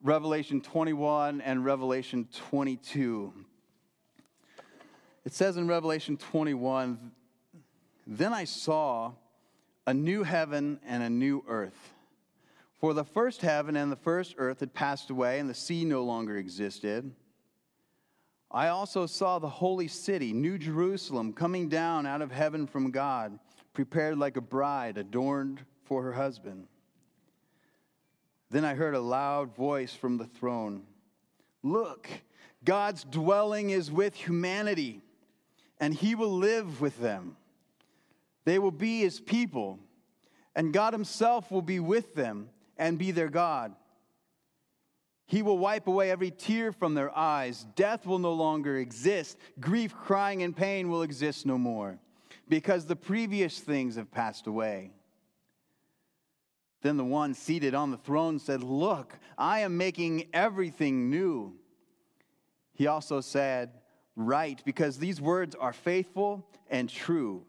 Revelation 0.00 0.60
21 0.60 1.40
and 1.40 1.64
Revelation 1.64 2.28
22. 2.50 3.32
It 5.24 5.32
says 5.32 5.56
in 5.56 5.66
Revelation 5.66 6.16
21, 6.16 7.10
Then 8.06 8.32
I 8.32 8.44
saw 8.44 9.14
a 9.86 9.94
new 9.94 10.22
heaven 10.22 10.80
and 10.86 11.02
a 11.02 11.10
new 11.10 11.44
earth. 11.48 11.94
For 12.80 12.94
the 12.94 13.04
first 13.04 13.40
heaven 13.40 13.76
and 13.76 13.90
the 13.90 13.96
first 13.96 14.34
earth 14.38 14.60
had 14.60 14.74
passed 14.74 15.10
away, 15.10 15.38
and 15.38 15.48
the 15.48 15.54
sea 15.54 15.84
no 15.84 16.04
longer 16.04 16.36
existed. 16.36 17.12
I 18.50 18.68
also 18.68 19.06
saw 19.06 19.38
the 19.38 19.48
holy 19.48 19.88
city, 19.88 20.32
New 20.32 20.58
Jerusalem, 20.58 21.32
coming 21.32 21.68
down 21.68 22.06
out 22.06 22.22
of 22.22 22.30
heaven 22.30 22.66
from 22.66 22.90
God, 22.90 23.38
prepared 23.72 24.18
like 24.18 24.36
a 24.36 24.40
bride 24.40 24.96
adorned 24.96 25.60
for 25.84 26.02
her 26.02 26.12
husband. 26.12 26.68
Then 28.50 28.64
I 28.64 28.74
heard 28.74 28.94
a 28.94 29.00
loud 29.00 29.56
voice 29.56 29.94
from 29.94 30.18
the 30.18 30.26
throne 30.26 30.84
Look, 31.62 32.08
God's 32.64 33.04
dwelling 33.04 33.70
is 33.70 33.90
with 33.90 34.14
humanity, 34.14 35.00
and 35.80 35.94
he 35.94 36.14
will 36.14 36.32
live 36.32 36.80
with 36.80 37.00
them. 37.00 37.36
They 38.44 38.58
will 38.58 38.70
be 38.70 39.00
his 39.00 39.20
people, 39.20 39.78
and 40.54 40.72
God 40.72 40.92
himself 40.92 41.50
will 41.50 41.62
be 41.62 41.80
with 41.80 42.14
them 42.14 42.50
and 42.76 42.98
be 42.98 43.10
their 43.10 43.28
God. 43.28 43.74
He 45.26 45.42
will 45.42 45.58
wipe 45.58 45.86
away 45.86 46.10
every 46.10 46.30
tear 46.30 46.70
from 46.72 46.94
their 46.94 47.16
eyes. 47.16 47.66
Death 47.76 48.06
will 48.06 48.18
no 48.18 48.32
longer 48.34 48.76
exist. 48.76 49.38
Grief, 49.58 49.94
crying, 49.94 50.42
and 50.42 50.54
pain 50.54 50.90
will 50.90 51.02
exist 51.02 51.46
no 51.46 51.56
more 51.56 51.98
because 52.48 52.84
the 52.84 52.96
previous 52.96 53.58
things 53.58 53.96
have 53.96 54.10
passed 54.10 54.46
away. 54.46 54.90
Then 56.82 56.98
the 56.98 57.04
one 57.04 57.32
seated 57.32 57.74
on 57.74 57.90
the 57.90 57.96
throne 57.96 58.38
said, 58.38 58.62
Look, 58.62 59.18
I 59.38 59.60
am 59.60 59.78
making 59.78 60.28
everything 60.34 61.08
new. 61.08 61.54
He 62.74 62.86
also 62.86 63.22
said, 63.22 63.70
Write, 64.16 64.62
because 64.66 64.98
these 64.98 65.20
words 65.20 65.54
are 65.54 65.72
faithful 65.72 66.46
and 66.68 66.90
true. 66.90 67.46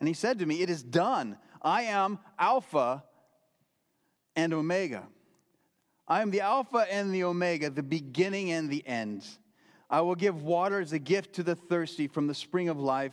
And 0.00 0.08
he 0.08 0.14
said 0.14 0.38
to 0.38 0.46
me, 0.46 0.62
It 0.62 0.70
is 0.70 0.82
done. 0.82 1.36
I 1.62 1.82
am 1.82 2.18
Alpha 2.38 3.04
and 4.34 4.52
Omega. 4.52 5.06
I 6.08 6.22
am 6.22 6.30
the 6.30 6.40
Alpha 6.40 6.86
and 6.90 7.14
the 7.14 7.22
Omega, 7.24 7.70
the 7.70 7.82
beginning 7.82 8.50
and 8.50 8.68
the 8.68 8.84
end. 8.86 9.24
I 9.88 10.00
will 10.00 10.14
give 10.14 10.42
water 10.42 10.80
as 10.80 10.92
a 10.92 10.98
gift 10.98 11.34
to 11.34 11.42
the 11.42 11.54
thirsty 11.54 12.08
from 12.08 12.26
the 12.26 12.34
spring 12.34 12.68
of 12.68 12.80
life. 12.80 13.12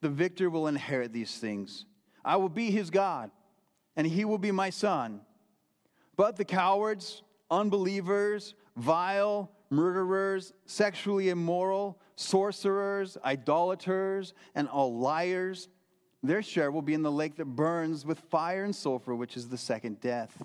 The 0.00 0.08
victor 0.08 0.50
will 0.50 0.66
inherit 0.66 1.12
these 1.12 1.38
things. 1.38 1.86
I 2.24 2.36
will 2.36 2.48
be 2.48 2.70
his 2.70 2.90
God, 2.90 3.30
and 3.96 4.06
he 4.06 4.24
will 4.24 4.38
be 4.38 4.52
my 4.52 4.70
son. 4.70 5.22
But 6.16 6.36
the 6.36 6.44
cowards, 6.44 7.22
unbelievers, 7.50 8.54
vile, 8.76 9.50
murderers, 9.70 10.52
sexually 10.66 11.30
immoral, 11.30 12.00
sorcerers, 12.16 13.16
idolaters, 13.24 14.34
and 14.54 14.68
all 14.68 14.98
liars, 14.98 15.68
their 16.22 16.42
share 16.42 16.70
will 16.70 16.82
be 16.82 16.94
in 16.94 17.02
the 17.02 17.12
lake 17.12 17.36
that 17.36 17.44
burns 17.44 18.04
with 18.04 18.18
fire 18.30 18.64
and 18.64 18.74
sulfur, 18.74 19.14
which 19.14 19.36
is 19.36 19.48
the 19.48 19.58
second 19.58 20.00
death. 20.00 20.42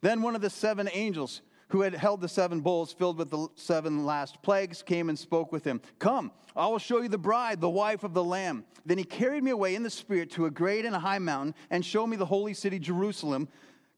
Then 0.00 0.22
one 0.22 0.34
of 0.34 0.40
the 0.40 0.50
seven 0.50 0.88
angels 0.92 1.42
who 1.68 1.80
had 1.80 1.94
held 1.94 2.20
the 2.20 2.28
seven 2.28 2.60
bowls 2.60 2.92
filled 2.92 3.18
with 3.18 3.30
the 3.30 3.48
seven 3.56 4.04
last 4.04 4.42
plagues 4.42 4.82
came 4.82 5.08
and 5.08 5.18
spoke 5.18 5.50
with 5.50 5.64
him. 5.64 5.80
Come, 5.98 6.30
I 6.54 6.66
will 6.66 6.78
show 6.78 7.00
you 7.00 7.08
the 7.08 7.18
bride, 7.18 7.60
the 7.60 7.70
wife 7.70 8.04
of 8.04 8.14
the 8.14 8.22
Lamb. 8.22 8.64
Then 8.86 8.98
he 8.98 9.04
carried 9.04 9.42
me 9.42 9.50
away 9.50 9.74
in 9.74 9.82
the 9.82 9.90
Spirit 9.90 10.30
to 10.32 10.46
a 10.46 10.50
great 10.50 10.84
and 10.84 10.94
a 10.94 10.98
high 10.98 11.18
mountain 11.18 11.54
and 11.70 11.84
showed 11.84 12.06
me 12.06 12.16
the 12.16 12.26
holy 12.26 12.54
city, 12.54 12.78
Jerusalem, 12.78 13.48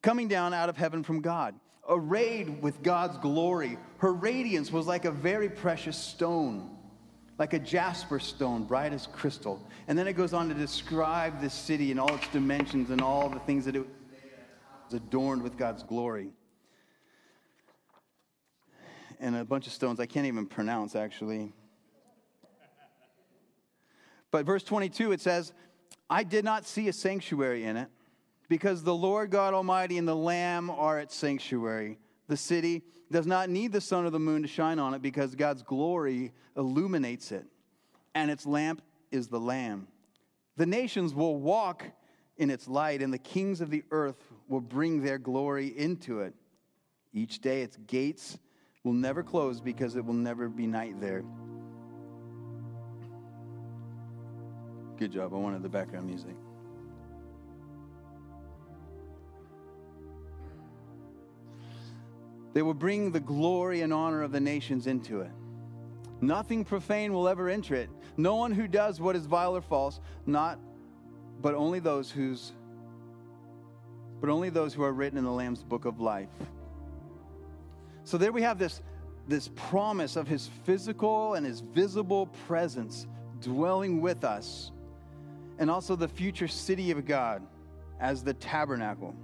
coming 0.01 0.27
down 0.27 0.53
out 0.53 0.69
of 0.69 0.77
heaven 0.77 1.03
from 1.03 1.21
God, 1.21 1.55
arrayed 1.89 2.61
with 2.61 2.81
God's 2.81 3.17
glory. 3.17 3.77
Her 3.97 4.13
radiance 4.13 4.71
was 4.71 4.87
like 4.87 5.05
a 5.05 5.11
very 5.11 5.49
precious 5.49 5.97
stone 5.97 6.76
like 7.37 7.53
a 7.53 7.59
jasper 7.59 8.19
stone, 8.19 8.63
bright 8.63 8.93
as 8.93 9.07
crystal. 9.07 9.65
And 9.87 9.97
then 9.97 10.07
it 10.07 10.13
goes 10.13 10.33
on 10.33 10.47
to 10.49 10.55
describe 10.55 11.39
this 11.39 11.53
city 11.53 11.91
and 11.91 11.99
all 11.99 12.13
its 12.15 12.27
dimensions 12.29 12.89
and 12.89 13.01
all 13.01 13.29
the 13.29 13.39
things 13.39 13.65
that 13.65 13.75
it 13.75 13.85
was 14.85 14.93
adorned 14.93 15.43
with 15.43 15.57
God's 15.57 15.83
glory. 15.83 16.31
And 19.19 19.35
a 19.35 19.45
bunch 19.45 19.67
of 19.67 19.73
stones 19.73 19.99
I 19.99 20.05
can't 20.05 20.25
even 20.25 20.45
pronounce, 20.45 20.95
actually. 20.95 21.51
But 24.31 24.45
verse 24.45 24.63
22, 24.63 25.11
it 25.11 25.21
says, 25.21 25.53
I 26.09 26.23
did 26.23 26.45
not 26.45 26.65
see 26.65 26.87
a 26.87 26.93
sanctuary 26.93 27.63
in 27.63 27.77
it, 27.77 27.89
because 28.49 28.83
the 28.83 28.95
Lord 28.95 29.29
God 29.29 29.53
Almighty 29.53 29.97
and 29.97 30.07
the 30.07 30.15
Lamb 30.15 30.69
are 30.69 30.99
its 30.99 31.15
sanctuary. 31.15 31.97
The 32.27 32.37
city 32.37 32.83
does 33.11 33.25
not 33.25 33.49
need 33.49 33.71
the 33.71 33.81
sun 33.81 34.05
or 34.05 34.09
the 34.09 34.19
moon 34.19 34.41
to 34.41 34.47
shine 34.47 34.79
on 34.79 34.93
it 34.93 35.01
because 35.01 35.35
God's 35.35 35.63
glory 35.63 36.33
illuminates 36.55 37.31
it, 37.31 37.45
and 38.13 38.29
its 38.29 38.45
lamp 38.45 38.81
is 39.11 39.27
the 39.27 39.39
Lamb. 39.39 39.87
The 40.57 40.65
nations 40.65 41.13
will 41.13 41.37
walk 41.37 41.85
in 42.37 42.49
its 42.49 42.67
light, 42.67 43.01
and 43.01 43.13
the 43.13 43.17
kings 43.17 43.61
of 43.61 43.69
the 43.69 43.83
earth 43.91 44.17
will 44.47 44.61
bring 44.61 45.01
their 45.03 45.17
glory 45.17 45.67
into 45.67 46.21
it. 46.21 46.33
Each 47.13 47.39
day 47.39 47.61
its 47.61 47.77
gates 47.87 48.37
will 48.83 48.93
never 48.93 49.23
close 49.23 49.61
because 49.61 49.95
it 49.95 50.05
will 50.05 50.13
never 50.13 50.49
be 50.49 50.67
night 50.67 50.99
there. 50.99 51.23
Good 54.97 55.11
job. 55.11 55.33
I 55.33 55.37
wanted 55.37 55.61
the 55.61 55.69
background 55.69 56.07
music. 56.07 56.35
They 62.57 62.63
will 62.63 62.73
bring 62.73 63.11
the 63.11 63.19
glory 63.19 63.81
and 63.81 63.93
honor 63.93 64.23
of 64.23 64.31
the 64.31 64.39
nations 64.39 64.87
into 64.87 65.21
it. 65.21 65.29
Nothing 66.21 66.65
profane 66.65 67.13
will 67.13 67.27
ever 67.27 67.49
enter 67.49 67.75
it. 67.75 67.87
No 68.17 68.33
one 68.33 68.51
who 68.51 68.67
does 68.67 68.99
what 68.99 69.15
is 69.15 69.27
vile 69.27 69.55
or 69.55 69.61
false, 69.61 69.99
not 70.25 70.59
but 71.39 71.53
only 71.53 71.77
those 71.77 72.09
whose 72.09 72.53
but 74.19 74.31
only 74.31 74.49
those 74.49 74.73
who 74.73 74.81
are 74.81 74.91
written 74.91 75.19
in 75.19 75.23
the 75.23 75.31
Lamb's 75.31 75.63
book 75.63 75.85
of 75.85 75.99
life. 75.99 76.31
So 78.03 78.17
there 78.17 78.31
we 78.31 78.41
have 78.41 78.57
this, 78.57 78.81
this 79.27 79.51
promise 79.55 80.15
of 80.15 80.27
his 80.27 80.49
physical 80.63 81.35
and 81.35 81.45
his 81.45 81.59
visible 81.59 82.25
presence 82.47 83.05
dwelling 83.39 84.01
with 84.01 84.23
us. 84.23 84.71
and 85.59 85.69
also 85.69 85.95
the 85.95 86.07
future 86.07 86.47
city 86.47 86.89
of 86.89 87.05
God 87.05 87.43
as 87.99 88.23
the 88.23 88.33
tabernacle. 88.33 89.15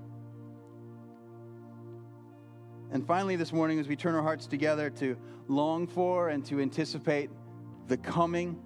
And 2.93 3.03
finally, 3.07 3.35
this 3.35 3.51
morning, 3.51 3.79
as 3.79 3.87
we 3.87 3.95
turn 3.95 4.13
our 4.13 4.21
hearts 4.21 4.45
together 4.45 4.91
to 4.91 5.17
long 5.47 5.87
for 5.87 6.29
and 6.29 6.45
to 6.45 6.59
anticipate 6.59 7.31
the 7.87 7.97
coming 7.97 8.61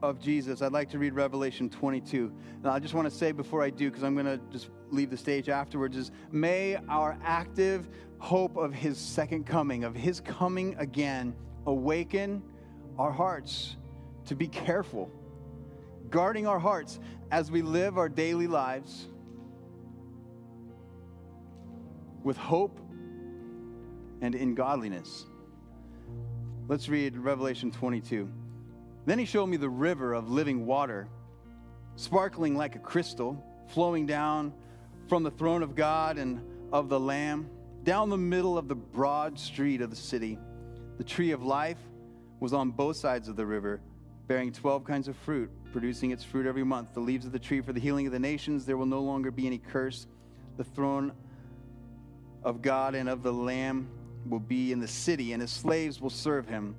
of 0.00 0.20
Jesus, 0.20 0.62
I'd 0.62 0.70
like 0.70 0.88
to 0.90 0.98
read 1.00 1.12
Revelation 1.12 1.68
22. 1.68 2.32
And 2.62 2.68
I 2.68 2.78
just 2.78 2.94
want 2.94 3.10
to 3.10 3.10
say 3.10 3.32
before 3.32 3.64
I 3.64 3.70
do, 3.70 3.90
because 3.90 4.04
I'm 4.04 4.14
going 4.14 4.26
to 4.26 4.38
just 4.52 4.70
leave 4.90 5.10
the 5.10 5.16
stage 5.16 5.48
afterwards, 5.48 5.96
is 5.96 6.12
may 6.30 6.78
our 6.88 7.18
active 7.24 7.88
hope 8.18 8.56
of 8.56 8.72
his 8.72 8.96
second 8.96 9.44
coming, 9.44 9.82
of 9.82 9.96
his 9.96 10.20
coming 10.20 10.76
again, 10.78 11.34
awaken 11.66 12.40
our 12.96 13.10
hearts 13.10 13.76
to 14.26 14.36
be 14.36 14.46
careful, 14.46 15.10
guarding 16.10 16.46
our 16.46 16.60
hearts 16.60 17.00
as 17.32 17.50
we 17.50 17.60
live 17.60 17.98
our 17.98 18.08
daily 18.08 18.46
lives 18.46 19.08
with 22.28 22.36
hope 22.36 22.78
and 24.20 24.34
in 24.34 24.54
godliness. 24.54 25.24
Let's 26.68 26.86
read 26.86 27.16
Revelation 27.16 27.70
22. 27.70 28.28
Then 29.06 29.18
he 29.18 29.24
showed 29.24 29.46
me 29.46 29.56
the 29.56 29.70
river 29.70 30.12
of 30.12 30.28
living 30.28 30.66
water, 30.66 31.08
sparkling 31.96 32.54
like 32.54 32.76
a 32.76 32.80
crystal, 32.80 33.42
flowing 33.68 34.04
down 34.04 34.52
from 35.08 35.22
the 35.22 35.30
throne 35.30 35.62
of 35.62 35.74
God 35.74 36.18
and 36.18 36.42
of 36.70 36.90
the 36.90 37.00
Lamb, 37.00 37.48
down 37.82 38.10
the 38.10 38.18
middle 38.18 38.58
of 38.58 38.68
the 38.68 38.76
broad 38.76 39.38
street 39.38 39.80
of 39.80 39.88
the 39.88 39.96
city. 39.96 40.38
The 40.98 41.04
tree 41.04 41.30
of 41.30 41.42
life 41.42 41.78
was 42.40 42.52
on 42.52 42.72
both 42.72 42.96
sides 42.96 43.28
of 43.30 43.36
the 43.36 43.46
river, 43.46 43.80
bearing 44.26 44.52
12 44.52 44.84
kinds 44.84 45.08
of 45.08 45.16
fruit, 45.16 45.50
producing 45.72 46.10
its 46.10 46.24
fruit 46.24 46.44
every 46.44 46.62
month. 46.62 46.92
The 46.92 47.00
leaves 47.00 47.24
of 47.24 47.32
the 47.32 47.38
tree 47.38 47.62
for 47.62 47.72
the 47.72 47.80
healing 47.80 48.04
of 48.04 48.12
the 48.12 48.18
nations. 48.18 48.66
There 48.66 48.76
will 48.76 48.84
no 48.84 49.00
longer 49.00 49.30
be 49.30 49.46
any 49.46 49.56
curse. 49.56 50.06
The 50.58 50.64
throne 50.64 51.12
of 52.42 52.62
God 52.62 52.94
and 52.94 53.08
of 53.08 53.22
the 53.22 53.32
Lamb 53.32 53.88
will 54.26 54.40
be 54.40 54.72
in 54.72 54.80
the 54.80 54.88
city, 54.88 55.32
and 55.32 55.42
his 55.42 55.50
slaves 55.50 56.00
will 56.00 56.10
serve 56.10 56.48
him. 56.48 56.74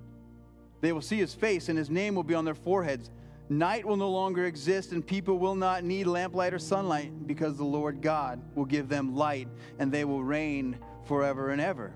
They 0.82 0.92
will 0.92 1.02
see 1.02 1.18
his 1.18 1.34
face, 1.34 1.70
and 1.70 1.78
his 1.78 1.90
name 1.90 2.16
will 2.16 2.24
be 2.24 2.36
on 2.36 2.46
their 2.46 2.56
foreheads. 2.56 3.10
Night 3.50 3.86
will 3.86 3.98
no 3.98 4.10
longer 4.10 4.46
exist, 4.46 4.92
and 4.92 5.06
people 5.06 5.40
will 5.40 5.56
not 5.56 5.84
need 5.84 6.06
lamplight 6.06 6.54
or 6.54 6.60
sunlight, 6.60 7.28
because 7.28 7.58
the 7.58 7.64
Lord 7.64 8.02
God 8.02 8.40
will 8.56 8.66
give 8.66 8.88
them 8.88 9.16
light, 9.16 9.48
and 9.80 9.92
they 9.92 10.06
will 10.06 10.24
reign 10.24 10.78
forever 11.06 11.50
and 11.50 11.60
ever. 11.60 11.94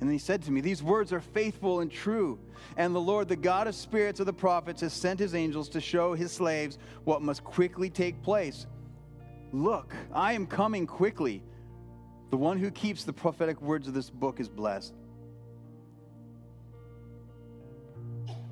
And 0.00 0.10
he 0.10 0.18
said 0.18 0.42
to 0.42 0.52
me, 0.52 0.60
These 0.60 0.82
words 0.82 1.12
are 1.12 1.20
faithful 1.20 1.80
and 1.80 1.90
true. 1.90 2.38
And 2.76 2.94
the 2.94 3.00
Lord, 3.00 3.28
the 3.28 3.36
God 3.36 3.66
of 3.66 3.74
spirits 3.74 4.20
of 4.20 4.26
the 4.26 4.32
prophets, 4.32 4.82
has 4.82 4.92
sent 4.92 5.18
his 5.18 5.34
angels 5.34 5.68
to 5.70 5.80
show 5.80 6.14
his 6.14 6.32
slaves 6.32 6.78
what 7.04 7.22
must 7.22 7.42
quickly 7.42 7.88
take 7.88 8.20
place. 8.22 8.66
Look, 9.52 9.94
I 10.12 10.34
am 10.34 10.46
coming 10.46 10.86
quickly. 10.86 11.42
The 12.30 12.36
one 12.36 12.58
who 12.58 12.70
keeps 12.70 13.04
the 13.04 13.12
prophetic 13.12 13.60
words 13.60 13.88
of 13.88 13.94
this 13.94 14.10
book 14.10 14.40
is 14.40 14.48
blessed. 14.48 14.94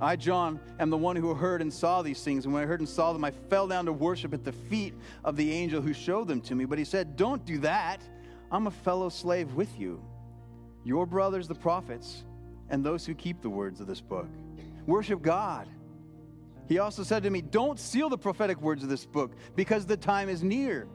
I, 0.01 0.17
John, 0.17 0.61
am 0.81 0.91
the 0.91 0.99
one 0.99 1.17
who 1.17 1.33
heard 1.35 1.63
and 1.63 1.73
saw 1.73 2.03
these 2.03 2.23
things. 2.23 2.45
And 2.45 2.53
when 2.53 2.63
I 2.63 2.67
heard 2.67 2.81
and 2.81 2.89
saw 2.89 3.13
them, 3.13 3.25
I 3.25 3.31
fell 3.31 3.67
down 3.67 3.87
to 3.87 3.93
worship 3.93 4.35
at 4.35 4.45
the 4.45 4.53
feet 4.53 4.95
of 5.25 5.37
the 5.37 5.51
angel 5.53 5.81
who 5.81 5.93
showed 5.93 6.29
them 6.29 6.41
to 6.43 6.55
me. 6.55 6.65
But 6.65 6.79
he 6.79 6.85
said, 6.85 7.17
Don't 7.17 7.45
do 7.45 7.59
that. 7.59 8.01
I'm 8.51 8.67
a 8.67 8.71
fellow 8.71 9.09
slave 9.09 9.55
with 9.55 9.79
you, 9.79 10.03
your 10.85 11.07
brothers, 11.07 11.49
the 11.49 11.55
prophets, 11.55 12.25
and 12.69 12.85
those 12.85 13.07
who 13.07 13.15
keep 13.15 13.41
the 13.41 13.51
words 13.51 13.81
of 13.81 13.87
this 13.87 14.01
book. 14.01 14.29
Worship 14.87 15.23
God. 15.23 15.69
He 16.69 16.79
also 16.79 17.03
said 17.03 17.23
to 17.23 17.31
me, 17.31 17.41
Don't 17.41 17.79
seal 17.79 18.09
the 18.09 18.19
prophetic 18.19 18.61
words 18.61 18.83
of 18.83 18.89
this 18.89 19.07
book, 19.07 19.33
because 19.55 19.87
the 19.87 19.97
time 19.97 20.29
is 20.29 20.43
near. 20.43 20.87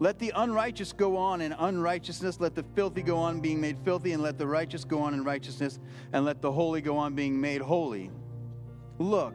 Let 0.00 0.18
the 0.18 0.32
unrighteous 0.34 0.94
go 0.94 1.18
on 1.18 1.42
in 1.42 1.52
unrighteousness. 1.52 2.40
Let 2.40 2.54
the 2.54 2.64
filthy 2.74 3.02
go 3.02 3.18
on 3.18 3.40
being 3.40 3.60
made 3.60 3.76
filthy, 3.84 4.12
and 4.12 4.22
let 4.22 4.38
the 4.38 4.46
righteous 4.46 4.82
go 4.82 5.02
on 5.02 5.12
in 5.12 5.22
righteousness, 5.22 5.78
and 6.14 6.24
let 6.24 6.40
the 6.40 6.50
holy 6.50 6.80
go 6.80 6.96
on 6.96 7.14
being 7.14 7.38
made 7.38 7.60
holy. 7.60 8.10
Look, 8.98 9.34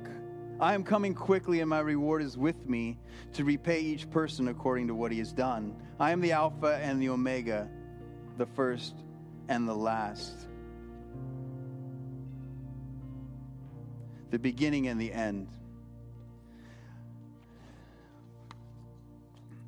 I 0.59 0.74
am 0.74 0.84
coming 0.84 1.13
quickly, 1.13 1.59
and 1.59 1.70
my 1.70 1.82
reward 1.82 2.24
is 2.24 2.36
with 2.36 2.68
me 2.68 2.97
to 3.34 3.43
repay 3.43 3.80
each 3.80 4.09
person 4.09 4.47
according 4.47 4.88
to 4.88 4.95
what 4.95 5.11
he 5.11 5.20
has 5.20 5.32
done. 5.32 5.76
I 5.99 6.09
am 6.09 6.20
the 6.20 6.32
Alpha 6.32 6.80
and 6.82 6.99
the 6.99 7.09
Omega, 7.09 7.70
the 8.38 8.47
first 8.47 8.95
and 9.49 9.68
the 9.68 9.76
last, 9.76 10.47
the 14.32 14.39
beginning 14.39 14.88
and 14.88 14.99
the 14.99 15.13
end. 15.13 15.47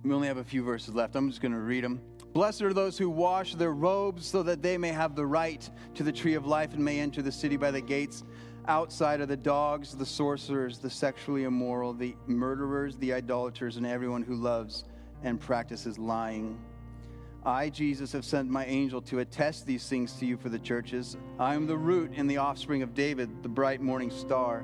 We 0.08 0.14
only 0.14 0.30
have 0.30 0.38
a 0.38 0.44
few 0.44 0.64
verses 0.64 0.96
left. 0.96 1.18
I'm 1.18 1.28
just 1.28 1.42
going 1.42 1.52
to 1.52 1.60
read 1.60 1.84
them. 1.84 2.02
Blessed 2.32 2.62
are 2.62 2.74
those 2.74 2.98
who 2.98 3.10
wash 3.10 3.56
their 3.56 3.74
robes 3.74 4.26
so 4.26 4.42
that 4.44 4.62
they 4.62 4.78
may 4.78 4.94
have 4.94 5.16
the 5.16 5.26
right 5.26 5.70
to 5.96 6.04
the 6.04 6.14
tree 6.14 6.36
of 6.36 6.46
life 6.46 6.74
and 6.74 6.84
may 6.84 7.02
enter 7.02 7.22
the 7.22 7.32
city 7.32 7.58
by 7.58 7.72
the 7.72 7.82
gates. 7.82 8.24
Outside 8.70 9.20
are 9.20 9.26
the 9.26 9.36
dogs, 9.36 9.94
the 9.94 10.06
sorcerers, 10.06 10.80
the 10.80 10.90
sexually 10.90 11.44
immoral, 11.44 11.94
the 11.94 12.16
murderers, 12.26 12.96
the 12.98 13.12
idolaters, 13.12 13.76
and 13.76 13.86
everyone 13.86 14.24
who 14.24 14.36
loves 14.36 14.86
and 15.24 15.42
practices 15.42 15.98
lying. 15.98 16.58
I, 17.46 17.70
Jesus, 17.70 18.14
have 18.14 18.24
sent 18.24 18.50
my 18.50 18.66
angel 18.66 19.02
to 19.04 19.20
attest 19.20 19.66
these 19.66 19.90
things 19.90 20.14
to 20.14 20.26
you 20.26 20.38
for 20.38 20.48
the 20.48 20.60
churches. 20.60 21.18
I 21.38 21.54
am 21.54 21.68
the 21.68 21.78
root 21.78 22.14
and 22.16 22.30
the 22.30 22.38
offspring 22.38 22.82
of 22.82 22.94
David, 22.94 23.44
the 23.44 23.50
bright 23.50 23.82
morning 23.82 24.12
star. 24.12 24.64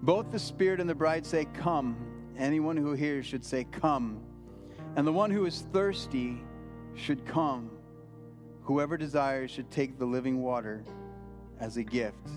Both 0.00 0.32
the 0.32 0.38
Spirit 0.38 0.80
and 0.80 0.88
the 0.88 0.94
bride 0.94 1.26
say, 1.26 1.44
Come. 1.52 1.98
Anyone 2.38 2.78
who 2.78 2.94
hears 2.94 3.26
should 3.26 3.44
say, 3.44 3.64
Come. 3.64 4.22
And 4.96 5.06
the 5.06 5.12
one 5.12 5.30
who 5.30 5.46
is 5.46 5.64
thirsty 5.72 6.38
should 6.94 7.24
come. 7.24 7.70
Whoever 8.62 8.96
desires 8.96 9.50
should 9.50 9.70
take 9.70 9.98
the 9.98 10.04
living 10.04 10.42
water 10.42 10.84
as 11.58 11.76
a 11.76 11.82
gift. 11.82 12.28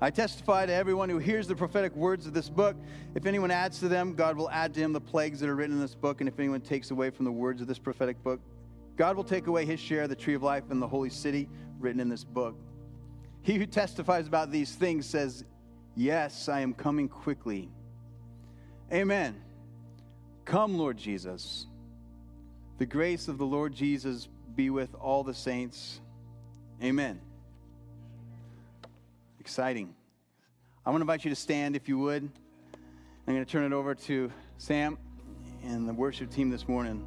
I 0.00 0.10
testify 0.10 0.66
to 0.66 0.72
everyone 0.72 1.08
who 1.08 1.18
hears 1.18 1.46
the 1.46 1.56
prophetic 1.56 1.96
words 1.96 2.26
of 2.26 2.34
this 2.34 2.50
book. 2.50 2.76
If 3.14 3.24
anyone 3.24 3.50
adds 3.50 3.78
to 3.80 3.88
them, 3.88 4.14
God 4.14 4.36
will 4.36 4.50
add 4.50 4.74
to 4.74 4.80
him 4.80 4.92
the 4.92 5.00
plagues 5.00 5.40
that 5.40 5.48
are 5.48 5.54
written 5.54 5.74
in 5.74 5.80
this 5.80 5.94
book. 5.94 6.20
And 6.20 6.28
if 6.28 6.38
anyone 6.38 6.60
takes 6.60 6.90
away 6.90 7.08
from 7.08 7.24
the 7.24 7.32
words 7.32 7.62
of 7.62 7.66
this 7.66 7.78
prophetic 7.78 8.22
book, 8.22 8.40
God 8.96 9.16
will 9.16 9.24
take 9.24 9.46
away 9.46 9.64
his 9.64 9.80
share 9.80 10.02
of 10.02 10.10
the 10.10 10.16
tree 10.16 10.34
of 10.34 10.42
life 10.42 10.64
and 10.70 10.82
the 10.82 10.88
holy 10.88 11.08
city 11.08 11.48
written 11.78 12.00
in 12.00 12.08
this 12.10 12.24
book. 12.24 12.56
He 13.40 13.54
who 13.54 13.64
testifies 13.64 14.26
about 14.26 14.50
these 14.50 14.74
things 14.74 15.06
says, 15.06 15.44
Yes, 15.94 16.48
I 16.50 16.60
am 16.60 16.74
coming 16.74 17.08
quickly. 17.08 17.70
Amen. 18.92 19.40
Come, 20.46 20.78
Lord 20.78 20.96
Jesus. 20.96 21.66
The 22.78 22.86
grace 22.86 23.26
of 23.26 23.36
the 23.36 23.44
Lord 23.44 23.74
Jesus 23.74 24.28
be 24.54 24.70
with 24.70 24.94
all 24.94 25.24
the 25.24 25.34
saints. 25.34 26.00
Amen. 26.80 27.20
Exciting. 29.40 29.92
I 30.84 30.90
want 30.90 31.00
to 31.00 31.02
invite 31.02 31.24
you 31.24 31.30
to 31.30 31.36
stand 31.36 31.74
if 31.74 31.88
you 31.88 31.98
would. 31.98 32.22
I'm 33.26 33.34
going 33.34 33.44
to 33.44 33.50
turn 33.50 33.64
it 33.64 33.72
over 33.74 33.96
to 33.96 34.30
Sam 34.56 34.98
and 35.64 35.88
the 35.88 35.92
worship 35.92 36.30
team 36.30 36.48
this 36.48 36.68
morning. 36.68 37.04